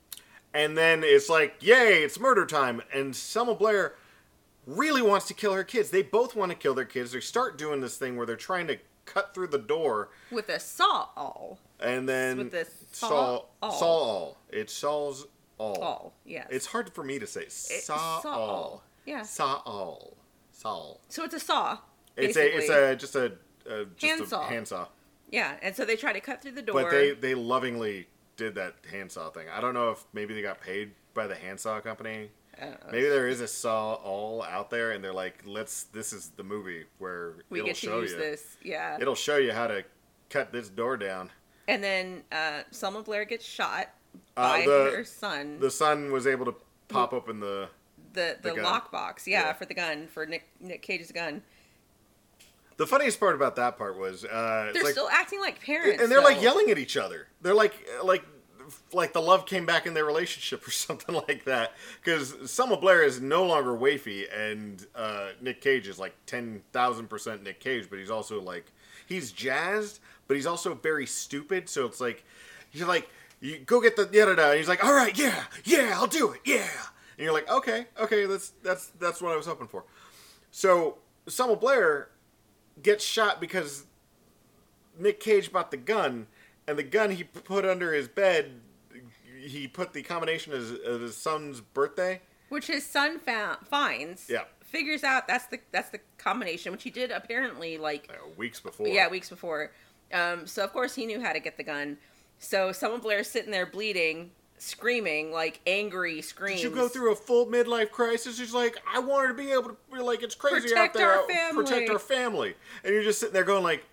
And 0.58 0.76
then 0.76 1.04
it's 1.04 1.30
like, 1.30 1.56
yay, 1.62 2.02
it's 2.04 2.20
murder 2.20 2.46
time. 2.46 2.82
And 2.92 3.16
Selma 3.16 3.54
Blair 3.54 3.94
really 4.66 5.04
wants 5.04 5.28
to 5.28 5.36
kill 5.36 5.54
her 5.54 5.64
kids. 5.64 5.92
They 5.92 6.02
both 6.02 6.36
want 6.36 6.52
to 6.52 6.58
kill 6.58 6.74
their 6.74 6.84
kids. 6.86 7.12
They 7.12 7.20
start 7.20 7.60
doing 7.60 7.80
this 7.80 7.96
thing 7.98 8.18
where 8.18 8.26
they're 8.26 8.36
trying 8.36 8.66
to 8.68 8.80
cut 9.06 9.36
through 9.36 9.48
the 9.48 9.60
door, 9.60 10.10
with 10.32 10.50
a 10.50 10.60
saw 10.60 11.10
all. 11.16 11.60
and 11.80 12.10
then 12.10 12.38
With 12.40 12.52
the 12.52 12.68
saw 12.92 13.08
saw 13.08 13.42
all. 13.62 13.72
saw 13.72 13.86
all. 13.86 14.38
It 14.50 14.70
saws 14.72 15.28
all. 15.60 15.78
All, 15.80 16.14
yes. 16.26 16.48
It's 16.50 16.66
hard 16.66 16.92
for 16.92 17.04
me 17.04 17.20
to 17.20 17.28
say. 17.28 17.46
Saw 17.50 18.20
saw 18.22 18.30
all. 18.34 18.84
yeah. 19.06 19.22
Saw 19.22 19.62
all. 19.64 20.18
Saw. 20.52 20.96
So 21.08 21.24
it's 21.24 21.36
a 21.36 21.40
saw. 21.40 21.78
It's 22.18 22.36
a 22.36 22.58
it's 22.58 22.70
a 22.70 22.96
just 22.96 23.16
a, 23.16 23.34
a 23.70 23.86
just 23.86 24.04
a 24.04 24.08
Handsaw. 24.08 24.48
handsaw. 24.50 24.88
yeah, 25.30 25.54
and 25.62 25.76
so 25.76 25.86
they 25.86 25.96
try 25.96 26.14
to 26.14 26.20
cut 26.20 26.42
through 26.42 26.54
the 26.54 26.64
door. 26.64 26.82
But 26.82 26.90
they 26.92 27.12
they 27.12 27.36
lovingly 27.36 28.08
did 28.38 28.56
that 28.56 28.76
handsaw 28.90 29.30
thing. 29.32 29.48
I 29.54 29.60
don't 29.60 29.74
know 29.74 29.90
if 29.92 30.06
maybe 30.14 30.34
they 30.34 30.42
got 30.42 30.62
paid 30.62 30.92
by 31.14 31.28
the 31.28 31.36
handsaw 31.36 31.82
company. 31.82 32.30
Maybe 32.92 33.08
there 33.08 33.28
is 33.28 33.40
a 33.42 33.48
saw 33.48 33.94
all 33.96 34.42
out 34.42 34.72
there, 34.72 34.92
and 34.92 35.04
they're 35.04 35.14
like, 35.14 35.44
"Let's. 35.46 35.84
This 35.84 36.12
is 36.12 36.30
the 36.38 36.44
movie 36.44 36.86
where 36.98 37.34
we 37.52 37.60
it'll 37.60 37.68
get 37.68 37.76
to 37.76 37.86
show 37.86 38.00
use 38.02 38.12
you. 38.12 38.18
this. 38.18 38.58
Yeah. 38.64 38.98
It'll 39.00 39.14
show 39.14 39.38
you 39.38 39.52
how 39.52 39.68
to 39.68 39.84
cut 40.32 40.52
this 40.52 40.68
door 40.70 40.98
down." 40.98 41.30
And 41.68 41.84
then 41.84 42.24
uh, 42.32 42.62
Selma 42.72 43.04
Blair 43.04 43.26
gets 43.26 43.46
shot 43.46 43.90
Uh, 44.36 44.54
by 44.60 44.66
the- 44.66 44.92
her 44.96 45.04
son. 45.04 45.60
The 45.60 45.70
son 45.70 46.12
was 46.12 46.26
able 46.26 46.46
to 46.46 46.56
pop 46.88 47.14
open 47.14 47.40
the. 47.42 47.70
the 48.14 48.38
the, 48.42 48.50
the 48.50 48.56
gun. 48.56 48.66
lockbox, 48.66 49.28
yeah, 49.28 49.48
Yeah. 49.48 49.54
for 49.54 49.66
the 49.66 49.76
gun 49.76 50.08
for 50.08 50.26
Nick 50.26 50.48
Nick 50.60 50.82
Cage's 50.82 51.12
gun. 51.12 51.44
The 52.78 52.86
funniest 52.86 53.20
part 53.20 53.36
about 53.36 53.56
that 53.56 53.78
part 53.78 53.98
was 53.98 54.24
uh, 54.24 54.70
They're 54.74 54.84
like, 54.84 54.94
still 54.94 55.10
acting 55.10 55.40
like 55.40 55.62
parents, 55.62 56.02
and 56.02 56.12
they're 56.12 56.22
like 56.22 56.42
yelling 56.42 56.70
at 56.70 56.78
each 56.78 56.96
other. 56.96 57.28
They're 57.42 57.56
like 57.56 57.74
like 58.04 58.24
like 58.94 59.14
the 59.14 59.22
love 59.22 59.46
came 59.46 59.66
back 59.66 59.86
in 59.86 59.94
their 59.94 60.06
relationship 60.06 60.68
or 60.68 60.72
something 60.86 61.16
like 61.28 61.46
that. 61.46 61.74
Because 62.04 62.36
Selma 62.50 62.78
Blair 62.78 63.04
is 63.04 63.20
no 63.20 63.46
longer 63.46 63.72
wafy, 63.72 64.26
and 64.36 64.86
uh, 64.96 65.30
Nick 65.42 65.62
Cage 65.62 65.88
is 65.88 65.98
like 65.98 66.16
ten 66.26 66.62
thousand 66.72 67.10
percent 67.10 67.44
Nick 67.44 67.60
Cage, 67.60 67.88
but 67.90 68.00
he's 68.00 68.12
also 68.12 68.42
like 68.42 68.72
he's 69.08 69.32
jazzed, 69.32 70.00
but 70.28 70.36
he's 70.36 70.46
also 70.46 70.76
very 70.76 71.06
stupid. 71.06 71.70
So 71.70 71.86
it's 71.86 72.00
like 72.00 72.24
you're 72.72 72.88
like 72.88 73.10
you 73.40 73.60
go 73.60 73.82
get 73.82 73.96
the 73.96 74.06
da 74.06 74.26
da 74.26 74.36
da. 74.36 74.54
He's 74.54 74.70
like, 74.70 74.84
all 74.84 74.94
right, 74.94 75.18
yeah, 75.18 75.46
yeah, 75.64 75.94
I'll 75.96 76.08
do 76.08 76.32
it, 76.32 76.42
yeah. 76.46 76.70
And 77.18 77.24
you're 77.24 77.34
like, 77.34 77.50
okay, 77.50 77.88
okay, 78.00 78.26
that's 78.26 78.50
that's 78.64 78.88
that's 79.00 79.22
what 79.22 79.32
I 79.32 79.36
was 79.36 79.48
hoping 79.48 79.68
for. 79.68 79.84
So 80.52 80.98
Selma 81.28 81.56
Blair 81.56 82.10
gets 82.82 83.04
shot 83.04 83.40
because 83.42 83.86
Nick 84.98 85.20
Cage 85.20 85.52
bought 85.52 85.72
the 85.72 85.78
gun, 85.78 86.28
and 86.68 86.78
the 86.78 86.84
gun 86.84 87.12
he 87.12 87.24
put 87.24 87.66
under 87.66 87.94
his 87.94 88.08
bed, 88.08 88.62
he 89.40 89.68
put 89.68 89.94
the 89.94 90.04
combination 90.04 90.54
of 90.54 90.60
his, 90.60 90.72
of 90.72 91.02
his 91.02 91.16
son's 91.16 91.62
birthday. 91.62 92.22
which 92.50 92.68
his 92.68 92.86
son 92.86 93.20
found, 93.20 93.66
finds. 93.68 94.30
Yeah. 94.30 94.44
Figures 94.62 95.04
out 95.04 95.28
that's 95.28 95.46
the 95.46 95.60
that's 95.72 95.90
the 95.92 96.00
combination, 96.18 96.74
which 96.74 96.84
he 96.84 96.90
did 96.90 97.10
apparently 97.10 97.78
like 97.78 98.10
uh, 98.10 98.28
weeks 98.36 98.60
before. 98.60 98.88
yeah 98.88 99.08
weeks 99.08 99.30
before. 99.30 99.72
Um, 100.14 100.46
so 100.46 100.62
of 100.64 100.74
course 100.74 100.94
he 100.94 101.06
knew 101.06 101.22
how 101.22 101.32
to 101.32 101.40
get 101.40 101.56
the 101.56 101.64
gun. 101.64 101.98
So 102.40 102.74
Selma 102.74 103.00
Blair's 103.00 103.30
sitting 103.30 103.52
there 103.52 103.66
bleeding, 103.66 104.32
screaming 104.58 105.32
like 105.32 105.60
angry 105.68 106.22
screams. 106.22 106.62
Did 106.62 106.70
you 106.72 106.76
go 106.76 106.88
through 106.88 107.12
a 107.12 107.16
full 107.16 107.46
midlife 107.48 107.92
crisis? 107.92 108.38
She's 108.38 108.54
like, 108.54 108.78
I 108.92 109.00
wanted 109.00 109.30
to 109.30 109.34
be 109.36 109.52
able 109.52 109.70
to 109.70 109.78
be 109.94 110.00
like, 110.00 110.24
it's 110.24 110.36
crazy 110.36 110.68
out 110.70 110.92
Protect 110.92 110.94
there. 110.96 111.12
our 111.12 111.20
out- 111.22 111.54
Protect 111.54 111.70
family." 111.70 111.90
our 111.90 112.00
family. 112.00 112.56
And 112.84 112.94
you're 112.94 113.04
just 113.04 113.20
sitting 113.20 113.34
there 113.34 113.44
going 113.44 113.64
like, 113.64 113.86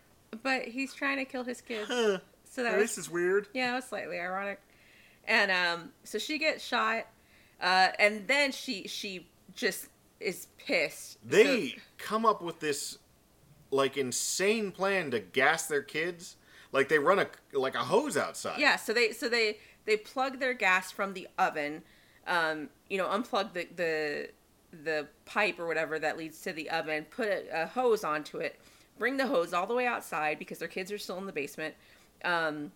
But 0.42 0.62
he's 0.62 0.94
trying 0.94 1.18
to 1.18 1.24
kill 1.24 1.44
his 1.44 1.60
kids. 1.60 1.88
huh, 1.88 2.18
So 2.50 2.62
that 2.62 2.72
was 2.78 2.82
this 2.82 2.98
is 2.98 3.10
weird. 3.10 3.48
Yeah, 3.54 3.72
it 3.72 3.76
was 3.76 3.84
slightly 3.84 4.18
ironic. 4.18 4.60
And 5.26 5.50
um, 5.50 5.90
so 6.04 6.18
she 6.18 6.38
gets 6.38 6.62
shot, 6.64 7.06
uh, 7.60 7.88
and 7.98 8.26
then 8.28 8.52
she 8.52 8.86
she 8.88 9.26
just 9.54 9.86
is 10.20 10.48
pissed. 10.58 11.18
They 11.26 11.68
So- 11.68 11.74
come 11.98 12.26
up 12.26 12.42
with 12.42 12.60
this 12.60 12.98
like 13.70 13.96
insane 13.96 14.70
plan 14.70 15.10
to 15.12 15.20
gas 15.20 15.66
their 15.66 15.82
kids. 15.82 16.36
Like 16.72 16.88
they 16.88 16.98
run 16.98 17.18
a 17.20 17.26
like 17.52 17.74
a 17.74 17.78
hose 17.84 18.16
outside. 18.16 18.58
yeah, 18.60 18.76
so 18.76 18.92
they 18.92 19.12
so 19.12 19.28
they 19.28 19.58
they 19.86 19.96
plug 19.96 20.38
their 20.38 20.54
gas 20.54 20.90
from 20.90 21.14
the 21.14 21.28
oven, 21.38 21.82
um, 22.26 22.68
you 22.88 22.98
know, 22.98 23.06
unplug 23.06 23.52
the 23.52 23.68
the 23.76 24.28
the 24.82 25.06
pipe 25.24 25.58
or 25.58 25.66
whatever 25.66 25.98
that 25.98 26.18
leads 26.18 26.40
to 26.40 26.52
the 26.52 26.68
oven, 26.70 27.06
put 27.10 27.28
a, 27.28 27.62
a 27.62 27.66
hose 27.66 28.02
onto 28.02 28.38
it, 28.38 28.60
bring 28.98 29.16
the 29.16 29.26
hose 29.26 29.52
all 29.52 29.66
the 29.66 29.74
way 29.74 29.86
outside 29.86 30.38
because 30.38 30.58
their 30.58 30.68
kids 30.68 30.90
are 30.90 30.98
still 30.98 31.18
in 31.18 31.26
the 31.26 31.32
basement. 31.32 31.74
Um, 32.24 32.72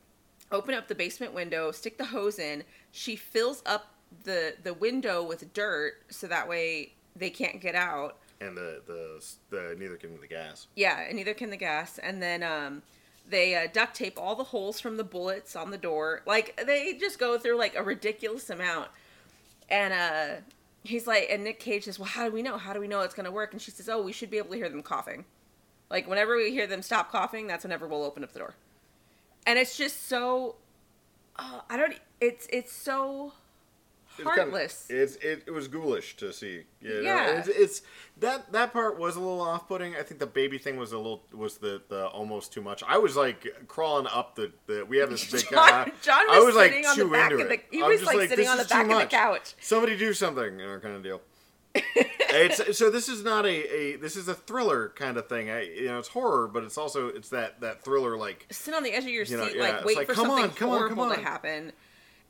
open 0.52 0.74
up 0.74 0.88
the 0.88 0.94
basement 0.94 1.34
window, 1.34 1.72
stick 1.72 1.98
the 1.98 2.06
hose 2.06 2.38
in. 2.38 2.64
She 2.92 3.16
fills 3.16 3.62
up 3.66 3.94
the 4.24 4.54
the 4.62 4.74
window 4.74 5.22
with 5.22 5.52
dirt 5.52 5.94
so 6.08 6.26
that 6.26 6.48
way 6.48 6.92
they 7.16 7.30
can't 7.30 7.60
get 7.60 7.74
out. 7.74 8.18
And 8.40 8.56
the 8.56 8.82
the 8.86 9.24
the 9.50 9.76
neither 9.78 9.96
can 9.96 10.20
the 10.20 10.26
gas. 10.26 10.68
Yeah, 10.76 11.00
and 11.00 11.16
neither 11.16 11.34
can 11.34 11.50
the 11.50 11.56
gas. 11.56 11.98
And 11.98 12.22
then 12.22 12.42
um, 12.42 12.82
they 13.28 13.54
uh, 13.54 13.68
duct 13.72 13.94
tape 13.94 14.18
all 14.18 14.34
the 14.34 14.44
holes 14.44 14.80
from 14.80 14.96
the 14.96 15.04
bullets 15.04 15.54
on 15.54 15.70
the 15.70 15.78
door. 15.78 16.22
Like 16.26 16.60
they 16.64 16.94
just 16.94 17.18
go 17.18 17.38
through 17.38 17.58
like 17.58 17.76
a 17.76 17.82
ridiculous 17.82 18.50
amount. 18.50 18.88
And 19.70 19.92
uh, 19.92 20.40
he's 20.82 21.06
like, 21.06 21.28
and 21.30 21.44
Nick 21.44 21.60
Cage 21.60 21.84
says, 21.84 21.98
"Well, 21.98 22.08
how 22.08 22.24
do 22.24 22.32
we 22.32 22.42
know? 22.42 22.56
How 22.56 22.72
do 22.72 22.80
we 22.80 22.88
know 22.88 23.02
it's 23.02 23.14
gonna 23.14 23.30
work?" 23.30 23.52
And 23.52 23.60
she 23.60 23.70
says, 23.70 23.88
"Oh, 23.88 24.02
we 24.02 24.12
should 24.12 24.30
be 24.30 24.38
able 24.38 24.50
to 24.50 24.56
hear 24.56 24.68
them 24.68 24.82
coughing. 24.82 25.24
Like 25.90 26.08
whenever 26.08 26.36
we 26.36 26.50
hear 26.50 26.66
them 26.66 26.82
stop 26.82 27.10
coughing, 27.10 27.46
that's 27.46 27.64
whenever 27.64 27.86
we'll 27.86 28.04
open 28.04 28.24
up 28.24 28.32
the 28.32 28.38
door." 28.38 28.54
And 29.46 29.58
it's 29.58 29.76
just 29.76 30.08
so, 30.08 30.56
uh, 31.36 31.60
I 31.68 31.76
don't. 31.76 31.94
It's 32.20 32.46
it's 32.50 32.72
so 32.72 33.32
It 34.18 34.24
was 34.24 34.34
kinda- 34.34 34.50
heartless. 34.50 34.86
it's 34.88 35.16
it, 35.16 35.44
it 35.46 35.50
was 35.50 35.68
ghoulish 35.68 36.16
to 36.16 36.32
see. 36.32 36.64
You 36.80 36.94
know? 36.94 37.00
Yeah. 37.00 37.38
It's, 37.38 37.48
it's 37.48 37.82
that 38.18 38.52
that 38.52 38.72
part 38.72 38.98
was 38.98 39.16
a 39.16 39.20
little 39.20 39.40
off 39.40 39.68
putting. 39.68 39.94
I 39.94 40.02
think 40.02 40.20
the 40.20 40.26
baby 40.26 40.58
thing 40.58 40.76
was 40.76 40.92
a 40.92 40.96
little 40.96 41.22
was 41.32 41.58
the, 41.58 41.82
the 41.88 42.06
almost 42.08 42.52
too 42.52 42.60
much. 42.60 42.82
I 42.86 42.98
was 42.98 43.16
like 43.16 43.46
crawling 43.68 44.06
up 44.06 44.34
the, 44.34 44.52
the 44.66 44.84
we 44.84 44.98
have 44.98 45.10
this 45.10 45.30
big 45.30 45.48
John. 45.50 45.92
John 46.02 46.30
I 46.30 46.38
was, 46.38 46.46
was 46.46 46.56
like 46.56 46.72
sitting 46.72 46.86
on 46.86 46.98
the 46.98 47.04
back 47.06 47.32
of 47.32 47.38
the. 47.38 47.60
He 47.70 47.82
was, 47.82 48.00
just 48.00 48.12
like, 48.12 48.28
sitting 48.28 48.48
on 48.48 48.58
the 48.58 48.64
back 48.64 48.90
of 48.90 48.98
the 48.98 49.06
couch. 49.06 49.54
Somebody 49.60 49.96
do 49.96 50.12
something, 50.12 50.58
you 50.58 50.66
know, 50.66 50.78
kind 50.78 50.96
of 50.96 51.02
deal. 51.02 51.20
it's 51.74 52.76
so 52.78 52.90
this 52.90 53.08
is 53.08 53.22
not 53.22 53.44
a, 53.44 53.48
a 53.48 53.96
this 53.96 54.16
is 54.16 54.26
a 54.26 54.34
thriller 54.34 54.88
kind 54.96 55.16
of 55.16 55.28
thing. 55.28 55.50
I, 55.50 55.62
you 55.62 55.86
know, 55.86 55.98
it's 55.98 56.08
horror, 56.08 56.48
but 56.48 56.64
it's 56.64 56.78
also 56.78 57.08
it's 57.08 57.28
that 57.28 57.60
that 57.60 57.84
thriller 57.84 58.16
like 58.16 58.46
sit 58.50 58.74
on 58.74 58.82
the 58.82 58.90
edge 58.92 59.04
of 59.04 59.10
your 59.10 59.24
You 59.24 59.36
know, 59.36 59.46
seat, 59.46 59.56
yeah, 59.56 59.62
like 59.62 59.84
wait 59.84 59.96
like, 59.98 60.06
for 60.06 60.14
come 60.14 60.26
something 60.26 60.44
on, 60.44 60.50
come 60.50 60.70
on, 60.70 60.78
horrible 60.78 61.14
to 61.14 61.20
happen, 61.20 61.72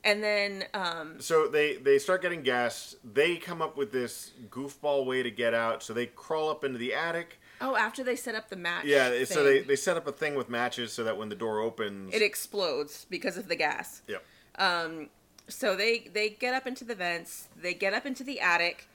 and 0.03 0.23
then 0.23 0.65
um, 0.73 1.19
so 1.19 1.47
they 1.47 1.75
they 1.77 1.99
start 1.99 2.21
getting 2.21 2.41
gas. 2.41 2.95
They 3.03 3.37
come 3.37 3.61
up 3.61 3.77
with 3.77 3.91
this 3.91 4.31
goofball 4.49 5.05
way 5.05 5.23
to 5.23 5.31
get 5.31 5.53
out. 5.53 5.83
So 5.83 5.93
they 5.93 6.05
crawl 6.07 6.49
up 6.49 6.63
into 6.63 6.77
the 6.77 6.93
attic. 6.93 7.39
oh, 7.61 7.75
after 7.75 8.03
they 8.03 8.15
set 8.15 8.35
up 8.35 8.49
the 8.49 8.55
match, 8.55 8.85
Yeah, 8.85 9.23
so 9.25 9.43
they, 9.43 9.59
they 9.61 9.75
set 9.75 9.97
up 9.97 10.07
a 10.07 10.11
thing 10.11 10.35
with 10.35 10.49
matches 10.49 10.93
so 10.93 11.03
that 11.03 11.17
when 11.17 11.29
the 11.29 11.35
door 11.35 11.59
opens, 11.59 12.13
it 12.13 12.21
explodes 12.21 13.05
because 13.09 13.35
of 13.37 13.47
the 13.49 13.55
gas. 13.55 14.01
yep. 14.07 14.23
Um, 14.57 15.09
so 15.47 15.75
they 15.75 16.09
they 16.13 16.29
get 16.29 16.53
up 16.53 16.65
into 16.67 16.85
the 16.85 16.95
vents, 16.95 17.47
they 17.61 17.73
get 17.73 17.93
up 17.93 18.05
into 18.05 18.23
the 18.23 18.39
attic. 18.39 18.87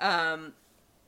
Um, 0.00 0.52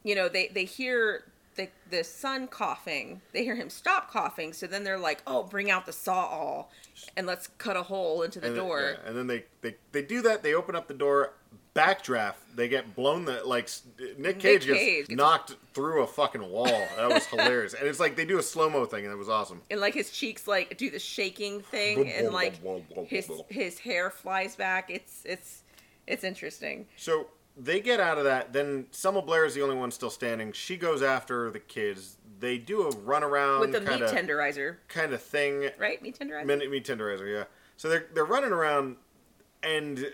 you 0.02 0.14
know, 0.14 0.28
they 0.28 0.48
they 0.48 0.64
hear 0.64 1.24
the 1.56 1.68
the 1.90 2.04
son 2.04 2.46
coughing. 2.48 3.20
They 3.32 3.44
hear 3.44 3.54
him 3.56 3.70
stop 3.70 4.10
coughing. 4.10 4.52
So 4.52 4.66
then 4.66 4.84
they're 4.84 4.98
like, 4.98 5.22
"Oh, 5.26 5.42
bring 5.42 5.70
out 5.70 5.86
the 5.86 5.92
saw 5.92 6.26
all, 6.26 6.70
and 7.16 7.26
let's 7.26 7.48
cut 7.58 7.76
a 7.76 7.82
hole 7.82 8.22
into 8.22 8.40
the 8.40 8.48
and 8.48 8.56
then- 8.56 8.64
door." 8.64 8.80
yeah, 9.02 9.08
and 9.08 9.16
then 9.16 9.26
they, 9.26 9.44
they 9.60 9.76
they 9.92 10.02
do 10.02 10.22
that. 10.22 10.42
They 10.42 10.54
open 10.54 10.74
up 10.76 10.88
the 10.88 10.94
door. 10.94 11.34
Backdraft. 11.74 12.34
They 12.54 12.68
get 12.68 12.94
blown. 12.94 13.24
The 13.24 13.42
like 13.44 13.68
Nick 14.16 14.38
Cage, 14.38 14.64
Cage 14.64 14.66
gets 14.66 15.08
gets- 15.08 15.10
knocked 15.10 15.56
through 15.74 16.02
a 16.04 16.06
fucking 16.06 16.48
wall. 16.48 16.66
That 16.96 17.08
was 17.10 17.26
hilarious. 17.26 17.74
And 17.74 17.88
it's 17.88 17.98
like 17.98 18.14
they 18.14 18.24
do 18.24 18.38
a 18.38 18.42
slow 18.44 18.70
mo 18.70 18.84
thing, 18.86 19.04
and 19.04 19.12
it 19.12 19.16
was 19.16 19.28
awesome. 19.28 19.60
and 19.70 19.80
like 19.80 19.92
his 19.94 20.10
cheeks 20.10 20.46
like 20.46 20.76
do 20.78 20.88
the 20.88 21.00
shaking 21.00 21.60
thing 21.62 22.08
and 22.12 22.30
like 22.32 22.54
his 23.08 23.28
his 23.48 23.80
hair 23.80 24.08
flies 24.10 24.54
back 24.54 24.88
it's 24.88 25.22
it's 25.24 25.64
it's 26.06 26.22
interesting 26.22 26.86
So 26.96 27.26
they 27.56 27.80
get 27.80 28.00
out 28.00 28.18
of 28.18 28.24
that. 28.24 28.52
Then 28.52 28.86
Selma 28.90 29.22
Blair 29.22 29.44
is 29.44 29.54
the 29.54 29.62
only 29.62 29.76
one 29.76 29.90
still 29.90 30.10
standing. 30.10 30.52
She 30.52 30.76
goes 30.76 31.02
after 31.02 31.50
the 31.50 31.60
kids. 31.60 32.16
They 32.40 32.58
do 32.58 32.82
a 32.82 32.92
runaround 32.92 33.60
with 33.60 33.72
the 33.72 33.80
meat 33.80 34.02
tenderizer 34.02 34.76
kind 34.88 35.12
of 35.12 35.22
thing. 35.22 35.70
right 35.78 36.02
meat 36.02 36.18
tenderizer 36.18 36.46
Meat, 36.46 36.70
meat 36.70 36.84
tenderizer, 36.86 37.32
yeah. 37.32 37.44
So 37.76 37.88
they're 37.88 38.06
they're 38.12 38.24
running 38.24 38.52
around, 38.52 38.96
and 39.62 40.06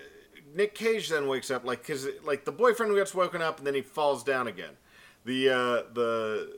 Nick 0.55 0.75
Cage 0.75 1.09
then 1.09 1.27
wakes 1.29 1.51
up 1.51 1.65
like 1.65 1.81
because 1.83 2.07
like 2.25 2.45
the 2.45 2.53
boyfriend 2.53 2.95
gets 2.95 3.15
woken 3.15 3.41
up 3.43 3.59
and 3.59 3.67
then 3.67 3.75
he 3.75 3.83
falls 3.83 4.23
down 4.23 4.47
again. 4.47 4.77
The 5.25 5.49
uh, 5.49 5.55
the 5.95 6.53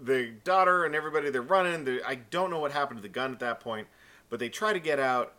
the 0.00 0.32
daughter 0.44 0.84
and 0.84 0.94
everybody 0.94 1.30
they're 1.30 1.42
running. 1.42 1.84
they 1.84 2.02
I 2.02 2.16
don't 2.16 2.50
know 2.50 2.60
what 2.60 2.72
happened 2.72 2.98
to 2.98 3.02
the 3.02 3.08
gun 3.08 3.32
at 3.32 3.40
that 3.40 3.60
point, 3.60 3.88
but 4.30 4.38
they 4.38 4.48
try 4.48 4.72
to 4.72 4.80
get 4.80 5.00
out, 5.00 5.34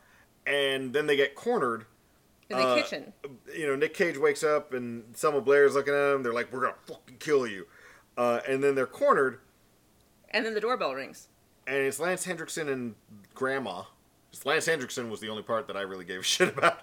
and 0.46 0.94
then 0.94 1.08
they 1.08 1.16
get 1.16 1.36
cornered. 1.36 1.86
In 2.50 2.58
the 2.58 2.64
uh, 2.64 2.76
kitchen 2.76 3.14
You 3.56 3.68
know, 3.68 3.76
Nick 3.76 3.94
Cage 3.94 4.18
wakes 4.18 4.44
up 4.44 4.74
and 4.74 5.16
Selma 5.16 5.42
Blair's 5.42 5.76
looking 5.76 5.94
at 5.94 6.16
him. 6.16 6.24
They're 6.24 6.34
like, 6.34 6.52
"We're 6.52 6.62
gonna 6.62 6.76
fucking 6.88 7.18
kill 7.20 7.46
you," 7.46 7.68
uh, 8.18 8.40
and 8.48 8.64
then 8.64 8.76
they're 8.76 8.88
cornered, 8.88 9.40
and 10.32 10.46
then 10.46 10.54
the 10.54 10.62
doorbell 10.62 10.94
rings 10.94 11.28
and 11.70 11.78
it's 11.78 12.00
Lance 12.00 12.26
Henriksen 12.26 12.68
and 12.68 12.96
Grandma. 13.36 13.84
Lance 14.44 14.66
Henriksen 14.66 15.10
was 15.10 15.20
the 15.20 15.30
only 15.30 15.44
part 15.44 15.68
that 15.68 15.78
I 15.78 15.82
really 15.82 16.06
gave 16.06 16.22
a 16.22 16.24
shit 16.24 16.58
about. 16.58 16.82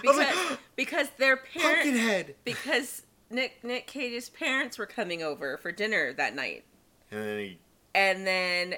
Because 0.00 0.16
like, 0.16 0.58
because 0.76 1.08
their 1.18 1.36
parents 1.36 1.82
Pumpkinhead. 1.82 2.34
because 2.44 3.02
Nick 3.30 3.62
Nick 3.64 3.86
Cage's 3.86 4.28
parents 4.28 4.78
were 4.78 4.86
coming 4.86 5.22
over 5.22 5.56
for 5.56 5.72
dinner 5.72 6.12
that 6.12 6.34
night 6.34 6.64
And 7.10 7.20
then 7.20 7.38
he, 7.38 7.58
and 7.94 8.26
then 8.26 8.74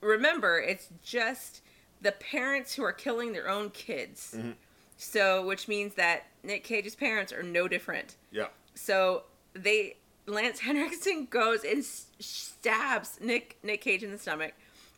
remember 0.00 0.58
it's 0.60 0.88
just 1.02 1.62
the 2.00 2.12
parents 2.12 2.74
who 2.74 2.84
are 2.84 2.92
killing 2.92 3.32
their 3.32 3.48
own 3.48 3.70
kids 3.70 4.34
Mm-hmm. 4.36 4.50
So 5.00 5.44
which 5.46 5.66
means 5.66 5.94
that 5.94 6.26
Nick 6.42 6.62
Cage's 6.62 6.94
parents 6.94 7.32
are 7.32 7.42
no 7.42 7.66
different 7.66 8.16
yeah, 8.30 8.48
So 8.74 9.24
they 9.54 9.96
Lance 10.26 10.60
Henriksen 10.60 11.26
goes 11.30 11.64
and 11.64 11.82
stabs 11.84 13.18
Nick 13.20 13.56
Nick 13.62 13.80
Cage 13.80 14.02
in 14.04 14.12
the 14.12 14.18
stomach, 14.18 14.52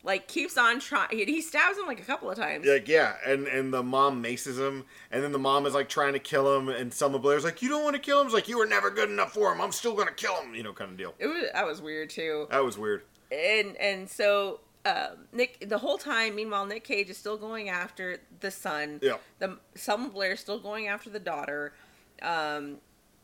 like 0.04 0.26
keeps 0.28 0.58
on 0.58 0.80
trying. 0.80 1.08
He 1.10 1.40
stabs 1.40 1.78
him 1.78 1.86
like 1.86 2.00
a 2.00 2.04
couple 2.04 2.30
of 2.30 2.36
times. 2.36 2.66
like 2.66 2.88
yeah, 2.88 3.14
and 3.24 3.46
and 3.46 3.72
the 3.72 3.82
mom 3.82 4.20
maces 4.20 4.58
him, 4.58 4.84
and 5.10 5.22
then 5.22 5.32
the 5.32 5.38
mom 5.38 5.64
is 5.64 5.74
like 5.74 5.88
trying 5.88 6.12
to 6.14 6.18
kill 6.18 6.56
him, 6.56 6.68
and 6.68 6.92
Selma 6.92 7.18
Blair's 7.18 7.44
like, 7.44 7.62
"You 7.62 7.68
don't 7.68 7.84
want 7.84 7.94
to 7.94 8.02
kill 8.02 8.20
him." 8.20 8.28
Like 8.28 8.48
you 8.48 8.58
were 8.58 8.66
never 8.66 8.90
good 8.90 9.08
enough 9.08 9.32
for 9.32 9.52
him. 9.52 9.60
I'm 9.60 9.72
still 9.72 9.94
gonna 9.94 10.12
kill 10.12 10.34
him. 10.42 10.54
You 10.54 10.64
know, 10.64 10.72
kind 10.72 10.90
of 10.90 10.96
deal. 10.96 11.14
It 11.18 11.28
was 11.28 11.44
that 11.54 11.64
was 11.66 11.80
weird 11.80 12.10
too. 12.10 12.48
That 12.50 12.64
was 12.64 12.76
weird. 12.76 13.04
And 13.30 13.76
and 13.76 14.10
so 14.10 14.60
um, 14.84 15.26
Nick 15.32 15.68
the 15.68 15.78
whole 15.78 15.98
time, 15.98 16.34
meanwhile, 16.34 16.66
Nick 16.66 16.84
Cage 16.84 17.10
is 17.10 17.16
still 17.16 17.36
going 17.36 17.68
after 17.68 18.18
the 18.40 18.50
son. 18.50 19.00
Yeah. 19.02 19.16
The 19.38 19.58
Selma 19.74 20.08
Blair 20.08 20.32
is 20.32 20.40
still 20.40 20.58
going 20.58 20.88
after 20.88 21.10
the 21.10 21.20
daughter. 21.20 21.72
Um, 22.20 22.78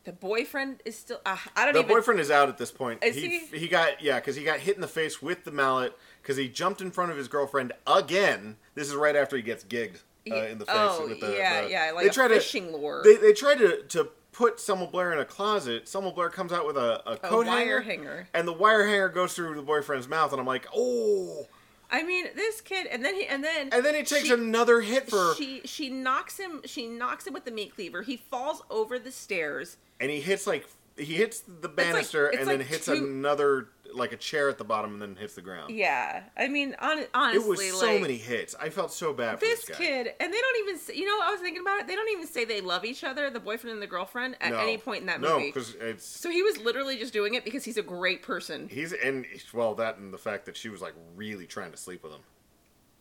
the 0.05 0.13
boyfriend 0.13 0.81
is 0.85 0.97
still. 0.97 1.19
Uh, 1.25 1.37
I 1.55 1.65
don't 1.65 1.73
know. 1.73 1.81
The 1.81 1.85
even. 1.85 1.97
boyfriend 1.97 2.19
is 2.19 2.31
out 2.31 2.49
at 2.49 2.57
this 2.57 2.71
point. 2.71 3.03
Is 3.03 3.15
he 3.15 3.39
he? 3.39 3.59
he 3.59 3.67
got 3.67 4.01
yeah, 4.01 4.15
because 4.15 4.35
he 4.35 4.43
got 4.43 4.59
hit 4.59 4.75
in 4.75 4.81
the 4.81 4.87
face 4.87 5.21
with 5.21 5.43
the 5.43 5.51
mallet 5.51 5.97
because 6.21 6.37
he 6.37 6.47
jumped 6.47 6.81
in 6.81 6.91
front 6.91 7.11
of 7.11 7.17
his 7.17 7.27
girlfriend 7.27 7.73
again. 7.85 8.55
This 8.75 8.87
is 8.87 8.95
right 8.95 9.15
after 9.15 9.35
he 9.35 9.41
gets 9.41 9.63
gigged. 9.63 10.01
uh, 10.31 10.35
in 10.35 10.57
the 10.59 10.65
face 10.65 10.75
oh, 10.77 11.07
with 11.07 11.19
the 11.19 11.33
yeah, 11.35 11.63
the- 11.63 11.69
yeah, 11.69 11.91
like 11.93 12.03
they 12.03 12.09
a 12.09 12.13
try 12.13 12.27
fishing 12.27 12.67
to, 12.71 12.77
lure. 12.77 13.03
They, 13.03 13.17
they 13.17 13.33
try 13.33 13.55
to 13.55 13.83
to 13.89 14.09
put 14.39 14.57
Selma 14.57 14.87
Blair 14.87 15.11
in 15.11 15.19
a 15.19 15.25
closet. 15.25 15.85
Selma 15.85 16.13
Blair 16.13 16.29
comes 16.29 16.53
out 16.53 16.65
with 16.65 16.77
a, 16.77 17.03
a 17.05 17.17
coat 17.17 17.45
wire 17.45 17.81
hanger, 17.81 17.81
hanger. 17.81 18.27
and 18.33 18.47
the 18.47 18.53
wire 18.53 18.87
hanger 18.87 19.09
goes 19.09 19.33
through 19.33 19.53
the 19.53 19.61
boyfriend's 19.61 20.07
mouth, 20.07 20.31
and 20.31 20.39
I'm 20.39 20.47
like, 20.47 20.65
oh. 20.73 21.45
I 21.91 22.03
mean, 22.03 22.25
this 22.35 22.61
kid, 22.61 22.87
and 22.87 23.03
then 23.03 23.15
he, 23.15 23.25
and 23.25 23.43
then, 23.43 23.67
And 23.73 23.83
then 23.83 23.95
he 23.95 24.03
takes 24.03 24.27
she- 24.27 24.33
another 24.33 24.79
hit 24.79 25.09
for, 25.09 25.35
She 25.35 25.59
she 25.65 25.89
knocks 25.89 26.37
him. 26.39 26.61
She 26.63 26.87
knocks 26.87 27.27
him 27.27 27.33
with 27.33 27.43
the 27.43 27.51
meat 27.51 27.75
cleaver. 27.75 28.01
He 28.03 28.15
falls 28.15 28.63
over 28.69 28.97
the 28.97 29.11
stairs. 29.11 29.75
and 29.99 30.09
he 30.09 30.21
hits 30.21 30.47
like 30.47 30.65
he 30.99 31.15
hits 31.15 31.41
the 31.41 31.69
banister, 31.69 32.27
it's 32.27 32.37
and 32.39 32.47
then 32.49 32.59
hits 32.59 32.85
two- 32.85 32.93
another 32.93 33.69
like 33.91 34.11
a 34.11 34.17
chair 34.17 34.49
at 34.49 34.59
the 34.59 34.63
bottom, 34.63 34.93
and 34.93 35.01
then 35.01 35.15
hits 35.15 35.33
the 35.33 35.41
ground. 35.41 35.73
Yeah, 35.73 36.21
I 36.37 36.47
mean, 36.47 36.75
on, 36.77 36.99
It 36.99 37.43
was 37.43 37.59
so 37.79 37.87
like, 37.87 38.01
many 38.01 38.17
hits. 38.17 38.53
I 38.53 38.69
felt 38.69 38.93
so 38.93 39.13
bad 39.13 39.39
for 39.39 39.45
This 39.45 39.65
this 39.65 39.77
guy. 39.77 39.83
kid, 39.83 40.13
and 40.19 40.31
they 40.31 40.37
don't 40.39 40.57
even. 40.59 40.77
Say, 40.77 40.93
you 40.95 41.05
know, 41.05 41.19
I 41.23 41.31
was 41.31 41.41
thinking 41.41 41.61
about 41.61 41.79
it. 41.79 41.87
They 41.87 41.95
don't 41.95 42.09
even 42.09 42.27
say 42.27 42.45
they 42.45 42.61
love 42.61 42.85
each 42.85 43.03
other, 43.03 43.31
the 43.31 43.39
boyfriend 43.39 43.73
and 43.73 43.81
the 43.81 43.87
girlfriend, 43.87 44.35
at 44.41 44.51
No. 44.51 44.59
any 44.59 44.77
point 44.77 45.01
in 45.01 45.07
that 45.07 45.19
no, 45.21 45.35
movie. 45.37 45.47
because 45.47 45.73
it's 45.81 46.05
So 46.05 46.29
he 46.29 46.43
was 46.43 46.59
literally 46.59 46.97
just 46.99 47.13
doing 47.13 47.33
it 47.33 47.43
because 47.43 47.63
he's 47.63 47.77
a 47.77 47.81
great 47.81 48.21
person. 48.21 48.69
he's 48.69 48.93
and 48.93 49.25
well 49.53 49.73
that 49.75 49.97
and 49.97 50.13
the 50.13 50.17
fact 50.19 50.45
that 50.45 50.55
she 50.55 50.69
was 50.69 50.81
like 50.83 50.93
really 51.15 51.47
trying 51.47 51.71
to 51.71 51.77
sleep 51.77 52.03
with 52.03 52.11
him. 52.13 52.21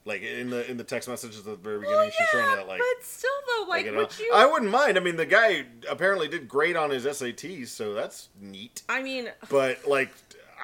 Like 0.05 0.23
in 0.23 0.49
the 0.51 0.69
in 0.71 0.77
the 0.79 0.85
text 0.85 1.09
messages 1.09 1.41
at 1.41 1.45
the 1.45 1.57
very 1.57 1.81
beginning, 1.81 1.99
Well, 1.99 2.11
she's 2.11 2.29
trying 2.31 2.57
yeah, 2.57 2.63
to 2.63 2.69
like. 2.69 2.79
but 2.81 3.05
still, 3.05 3.31
though, 3.47 3.69
like, 3.69 3.85
like, 3.87 3.95
would 3.95 4.19
you? 4.19 4.31
I 4.35 4.47
wouldn't 4.47 4.71
mind. 4.71 4.97
I 4.97 5.01
mean, 5.01 5.17
the 5.17 5.27
guy 5.27 5.67
apparently 5.91 6.29
did 6.29 6.49
great 6.49 6.77
on 6.77 6.91
his 6.91 7.05
SATs, 7.05 7.69
so 7.69 7.93
that's 7.93 8.29
neat. 8.41 8.83
I 8.89 9.03
mean, 9.03 9.29
But 9.51 9.87
like, 9.87 10.11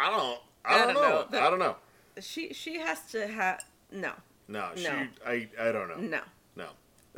I 0.00 0.10
don't, 0.10 0.38
I 0.64 0.78
don't, 0.86 0.94
know. 0.94 1.26
The- 1.30 1.40
I 1.42 1.50
don't 1.50 1.58
know. 1.58 1.76
she 2.20 2.54
she 2.54 2.78
has 2.78 3.02
to 3.10 3.26
have 3.26 3.62
no, 3.92 4.12
No, 4.48 4.70
she, 4.76 4.84
No. 4.84 5.06
I, 5.26 5.48
I 5.60 5.72
don't 5.72 5.88
know. 5.88 5.96
no, 5.96 6.20
No, 6.56 6.66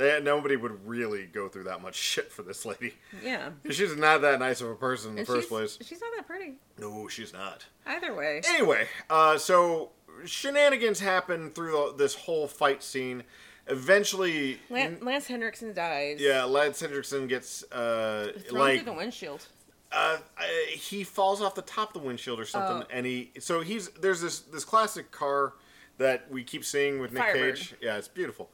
Eh, 0.04 0.18
nobody 0.18 0.56
would 0.56 0.84
really 0.86 1.26
go 1.26 1.48
through 1.48 1.64
that 1.64 1.80
much 1.80 1.94
shit 2.12 2.32
for 2.32 2.42
this 2.42 2.66
lady. 2.66 2.94
yeah. 3.22 3.50
She's 3.70 3.94
not 3.96 4.22
that 4.22 4.40
nice 4.40 4.60
of 4.60 4.68
a 4.70 4.74
person 4.74 5.10
in 5.10 5.14
the 5.16 5.20
And 5.20 5.28
first 5.28 5.48
place. 5.48 5.78
she's 5.80 6.00
not 6.00 6.10
that 6.16 6.26
pretty. 6.26 6.54
No, 6.78 7.06
she's 7.08 7.32
not. 7.32 7.66
Either 7.86 8.14
way, 8.14 8.42
Anyway, 8.48 8.88
uh, 9.08 9.38
so 9.38 9.90
shenanigans 10.24 11.00
happen 11.00 11.50
through 11.50 11.72
the, 11.72 11.94
this 11.96 12.14
whole 12.14 12.46
fight 12.48 12.82
scene. 12.82 13.22
Eventually, 13.68 14.60
Lance, 14.70 15.02
Lance 15.02 15.26
Henriksen 15.26 15.72
dies. 15.74 16.18
yeah, 16.20 16.44
Lance 16.44 16.80
Henriksen 16.80 17.26
gets 17.26 17.64
uh, 17.72 18.32
thrown 18.48 18.60
like 18.60 18.76
through 18.82 18.92
the 18.92 18.96
windshield. 18.98 19.44
uh, 19.92 20.18
uh, 20.38 20.42
he 20.70 21.02
falls 21.02 21.40
off 21.42 21.54
the 21.56 21.62
top 21.62 21.94
of 21.94 22.00
the 22.02 22.06
windshield 22.06 22.38
or 22.38 22.44
something, 22.44 22.82
Oh. 22.84 22.86
and 22.90 23.04
he 23.04 23.32
so 23.40 23.60
he's 23.62 23.88
there's 23.90 24.20
this 24.20 24.38
this 24.40 24.64
classic 24.64 25.10
car 25.10 25.54
that 25.98 26.30
we 26.30 26.44
keep 26.44 26.64
seeing 26.64 27.00
with 27.00 27.12
Nick 27.12 27.22
Firebird. 27.22 27.56
Cage. 27.56 27.74
Yeah, 27.80 27.96
it's 27.96 28.06
beautiful. 28.08 28.50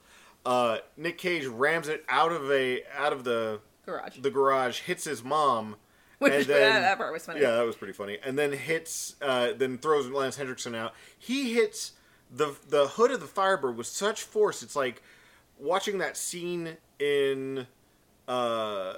Uh, 0.47 0.79
Nick 0.97 1.19
Cage 1.19 1.45
rams 1.47 1.89
it 1.89 2.05
out 2.09 2.33
of 2.33 2.51
a 2.51 2.83
out 2.97 3.13
of 3.13 3.25
the 3.25 3.61
Garage. 3.85 4.19
the 4.19 4.31
garage, 4.31 4.81
hits 4.81 5.05
his 5.05 5.23
mom, 5.23 5.77
Which 6.31 6.47
then 6.47 6.83
that 6.83 6.99
part 6.99 7.13
was 7.13 7.27
funny. 7.27 7.41
yeah, 7.41 7.53
that 7.53 7.67
was 7.67 7.77
pretty 7.77 7.93
funny. 7.93 8.19
And 8.25 8.39
then 8.39 8.53
hits, 8.53 9.17
uh, 9.21 9.53
then 9.57 9.79
throws 9.79 10.09
Lance 10.09 10.37
Henriksen 10.37 10.75
out. 10.75 10.95
He 11.19 11.55
hits 11.55 11.93
the 12.31 12.55
the 12.69 12.89
hood 12.89 13.11
of 13.11 13.21
the 13.21 13.27
Firebird 13.27 13.77
with 13.77 13.87
such 13.87 14.23
force. 14.23 14.63
It's 14.63 14.77
like 14.77 15.03
watching 15.59 15.99
that 15.99 16.17
scene 16.17 16.77
in 16.99 17.67
uh, 18.29 18.95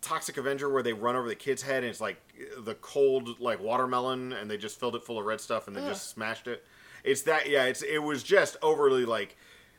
Toxic 0.00 0.36
Avenger 0.36 0.68
where 0.68 0.82
they 0.82 0.92
run 0.92 1.16
over 1.16 1.28
the 1.28 1.34
kid's 1.34 1.62
head 1.62 1.82
and 1.82 1.90
it's 1.90 2.00
like 2.00 2.18
the 2.58 2.74
cold 2.74 3.40
like 3.40 3.60
watermelon, 3.60 4.32
and 4.32 4.50
they 4.50 4.56
just 4.56 4.78
filled 4.78 4.94
it 4.94 5.02
full 5.02 5.18
of 5.18 5.24
red 5.24 5.40
stuff 5.40 5.66
and 5.66 5.76
they 5.76 5.80
just 5.80 6.10
smashed 6.10 6.46
it. 6.46 6.64
It's 7.02 7.22
that 7.22 7.48
yeah. 7.48 7.64
It's 7.64 7.82
it 7.82 7.98
was 7.98 8.22
just 8.22 8.56
overly 8.62 9.04
like. 9.04 9.36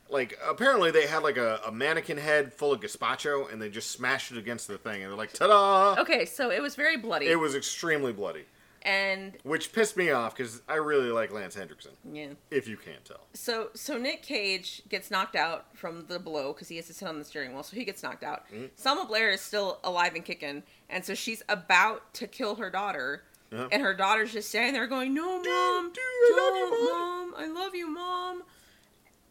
Like 0.09 0.37
apparently 0.45 0.91
they 0.91 1.05
had 1.07 1.23
like 1.23 1.37
a, 1.37 1.59
a 1.65 1.71
mannequin 1.71 2.17
head 2.17 2.53
full 2.53 2.71
of 2.71 2.79
gazpacho 2.79 3.51
and 3.51 3.61
they 3.61 3.69
just 3.69 3.91
smashed 3.91 4.31
it 4.31 4.37
against 4.37 4.67
the 4.67 4.77
thing 4.77 5.01
and 5.03 5.11
they're 5.11 5.17
like 5.17 5.33
ta-da! 5.33 5.99
Okay, 6.01 6.25
so 6.25 6.49
it 6.49 6.61
was 6.61 6.75
very 6.75 6.97
bloody. 6.97 7.27
It 7.27 7.39
was 7.39 7.55
extremely 7.55 8.13
bloody, 8.13 8.45
and 8.83 9.33
which 9.43 9.73
pissed 9.73 9.97
me 9.97 10.11
off 10.11 10.35
because 10.35 10.61
I 10.69 10.75
really 10.75 11.09
like 11.09 11.31
Lance 11.33 11.55
Henriksen. 11.55 11.91
yeah. 12.11 12.27
If 12.51 12.67
you 12.67 12.77
can't 12.77 13.03
tell, 13.03 13.19
So 13.33 13.69
so 13.73 13.97
Nick 13.97 14.21
Cage 14.23 14.81
gets 14.87 15.11
knocked 15.11 15.35
out 15.35 15.65
from 15.75 16.05
the 16.07 16.19
blow 16.19 16.53
because 16.53 16.69
he 16.69 16.77
has 16.77 16.87
to 16.87 16.93
sit 16.93 17.07
on 17.07 17.19
the 17.19 17.25
steering 17.25 17.53
wheel, 17.53 17.63
so 17.63 17.75
he 17.75 17.83
gets 17.83 18.01
knocked 18.03 18.23
out. 18.23 18.45
Mm-hmm. 18.53 18.65
Selma 18.75 19.05
Blair 19.05 19.31
is 19.31 19.41
still 19.41 19.79
alive 19.83 20.15
and 20.15 20.23
kicking, 20.23 20.63
and 20.89 21.03
so 21.03 21.15
she's 21.15 21.43
about 21.49 22.13
to 22.15 22.27
kill 22.27 22.55
her 22.55 22.69
daughter, 22.69 23.23
Uh-huh. 23.51 23.67
and 23.71 23.81
her 23.81 23.93
daughter's 23.93 24.31
just 24.31 24.47
standing 24.49 24.73
there 24.73 24.87
going, 24.87 25.13
"No, 25.13 25.25
mom, 25.43 25.91
dude, 25.91 26.03
I 26.03 26.33
love 26.37 26.53
don't, 26.53 26.81
you, 26.81 26.89
mom, 26.93 27.33
I 27.37 27.47
love 27.47 27.75
you, 27.75 27.89
mom." 27.89 28.43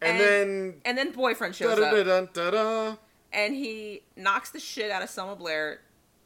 And, 0.03 0.11
And- 0.13 0.21
then 0.21 0.75
And 0.85 0.99
then 0.99 1.13
boyfriend 1.13 1.55
shows 1.55 1.79
up, 1.79 2.99
and 3.33 3.55
he 3.55 4.03
knocks 4.17 4.51
the 4.51 4.61
shit 4.61 4.91
out 4.91 5.03
of 5.03 5.11
Selma 5.11 5.37
Blair. 5.37 5.81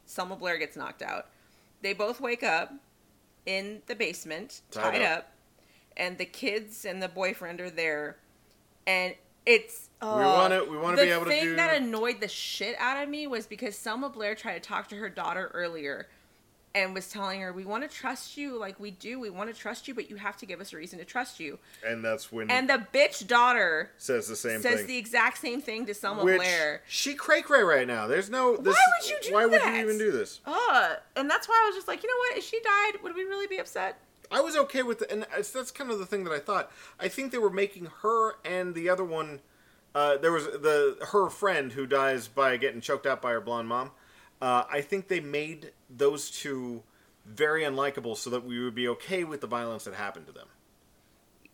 Selma 0.05 0.35
Blair 0.35 0.57
gets 0.57 0.75
knocked 0.75 1.01
out. 1.01 1.27
They 1.81 1.93
both 1.93 2.19
wake 2.21 2.43
up 2.43 2.73
in 3.45 3.81
the 3.87 3.95
basement, 3.95 4.61
Tied 4.71 4.93
tied, 4.93 5.01
up. 5.01 5.17
up. 5.19 5.31
and 5.97 6.17
the 6.17 6.25
kids 6.25 6.85
and 6.85 7.01
the 7.01 7.07
boyfriend 7.09 7.59
are 7.59 7.69
there, 7.69 8.17
and 8.85 9.15
it's. 9.45 9.89
We 10.01 10.07
uh, 10.07 10.15
wanna- 10.17 10.63
we 10.65 10.77
wanna 10.77 10.97
the 10.97 11.03
be 11.03 11.09
able 11.11 11.25
to 11.25 11.31
do- 11.31 11.37
thing 11.39 11.55
that 11.55 11.75
annoyed 11.77 12.19
the 12.21 12.27
shit 12.27 12.75
out 12.79 13.01
of 13.01 13.09
me 13.09 13.25
was 13.27 13.47
because 13.47 13.75
Selma 13.77 14.09
Blair 14.09 14.35
tried 14.35 14.61
to 14.61 14.67
talk 14.69 14.87
to 14.89 14.95
her 14.97 15.09
daughter 15.09 15.49
earlier, 15.53 16.07
and 16.73 16.93
was 16.93 17.09
telling 17.09 17.41
her, 17.41 17.51
"We 17.51 17.65
want 17.65 17.83
to 17.83 17.89
trust 17.93 18.37
you, 18.37 18.57
like 18.57 18.79
we 18.79 18.91
do. 18.91 19.19
We 19.19 19.29
want 19.29 19.53
to 19.53 19.59
trust 19.59 19.87
you, 19.87 19.93
but 19.93 20.09
you 20.09 20.15
have 20.15 20.37
to 20.37 20.45
give 20.45 20.61
us 20.61 20.71
a 20.73 20.77
reason 20.77 20.99
to 20.99 21.05
trust 21.05 21.39
you." 21.39 21.59
And 21.85 22.03
that's 22.03 22.31
when 22.31 22.49
And 22.49 22.69
the 22.69 22.85
bitch 22.93 23.27
daughter 23.27 23.91
says 23.97 24.27
the 24.27 24.35
same 24.35 24.61
thing. 24.61 24.71
says 24.71 24.77
thing. 24.79 24.87
the 24.87 24.97
exact 24.97 25.37
same 25.39 25.61
thing 25.61 25.85
to 25.87 25.93
Selma 25.93 26.23
which 26.23 26.37
Blair. 26.37 26.81
she 26.87 27.13
cray 27.13 27.41
cray 27.41 27.63
right 27.63 27.85
now. 27.87 28.07
There's 28.07 28.29
no. 28.29 28.55
This, 28.57 28.75
would 29.01 29.09
you 29.09 29.17
do 29.21 29.33
Why 29.33 29.45
would 29.45 29.53
you 29.53 29.59
that? 29.71 29.81
even 29.83 29.97
do 29.97 30.11
this? 30.11 30.39
Uh, 30.45 30.95
and 31.15 31.29
that's 31.29 31.47
why 31.49 31.61
I 31.63 31.67
was 31.67 31.75
just 31.75 31.87
like, 31.87 32.03
you 32.03 32.09
know 32.09 32.17
what? 32.29 32.37
If 32.37 32.45
she 32.45 32.59
died, 32.61 33.03
would 33.03 33.15
we 33.15 33.23
really 33.23 33.47
be 33.47 33.57
upset? 33.57 33.97
I 34.33 34.39
was 34.39 34.55
okay 34.55 34.81
with 34.81 35.01
it, 35.01 35.11
and 35.11 35.25
it's, 35.37 35.51
that's 35.51 35.71
kind 35.71 35.91
of 35.91 35.99
the 35.99 36.05
thing 36.05 36.23
that 36.23 36.31
I 36.31 36.39
thought. 36.39 36.71
I 36.97 37.09
think 37.09 37.33
they 37.33 37.37
were 37.37 37.49
making 37.49 37.89
her 38.01 38.35
and 38.45 38.73
the 38.73 38.87
other 38.87 39.03
one. 39.03 39.41
Uh, 39.93 40.15
there 40.15 40.31
was 40.31 40.45
the 40.45 40.97
her 41.11 41.29
friend 41.29 41.73
who 41.73 41.85
dies 41.85 42.29
by 42.29 42.55
getting 42.55 42.79
choked 42.79 43.05
out 43.05 43.21
by 43.21 43.31
her 43.31 43.41
blonde 43.41 43.67
mom. 43.67 43.91
Uh, 44.41 44.63
I 44.69 44.81
think 44.81 45.07
they 45.07 45.19
made 45.19 45.71
those 45.89 46.31
two 46.31 46.83
very 47.25 47.63
unlikable 47.63 48.17
so 48.17 48.29
that 48.31 48.43
we 48.43 48.63
would 48.63 48.73
be 48.75 48.87
okay 48.87 49.23
with 49.23 49.41
the 49.41 49.47
violence 49.47 49.83
that 49.83 49.93
happened 49.93 50.25
to 50.27 50.31
them. 50.31 50.47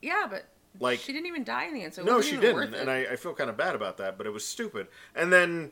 Yeah, 0.01 0.27
but 0.29 0.45
Like- 0.79 0.99
she 0.99 1.11
didn't 1.11 1.27
even 1.27 1.43
die 1.43 1.65
in 1.65 1.73
the 1.73 1.83
end. 1.83 1.93
So 1.93 2.01
it 2.01 2.05
no, 2.05 2.21
she 2.21 2.37
didn't, 2.37 2.73
and. 2.73 2.89
I, 2.89 2.99
I 3.11 3.15
feel 3.17 3.33
kind 3.33 3.49
of 3.49 3.57
bad 3.57 3.75
about 3.75 3.97
that. 3.97 4.17
But 4.17 4.27
it 4.27 4.31
was 4.31 4.45
stupid. 4.45 4.87
And 5.15 5.33
then, 5.33 5.71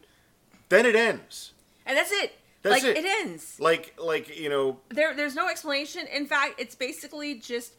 then 0.70 0.86
it 0.86 0.96
ends. 0.96 1.54
and 1.86 1.98
that's 1.98 2.12
it. 2.12 2.34
That's 2.64 2.84
like 2.84 2.98
it. 2.98 3.06
ends. 3.06 3.60
Like 3.60 3.94
like 4.00 4.40
you 4.40 4.50
know 4.50 4.80
There, 4.90 5.14
there's 5.16 5.36
no 5.36 5.48
explanation. 5.48 6.08
In 6.08 6.26
fact, 6.26 6.60
it's 6.60 6.74
basically 6.76 7.36
just. 7.36 7.74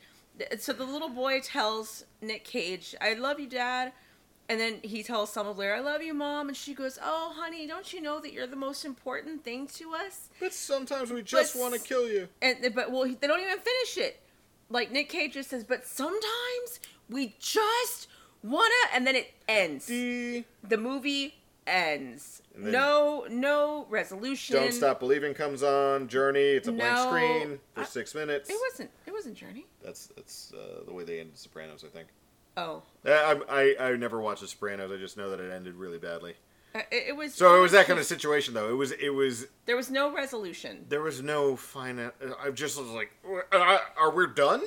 So 0.58 0.72
the 0.72 0.84
little 0.84 1.08
boy 1.08 1.40
tells 1.40 2.04
Nick 2.20 2.44
Cage, 2.44 2.94
"I 3.00 3.14
love 3.14 3.40
you, 3.40 3.48
Dad," 3.48 3.92
and 4.48 4.60
then 4.60 4.80
he 4.82 5.02
tells 5.02 5.32
Selma 5.32 5.54
Blair, 5.54 5.74
"I 5.74 5.80
love 5.80 6.02
you, 6.02 6.14
Mom," 6.14 6.48
and 6.48 6.56
she 6.56 6.74
goes, 6.74 6.98
"Oh, 7.02 7.32
honey, 7.36 7.66
don't 7.66 7.92
you 7.92 8.00
know 8.00 8.20
that 8.20 8.32
you're 8.32 8.46
the 8.46 8.56
most 8.56 8.84
important 8.84 9.44
thing 9.44 9.66
to 9.68 9.94
us?" 9.94 10.28
But 10.40 10.52
sometimes 10.54 11.10
we 11.12 11.22
just 11.22 11.56
want 11.56 11.74
to 11.74 11.80
kill 11.80 12.08
you. 12.08 12.28
And 12.40 12.74
but 12.74 12.90
well, 12.90 13.04
they 13.04 13.26
don't 13.26 13.40
even 13.40 13.58
finish 13.58 13.98
it. 13.98 14.20
Like 14.68 14.90
Nick 14.90 15.08
Cage 15.08 15.34
just 15.34 15.50
says, 15.50 15.64
"But 15.64 15.86
sometimes 15.86 16.80
we 17.08 17.34
just 17.38 18.08
wanna," 18.42 18.72
and 18.92 19.06
then 19.06 19.16
it 19.16 19.32
ends. 19.48 19.86
D. 19.86 20.44
the 20.62 20.76
movie 20.76 21.34
ends. 21.66 22.42
No, 22.56 23.26
no 23.28 23.86
resolution. 23.90 24.56
Don't 24.56 24.72
Stop 24.72 25.00
Believing 25.00 25.34
comes 25.34 25.62
on. 25.62 26.08
Journey. 26.08 26.40
It's 26.40 26.68
a 26.68 26.72
blank 26.72 26.98
screen 26.98 27.58
for 27.74 27.82
I- 27.82 27.84
six 27.84 28.14
minutes. 28.14 28.48
It 28.48 28.56
wasn't. 28.70 28.90
It 29.06 29.12
wasn't 29.12 29.36
Journey. 29.36 29.66
That's 29.82 30.06
that's 30.16 30.52
uh, 30.52 30.84
the 30.86 30.92
way 30.92 31.04
they 31.04 31.20
ended 31.20 31.36
Sopranos, 31.36 31.84
I 31.84 31.88
think. 31.88 32.08
Oh, 32.56 32.82
Uh, 33.04 33.10
I, 33.10 33.74
I 33.78 33.88
I 33.90 33.96
never 33.96 34.20
watched 34.20 34.40
The 34.40 34.48
Sopranos. 34.48 34.90
I 34.90 34.96
just 34.96 35.16
know 35.16 35.30
that 35.30 35.40
it 35.40 35.52
ended 35.52 35.74
really 35.74 35.98
badly. 35.98 36.34
Uh, 36.74 36.80
it, 36.90 37.08
it 37.08 37.16
was. 37.16 37.34
So 37.34 37.56
it 37.56 37.60
was 37.60 37.72
that 37.72 37.86
kind 37.86 37.98
of 37.98 38.04
situation, 38.06 38.54
though. 38.54 38.68
It 38.68 38.74
was 38.76 38.92
it 38.92 39.10
was 39.14 39.46
There 39.66 39.76
was 39.76 39.90
no 39.90 40.12
resolution. 40.14 40.86
there 40.88 41.02
was 41.02 41.22
no 41.22 41.56
final. 41.56 42.10
I 42.42 42.50
just 42.50 42.78
was 42.80 42.88
like, 42.90 43.10
uh, 43.52 43.78
are 43.98 44.10
we 44.10 44.26
done? 44.34 44.62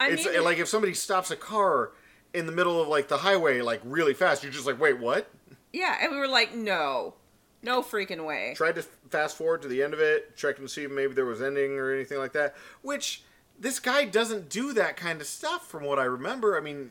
I 0.00 0.08
it's 0.10 0.26
mean, 0.26 0.42
like 0.44 0.58
if 0.58 0.68
somebody 0.68 0.94
stops 0.94 1.30
a 1.30 1.36
car 1.36 1.92
in 2.34 2.46
the 2.46 2.52
middle 2.52 2.80
of 2.82 2.88
like 2.88 3.08
the 3.08 3.18
highway, 3.18 3.60
like 3.60 3.80
really 3.84 4.14
fast, 4.14 4.42
you're 4.42 4.52
just 4.52 4.66
like, 4.66 4.80
wait, 4.80 4.98
what? 4.98 5.30
yeah, 5.72 5.98
and 6.02 6.10
we 6.12 6.18
were 6.18 6.28
like, 6.28 6.54
no, 6.54 7.14
no 7.62 7.82
freaking 7.82 8.26
way. 8.26 8.52
tried 8.56 8.74
to 8.76 8.82
fast 9.10 9.36
forward 9.36 9.62
to 9.62 9.68
the 9.68 9.82
end 9.82 9.94
of 9.94 10.00
it, 10.00 10.36
checking 10.36 10.64
to 10.64 10.68
see 10.68 10.84
if 10.84 10.90
maybe 10.90 11.12
there 11.14 11.24
was 11.26 11.40
ending 11.40 11.78
or 11.78 11.92
anything 11.94 12.18
like 12.18 12.32
that. 12.32 12.54
Which 12.82 13.22
this 13.58 13.78
guy 13.78 14.04
doesn't 14.06 14.48
do 14.48 14.72
that 14.72 14.96
kind 14.96 15.20
of 15.20 15.26
stuff, 15.26 15.68
from 15.68 15.84
what 15.84 15.98
I 16.00 16.04
remember. 16.04 16.56
I 16.56 16.60
mean, 16.60 16.90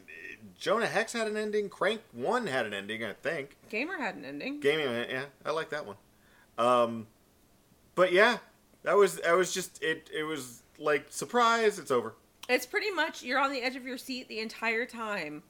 Jonah 0.57 0.87
Hex 0.87 1.13
had 1.13 1.27
an 1.27 1.37
ending. 1.37 1.69
Crank 1.69 2.01
One 2.11 2.47
had 2.47 2.65
an 2.65 2.73
ending, 2.73 3.03
I 3.03 3.13
think. 3.13 3.57
Gamer 3.69 3.97
had 3.97 4.15
an 4.15 4.25
ending. 4.25 4.59
Gaming, 4.59 4.87
yeah, 5.09 5.25
I 5.45 5.51
like 5.51 5.69
that 5.69 5.85
one. 5.85 5.95
Um, 6.57 7.07
but 7.95 8.11
yeah, 8.11 8.37
that 8.83 8.95
was 8.97 9.17
that 9.17 9.35
was 9.37 9.53
just 9.53 9.81
it. 9.83 10.09
It 10.13 10.23
was 10.23 10.61
like 10.77 11.05
surprise, 11.09 11.79
it's 11.79 11.91
over. 11.91 12.13
It's 12.49 12.65
pretty 12.65 12.91
much 12.91 13.23
you're 13.23 13.39
on 13.39 13.51
the 13.51 13.61
edge 13.61 13.75
of 13.75 13.85
your 13.85 13.97
seat 13.97 14.27
the 14.27 14.39
entire 14.39 14.85
time. 14.85 15.43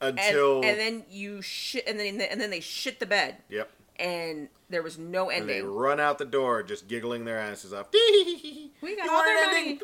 Until- 0.00 0.64
and 0.64 0.78
then 0.78 1.04
you 1.10 1.42
shit 1.42 1.84
and 1.86 1.98
then 1.98 2.20
and 2.20 2.40
then 2.40 2.50
they 2.50 2.58
shit 2.60 2.98
the 2.98 3.06
bed 3.06 3.36
Yep. 3.50 3.70
and 4.00 4.48
there 4.68 4.82
was 4.82 4.98
no 4.98 5.30
And 5.30 5.48
they 5.48 5.58
ending. 5.58 5.70
run 5.72 6.00
out 6.00 6.18
the 6.18 6.24
door 6.24 6.64
just 6.64 6.88
giggling 6.88 7.24
their 7.24 7.38
asses 7.38 7.72
off. 7.72 7.86
We 7.94 8.96
got 8.96 9.04
You 9.04 9.12
all 9.12 9.22
their 9.22 9.46
money. 9.46 9.78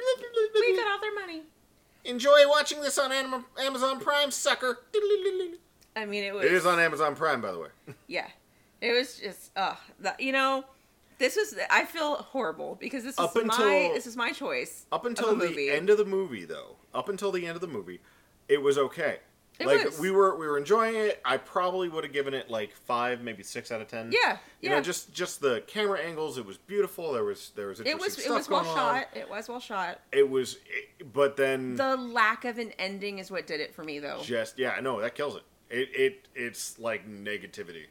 We 0.54 0.76
got 0.76 0.90
all 0.90 1.00
their 1.00 1.14
money. 1.14 1.42
Enjoy 2.08 2.48
watching 2.48 2.80
this 2.80 2.98
on 2.98 3.12
Am- 3.12 3.44
Amazon 3.60 4.00
Prime, 4.00 4.30
sucker. 4.30 4.78
I 5.94 6.06
mean, 6.06 6.24
it 6.24 6.34
was. 6.34 6.44
It 6.46 6.52
is 6.52 6.64
on 6.64 6.80
Amazon 6.80 7.14
Prime, 7.14 7.40
by 7.40 7.52
the 7.52 7.58
way. 7.58 7.68
Yeah, 8.06 8.26
it 8.80 8.92
was 8.92 9.18
just. 9.18 9.50
Uh, 9.54 9.74
that 10.00 10.18
you 10.20 10.32
know, 10.32 10.64
this 11.18 11.36
was. 11.36 11.54
I 11.70 11.84
feel 11.84 12.16
horrible 12.16 12.76
because 12.80 13.04
this 13.04 13.12
is 13.14 13.18
Up 13.18 13.36
my. 13.44 13.90
This 13.94 14.06
is 14.06 14.16
my 14.16 14.32
choice. 14.32 14.86
Up 14.90 15.04
of 15.04 15.10
until 15.10 15.30
a 15.30 15.36
the 15.36 15.48
movie. 15.48 15.70
end 15.70 15.90
of 15.90 15.98
the 15.98 16.04
movie, 16.06 16.44
though, 16.46 16.76
up 16.94 17.08
until 17.10 17.30
the 17.30 17.46
end 17.46 17.56
of 17.56 17.60
the 17.60 17.66
movie, 17.68 18.00
it 18.48 18.62
was 18.62 18.78
okay. 18.78 19.18
It 19.58 19.66
like 19.66 19.84
was. 19.84 19.98
we 19.98 20.10
were 20.12 20.36
we 20.36 20.46
were 20.46 20.56
enjoying 20.56 20.94
it. 20.94 21.20
I 21.24 21.36
probably 21.36 21.88
would 21.88 22.04
have 22.04 22.12
given 22.12 22.32
it 22.32 22.48
like 22.48 22.72
five, 22.72 23.22
maybe 23.22 23.42
six 23.42 23.72
out 23.72 23.80
of 23.80 23.88
ten. 23.88 24.10
Yeah, 24.12 24.38
You 24.60 24.70
yeah. 24.70 24.76
know, 24.76 24.80
just 24.82 25.12
just 25.12 25.40
the 25.40 25.62
camera 25.66 25.98
angles. 26.00 26.38
It 26.38 26.46
was 26.46 26.58
beautiful. 26.58 27.12
There 27.12 27.24
was 27.24 27.50
there 27.56 27.66
was 27.66 27.80
It 27.80 27.98
was. 27.98 28.18
It 28.24 28.30
was 28.30 28.48
well 28.48 28.60
on. 28.60 28.66
shot. 28.76 29.08
It 29.14 29.28
was 29.28 29.48
well 29.48 29.58
shot. 29.58 30.00
It 30.12 30.28
was, 30.30 30.58
it- 30.66 31.12
but 31.12 31.36
then 31.36 31.74
The 31.74 31.96
lack 31.96 32.44
of 32.44 32.58
an 32.58 32.72
ending 32.78 33.18
is 33.18 33.30
what 33.32 33.46
did 33.48 33.60
it 33.60 33.74
for 33.74 33.82
me, 33.82 33.98
though. 33.98 34.20
just 34.22 34.58
yeah, 34.60 34.78
no, 34.80 35.00
that 35.00 35.14
kills 35.16 35.34
it. 35.36 35.42
It 35.70 35.88
it 35.92 36.28
it's 36.36 36.78
like 36.78 37.08
negativity. 37.08 37.86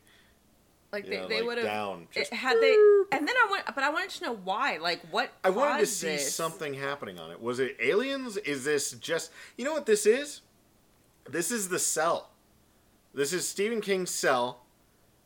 Like 0.93 1.03
you 1.03 1.09
they, 1.09 1.17
know, 1.17 1.27
they 1.27 1.35
like 1.39 1.45
would 1.47 1.57
have 1.57 1.67
down, 1.67 2.07
just- 2.13 2.31
had 2.33 2.61
they, 2.61 2.71
and 3.11 3.27
then 3.27 3.35
I 3.35 3.47
want, 3.49 3.63
but 3.75 3.83
I 3.83 3.89
wanted 3.89 4.09
to 4.11 4.23
know 4.23 4.33
why. 4.45 4.77
Like 4.77 5.01
what? 5.11 5.31
I 5.43 5.49
wanted 5.49 5.79
to 5.81 5.85
see 5.85 6.07
this? 6.07 6.33
something 6.33 6.73
happening 6.73 7.19
on 7.19 7.29
it. 7.29 7.41
Was 7.41 7.59
it 7.59 7.75
aliens? 7.81 8.37
Is 8.37 8.63
this 8.63 8.91
just 8.91 9.31
you 9.57 9.65
know 9.65 9.73
what 9.73 9.85
this 9.85 10.05
is? 10.05 10.41
This 11.29 11.51
is 11.51 11.69
the 11.69 11.79
cell. 11.79 12.29
This 13.13 13.33
is 13.33 13.47
Stephen 13.47 13.81
King's 13.81 14.11
cell, 14.11 14.61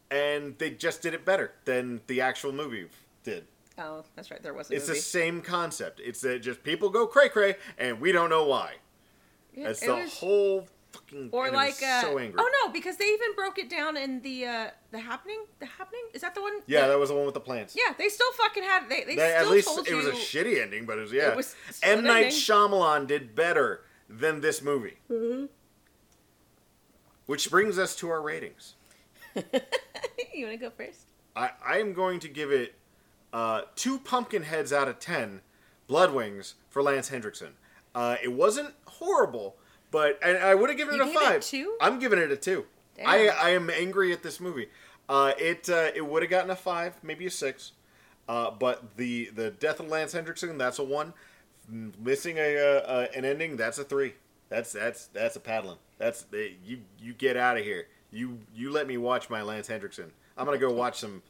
and 0.09 0.57
they 0.57 0.71
just 0.71 1.01
did 1.01 1.13
it 1.13 1.25
better 1.25 1.51
than 1.65 2.01
the 2.07 2.21
actual 2.21 2.51
movie 2.51 2.87
did. 3.23 3.45
Oh, 3.77 4.03
that's 4.15 4.31
right. 4.31 4.41
There 4.41 4.53
was 4.53 4.69
a 4.69 4.75
It's 4.75 4.87
movie. 4.87 4.99
the 4.99 5.03
same 5.03 5.41
concept. 5.41 5.99
It's 6.03 6.21
that 6.21 6.39
just 6.39 6.63
people 6.63 6.89
go 6.89 7.07
cray 7.07 7.29
cray, 7.29 7.55
and 7.77 7.99
we 7.99 8.11
don't 8.11 8.29
know 8.29 8.45
why. 8.45 8.75
Yeah, 9.53 9.67
That's 9.67 9.81
it 9.83 9.87
the 9.87 9.95
was- 9.95 10.13
whole 10.19 10.67
fucking. 10.93 11.29
Or 11.31 11.45
and 11.47 11.53
it 11.53 11.57
like, 11.57 11.81
uh, 11.83 12.01
so 12.01 12.17
angry. 12.17 12.35
oh 12.37 12.49
no, 12.65 12.71
because 12.71 12.97
they 12.97 13.05
even 13.05 13.33
broke 13.35 13.57
it 13.57 13.69
down 13.69 13.97
in 13.97 14.21
the 14.21 14.45
uh 14.45 14.69
the 14.91 14.99
happening. 14.99 15.45
The 15.59 15.65
happening 15.65 16.03
is 16.13 16.21
that 16.21 16.35
the 16.35 16.41
one? 16.41 16.61
Yeah, 16.67 16.81
The- 16.83 16.87
that 16.93 16.99
was 16.99 17.09
the 17.09 17.15
one 17.15 17.25
with 17.25 17.33
the 17.33 17.39
plants. 17.41 17.75
Yeah, 17.75 17.93
they 17.97 18.07
still 18.09 18.31
fucking 18.33 18.63
had. 18.63 18.87
They 18.89 19.03
they, 19.03 19.15
They- 19.15 19.29
still 19.31 19.45
at 19.45 19.47
least 19.49 19.67
told 19.67 19.87
it 19.87 19.95
was 19.95 20.07
a 20.07 20.11
shitty 20.11 20.61
ending, 20.61 20.85
but 20.85 20.97
it 20.97 21.01
was 21.01 21.11
yeah. 21.11 21.35
was 21.35 21.55
M 21.83 22.03
Night 22.03 22.25
ending. 22.25 22.31
Shyamalan 22.31 23.07
did 23.07 23.35
better 23.35 23.83
than 24.09 24.39
this 24.41 24.61
movie. 24.61 24.97
Mm-hmm. 25.09 25.45
Which 27.31 27.49
brings 27.49 27.79
us 27.79 27.95
to 27.95 28.09
our 28.09 28.21
ratings. 28.21 28.73
you 29.35 29.41
want 30.45 30.51
to 30.51 30.57
go 30.57 30.69
first? 30.69 31.03
I, 31.33 31.51
I 31.65 31.77
am 31.77 31.93
going 31.93 32.19
to 32.19 32.27
give 32.27 32.51
it 32.51 32.75
uh, 33.31 33.61
two 33.77 33.99
pumpkin 33.99 34.43
heads 34.43 34.73
out 34.73 34.89
of 34.89 34.99
ten 34.99 35.39
blood 35.87 36.13
wings 36.13 36.55
for 36.69 36.83
Lance 36.83 37.07
Henriksen. 37.07 37.53
Uh, 37.95 38.17
it 38.21 38.33
wasn't 38.33 38.73
horrible, 38.85 39.55
but 39.91 40.19
and 40.21 40.39
I 40.39 40.55
would 40.55 40.71
have 40.71 40.77
given 40.77 40.95
You 40.95 41.03
it 41.03 41.05
a 41.05 41.07
gave 41.07 41.21
it 41.21 41.25
five. 41.25 41.41
two? 41.41 41.77
I'm 41.79 41.99
giving 41.99 42.19
it 42.19 42.33
a 42.33 42.35
two. 42.35 42.65
Damn. 42.97 43.07
I 43.07 43.27
I 43.29 43.49
am 43.51 43.69
angry 43.69 44.11
at 44.11 44.23
this 44.23 44.41
movie. 44.41 44.67
Uh, 45.07 45.31
it 45.37 45.69
uh, 45.69 45.91
it 45.95 46.05
would 46.05 46.23
have 46.23 46.29
gotten 46.29 46.51
a 46.51 46.55
five, 46.57 46.95
maybe 47.01 47.25
a 47.27 47.31
six, 47.31 47.71
uh, 48.27 48.51
but 48.51 48.97
the 48.97 49.29
the 49.33 49.51
death 49.51 49.79
of 49.79 49.87
Lance 49.87 50.11
Henriksen 50.11 50.57
that's 50.57 50.79
a 50.79 50.83
one. 50.83 51.13
Missing 51.69 52.39
a, 52.39 52.55
a 52.55 53.09
an 53.15 53.23
ending 53.23 53.55
that's 53.55 53.77
a 53.77 53.85
three. 53.85 54.15
That's 54.51 54.73
that's 54.73 55.07
that's 55.07 55.37
a 55.37 55.39
paddling. 55.39 55.77
That's 55.97 56.23
the, 56.23 56.51
you 56.63 56.81
you 56.99 57.13
get 57.13 57.37
out 57.37 57.57
of 57.57 57.63
here. 57.63 57.87
You 58.11 58.37
you 58.53 58.69
let 58.69 58.85
me 58.85 58.97
watch 58.97 59.29
my 59.29 59.41
Lance 59.41 59.67
Henriksen. 59.67 60.11
I'm 60.37 60.45
gonna 60.45 60.57
go 60.57 60.71
watch 60.73 60.99
some. 60.99 61.23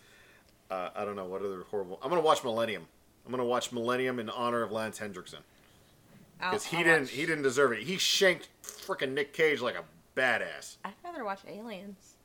Uh, 0.71 0.89
I 0.95 1.05
don't 1.05 1.15
know 1.15 1.25
what 1.25 1.41
other 1.43 1.61
horrible. 1.69 1.99
I'm 2.01 2.09
gonna 2.09 2.21
watch 2.21 2.43
Millennium. 2.43 2.87
I'm 3.25 3.31
gonna 3.31 3.45
watch 3.45 3.71
Millennium 3.71 4.17
in 4.19 4.27
honor 4.31 4.63
of 4.63 4.71
Lance 4.71 4.97
Henriksen 4.97 5.41
because 6.39 6.65
he 6.65 6.77
I'll 6.77 6.83
didn't 6.83 7.01
watch- 7.01 7.11
he 7.11 7.25
didn't 7.27 7.43
deserve 7.43 7.73
it. 7.73 7.83
He 7.83 7.97
shanked 7.99 8.49
freaking 8.63 9.13
Nick 9.13 9.33
Cage 9.33 9.61
like 9.61 9.75
a 9.75 9.83
badass. 10.19 10.77
I'd 10.83 10.93
rather 11.03 11.23
watch 11.23 11.41
Aliens. 11.47 12.15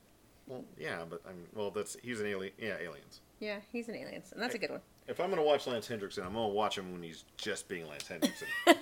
Well, 0.46 0.64
yeah, 0.78 1.00
but 1.10 1.20
I'm 1.28 1.44
well. 1.54 1.70
That's 1.70 1.98
he's 2.02 2.20
an 2.22 2.26
alien. 2.26 2.54
Yeah, 2.58 2.76
aliens. 2.80 3.20
Yeah, 3.38 3.58
he's 3.70 3.90
an 3.90 3.96
Aliens, 3.96 4.32
and 4.32 4.40
that's 4.42 4.54
a 4.54 4.58
good 4.58 4.70
one. 4.70 4.80
If 5.06 5.20
I'm 5.20 5.28
gonna 5.28 5.42
watch 5.42 5.66
Lance 5.66 5.86
Henriksen, 5.88 6.24
I'm 6.24 6.32
gonna 6.32 6.48
watch 6.48 6.78
him 6.78 6.90
when 6.92 7.02
he's 7.02 7.24
just 7.36 7.68
being 7.68 7.86
Lance 7.86 8.08
Henriksen. 8.08 8.48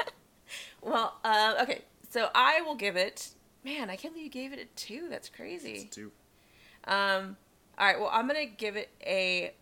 Well, 0.82 1.14
uh, 1.24 1.54
okay, 1.62 1.80
so 2.14 2.30
I 2.32 2.60
will 2.60 2.76
give 2.76 2.94
it. 2.94 3.30
Man, 3.64 3.90
I 3.90 3.96
can't 3.96 4.14
believe 4.14 4.26
you 4.26 4.30
gave 4.30 4.52
it 4.52 4.60
a 4.60 4.66
two. 4.76 5.08
That's 5.10 5.28
crazy. 5.28 5.88
Two. 5.90 6.12
Um, 6.84 7.36
all 7.76 7.86
right, 7.88 7.98
well, 7.98 8.08
I'm 8.12 8.28
gonna 8.28 8.46
give 8.46 8.76
it 8.76 8.88
a 9.04 9.52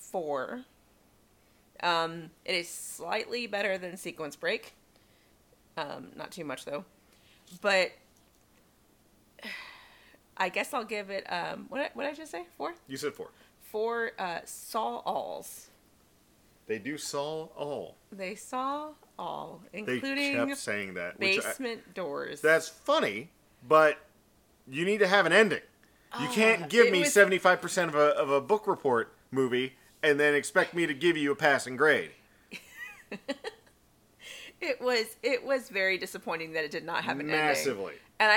four. 0.00 0.64
Um, 1.82 2.28
it 2.44 2.56
is 2.56 2.68
slightly 2.68 3.46
better 3.46 3.78
than 3.78 3.96
Sequence 3.96 4.36
Break. 4.36 4.74
Um, 5.78 6.08
not 6.14 6.30
too 6.30 6.44
much 6.44 6.66
though, 6.66 6.84
but 7.62 7.92
I 10.36 10.50
guess 10.50 10.74
I'll 10.74 10.84
give 10.84 11.08
it. 11.08 11.24
Um, 11.32 11.64
what 11.70 11.90
what 11.94 12.02
did 12.02 12.12
I 12.12 12.14
just 12.14 12.32
say? 12.32 12.44
Four. 12.58 12.74
You 12.86 12.98
said 12.98 13.14
four. 13.14 13.30
Four. 13.62 14.10
Uh, 14.18 14.40
saw 14.44 14.98
alls. 15.06 15.70
They 16.66 16.78
do 16.78 16.96
saw 16.98 17.44
all. 17.56 17.96
They 18.10 18.34
saw 18.34 18.90
all, 19.18 19.62
including 19.72 20.16
They 20.16 20.46
kept 20.46 20.58
saying 20.58 20.94
that. 20.94 21.18
which 21.18 21.38
I- 21.38 21.48
basement 21.48 21.94
doors. 21.94 22.40
that's 22.40 22.68
funny, 22.68 23.30
but 23.66 23.98
you 24.66 24.84
need 24.84 24.98
to 24.98 25.06
have 25.06 25.26
an 25.26 25.32
ending. 25.32 25.60
You 26.20 26.28
can't 26.28 26.68
give 26.70 26.86
Ah, 26.88 26.90
me 26.92 27.02
75% 27.02 27.88
of 27.88 27.94
a, 27.96 27.98
of 28.16 28.30
a 28.30 28.40
book 28.40 28.66
report 28.68 29.12
movie 29.32 29.74
and 30.02 30.18
then 30.20 30.34
expect 30.34 30.72
me 30.72 30.86
to 30.86 30.94
give 30.94 31.16
you 31.16 31.32
a 31.32 31.36
passing 31.36 31.76
grade. 31.76 32.12
It 34.60 34.80
was 34.80 35.16
it 35.22 35.44
was 35.44 35.68
very 35.68 35.98
disappointing 35.98 36.52
that 36.52 36.64
it 36.64 36.70
did 36.70 36.84
not 36.86 37.04
have 37.04 37.20
an 37.20 37.28
ending. 37.28 37.36
Massively. 37.38 37.92
And 38.18 38.30
I, 38.32 38.36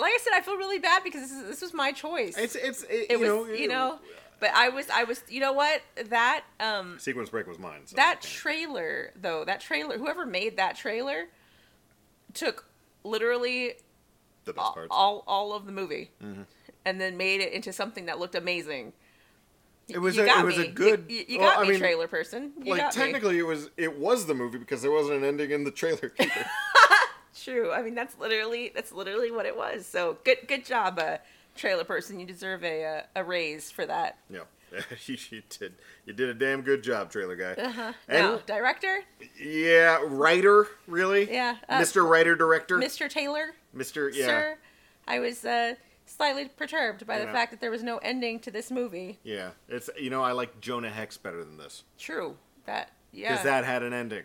like 0.00 0.12
I 0.14 0.18
said, 0.22 0.32
I 0.34 0.40
feel 0.40 0.56
really 0.56 0.78
bad 0.78 1.04
because 1.04 1.20
this 1.20 1.32
is 1.32 1.44
this 1.46 1.60
was 1.60 1.74
my 1.74 1.92
choice. 1.92 2.34
It's 2.38 2.54
it's 2.54 2.82
it, 2.84 3.06
it 3.10 3.10
you 3.10 3.18
was 3.18 3.28
know 3.28 3.44
you 3.52 3.68
know, 3.68 3.98
but 4.40 4.50
I 4.54 4.68
was 4.68 4.88
I 4.90 5.04
was 5.04 5.22
you 5.28 5.40
know 5.40 5.52
what 5.52 5.82
that 6.06 6.44
um 6.60 6.98
sequence 6.98 7.30
break 7.30 7.46
was 7.46 7.58
mine. 7.58 7.80
So 7.86 7.96
that 7.96 8.20
trailer 8.22 9.12
though 9.20 9.44
that 9.44 9.60
trailer 9.60 9.98
whoever 9.98 10.26
made 10.26 10.56
that 10.56 10.76
trailer 10.76 11.26
took 12.34 12.66
literally 13.04 13.74
the 14.44 14.52
best 14.52 14.58
all 14.66 14.72
parts. 14.74 14.88
all, 14.90 15.24
all 15.26 15.52
of 15.52 15.66
the 15.66 15.72
movie 15.72 16.10
Mm-hmm. 16.22 16.42
and 16.84 17.00
then 17.00 17.16
made 17.16 17.40
it 17.40 17.52
into 17.52 17.72
something 17.72 18.06
that 18.06 18.18
looked 18.18 18.34
amazing. 18.34 18.92
It 19.88 19.98
was 19.98 20.16
You 20.16 20.24
a- 20.24 20.40
it 20.40 20.44
was 20.44 20.58
a 20.58 20.66
good- 20.66 21.04
You, 21.08 21.24
you 21.28 21.38
well, 21.38 21.50
got 21.50 21.58
I 21.60 21.62
me, 21.62 21.70
mean, 21.70 21.78
trailer 21.78 22.08
person. 22.08 22.52
You 22.62 22.72
like 22.72 22.80
got 22.80 22.96
me. 22.96 23.02
technically 23.02 23.38
it 23.38 23.46
was 23.46 23.70
it 23.76 23.98
was 23.98 24.26
the 24.26 24.34
movie 24.34 24.58
because 24.58 24.82
there 24.82 24.90
wasn't 24.90 25.18
an 25.18 25.24
ending 25.24 25.50
in 25.52 25.62
the 25.64 25.70
trailer 25.70 26.12
either. 26.18 26.46
True. 27.40 27.70
I 27.70 27.82
mean, 27.82 27.94
that's 27.94 28.18
literally 28.18 28.72
that's 28.74 28.90
literally 28.92 29.30
what 29.30 29.46
it 29.46 29.56
was. 29.56 29.86
So 29.86 30.18
good 30.24 30.38
good 30.48 30.64
job, 30.64 30.98
uh, 30.98 31.18
trailer 31.56 31.84
person. 31.84 32.20
You 32.20 32.26
deserve 32.26 32.64
a 32.64 32.84
uh, 32.84 33.02
a 33.16 33.24
raise 33.24 33.70
for 33.70 33.86
that. 33.86 34.18
yeah. 34.30 34.40
you, 35.06 35.16
you 35.30 35.42
did 35.48 35.74
you 36.06 36.12
did 36.12 36.28
a 36.28 36.34
damn 36.34 36.62
good 36.62 36.82
job, 36.82 37.10
trailer 37.10 37.36
guy. 37.36 37.52
Uh-huh. 37.52 37.92
And 38.08 38.26
Now, 38.26 38.38
director, 38.46 39.02
yeah, 39.40 40.00
writer, 40.04 40.66
really? 40.86 41.32
Yeah, 41.32 41.56
uh, 41.68 41.80
Mr. 41.80 42.08
Writer 42.08 42.34
Director. 42.34 42.76
Mr. 42.76 43.08
Taylor, 43.08 43.54
Mr. 43.74 44.10
Yeah. 44.12 44.26
sir. 44.26 44.58
I 45.06 45.20
was 45.20 45.44
uh, 45.44 45.74
slightly 46.04 46.46
perturbed 46.46 47.06
by 47.06 47.18
the 47.18 47.26
fact 47.26 47.52
that 47.52 47.60
there 47.60 47.70
was 47.70 47.82
no 47.84 47.98
ending 47.98 48.40
to 48.40 48.50
this 48.50 48.70
movie. 48.70 49.18
Yeah. 49.22 49.50
It's 49.68 49.88
you 49.98 50.10
know, 50.10 50.22
I 50.22 50.32
like 50.32 50.60
Jonah 50.60 50.90
Hex 50.90 51.16
better 51.16 51.44
than 51.44 51.58
this. 51.58 51.84
True. 51.98 52.36
That 52.64 52.90
yeah. 53.12 53.30
because 53.30 53.44
that 53.44 53.64
had 53.64 53.82
an 53.82 53.92
ending. 53.92 54.24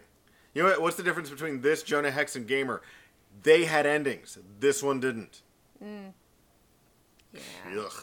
You 0.53 0.63
know 0.63 0.69
what, 0.69 0.81
what's 0.81 0.97
the 0.97 1.03
difference 1.03 1.29
between 1.29 1.61
this 1.61 1.83
Jonah 1.83 2.11
Hex 2.11 2.35
and 2.35 2.47
Gamer? 2.47 2.81
They 3.43 3.65
had 3.65 3.85
endings. 3.85 4.37
This 4.59 4.83
one 4.83 4.99
didn't. 4.99 5.41
Yeah. 7.33 7.79
Ugh. 7.79 7.93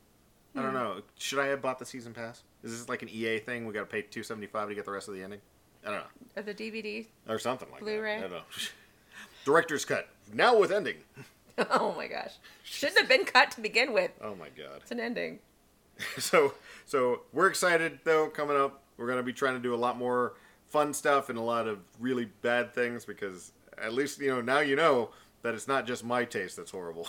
I 0.56 0.60
Hmm. 0.62 0.66
don't 0.66 0.74
know. 0.74 1.02
Should 1.20 1.38
I 1.38 1.46
have 1.46 1.62
bought 1.62 1.78
the 1.78 1.86
season 1.86 2.16
pass? 2.16 2.42
Is 2.64 2.72
this 2.72 2.90
like 2.90 3.04
an 3.04 3.10
EA 3.10 3.38
thing? 3.38 3.68
We 3.68 3.74
got 3.76 3.82
to 3.82 3.86
pay 3.86 4.02
two 4.02 4.24
seventy 4.24 4.48
five 4.48 4.68
to 4.68 4.74
get 4.74 4.86
the 4.86 4.92
rest 4.92 5.08
of 5.10 5.14
the 5.14 5.22
ending. 5.22 5.42
I 5.86 5.90
don't 5.90 6.00
know, 6.00 6.04
Or 6.38 6.44
the 6.44 6.54
DVD? 6.54 7.06
or 7.28 7.40
something 7.40 7.70
like 7.72 7.82
Blu-ray? 7.82 8.18
that. 8.18 8.26
I 8.26 8.30
don't 8.30 8.32
know. 8.32 8.44
Director's 9.46 9.86
cut 9.86 10.08
now 10.34 10.58
with 10.58 10.72
ending. 10.72 10.98
oh 11.72 11.94
my 11.98 12.08
gosh. 12.08 12.34
Shouldn't 12.64 13.00
have 13.00 13.10
been 13.10 13.26
cut 13.26 13.52
to 13.52 13.62
begin 13.62 13.92
with. 13.94 14.12
Oh 14.22 14.36
my 14.36 14.50
god. 14.50 14.78
It's 14.82 14.92
an 14.92 15.00
ending. 15.00 15.40
so 16.18 16.54
so 16.86 17.22
we're 17.34 17.48
excited 17.48 18.00
though 18.04 18.28
coming 18.28 18.58
up 18.58 18.82
we're 18.98 19.06
going 19.06 19.18
to 19.18 19.24
be 19.24 19.34
trying 19.34 19.54
to 19.56 19.60
do 19.60 19.74
a 19.74 19.78
lot 19.78 19.98
more 19.98 20.34
fun 20.70 20.94
stuff 20.94 21.30
and 21.30 21.38
a 21.38 21.42
lot 21.42 21.68
of 21.68 21.80
really 22.00 22.26
bad 22.42 22.74
things 22.74 23.06
because 23.06 23.52
at 23.78 23.94
least 23.94 24.20
you 24.20 24.30
know 24.30 24.42
now 24.42 24.60
you 24.60 24.76
know 24.76 25.10
that 25.44 25.54
it's 25.54 25.68
not 25.68 25.86
just 25.86 26.04
my 26.04 26.24
taste 26.24 26.56
that's 26.58 26.72
horrible 26.72 27.08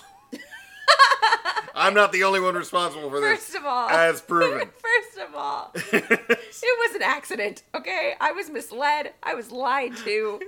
i'm 1.74 1.94
not 1.94 2.12
the 2.12 2.24
only 2.24 2.40
one 2.40 2.54
responsible 2.54 3.08
for 3.10 3.20
this 3.20 3.38
First 3.38 3.54
of 3.56 3.64
all, 3.64 3.88
as 3.88 4.20
proven 4.20 4.68
First 4.78 5.28
of 5.28 5.34
all, 5.34 5.70
it 5.74 6.78
was 6.88 6.94
an 6.96 7.02
accident, 7.02 7.62
okay? 7.74 8.14
I 8.20 8.32
was 8.32 8.50
misled. 8.50 9.12
I 9.22 9.34
was 9.34 9.50
lied 9.50 9.96
to. 9.98 10.40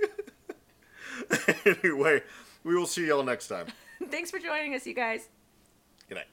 anyway 1.83 2.21
we 2.63 2.75
will 2.75 2.85
see 2.87 3.07
y'all 3.07 3.23
next 3.23 3.47
time 3.47 3.67
Thanks 4.09 4.29
for 4.29 4.39
joining 4.39 4.75
us, 4.75 4.85
you 4.85 4.93
guys. 4.93 5.29
good 6.09 6.15
night 6.15 6.27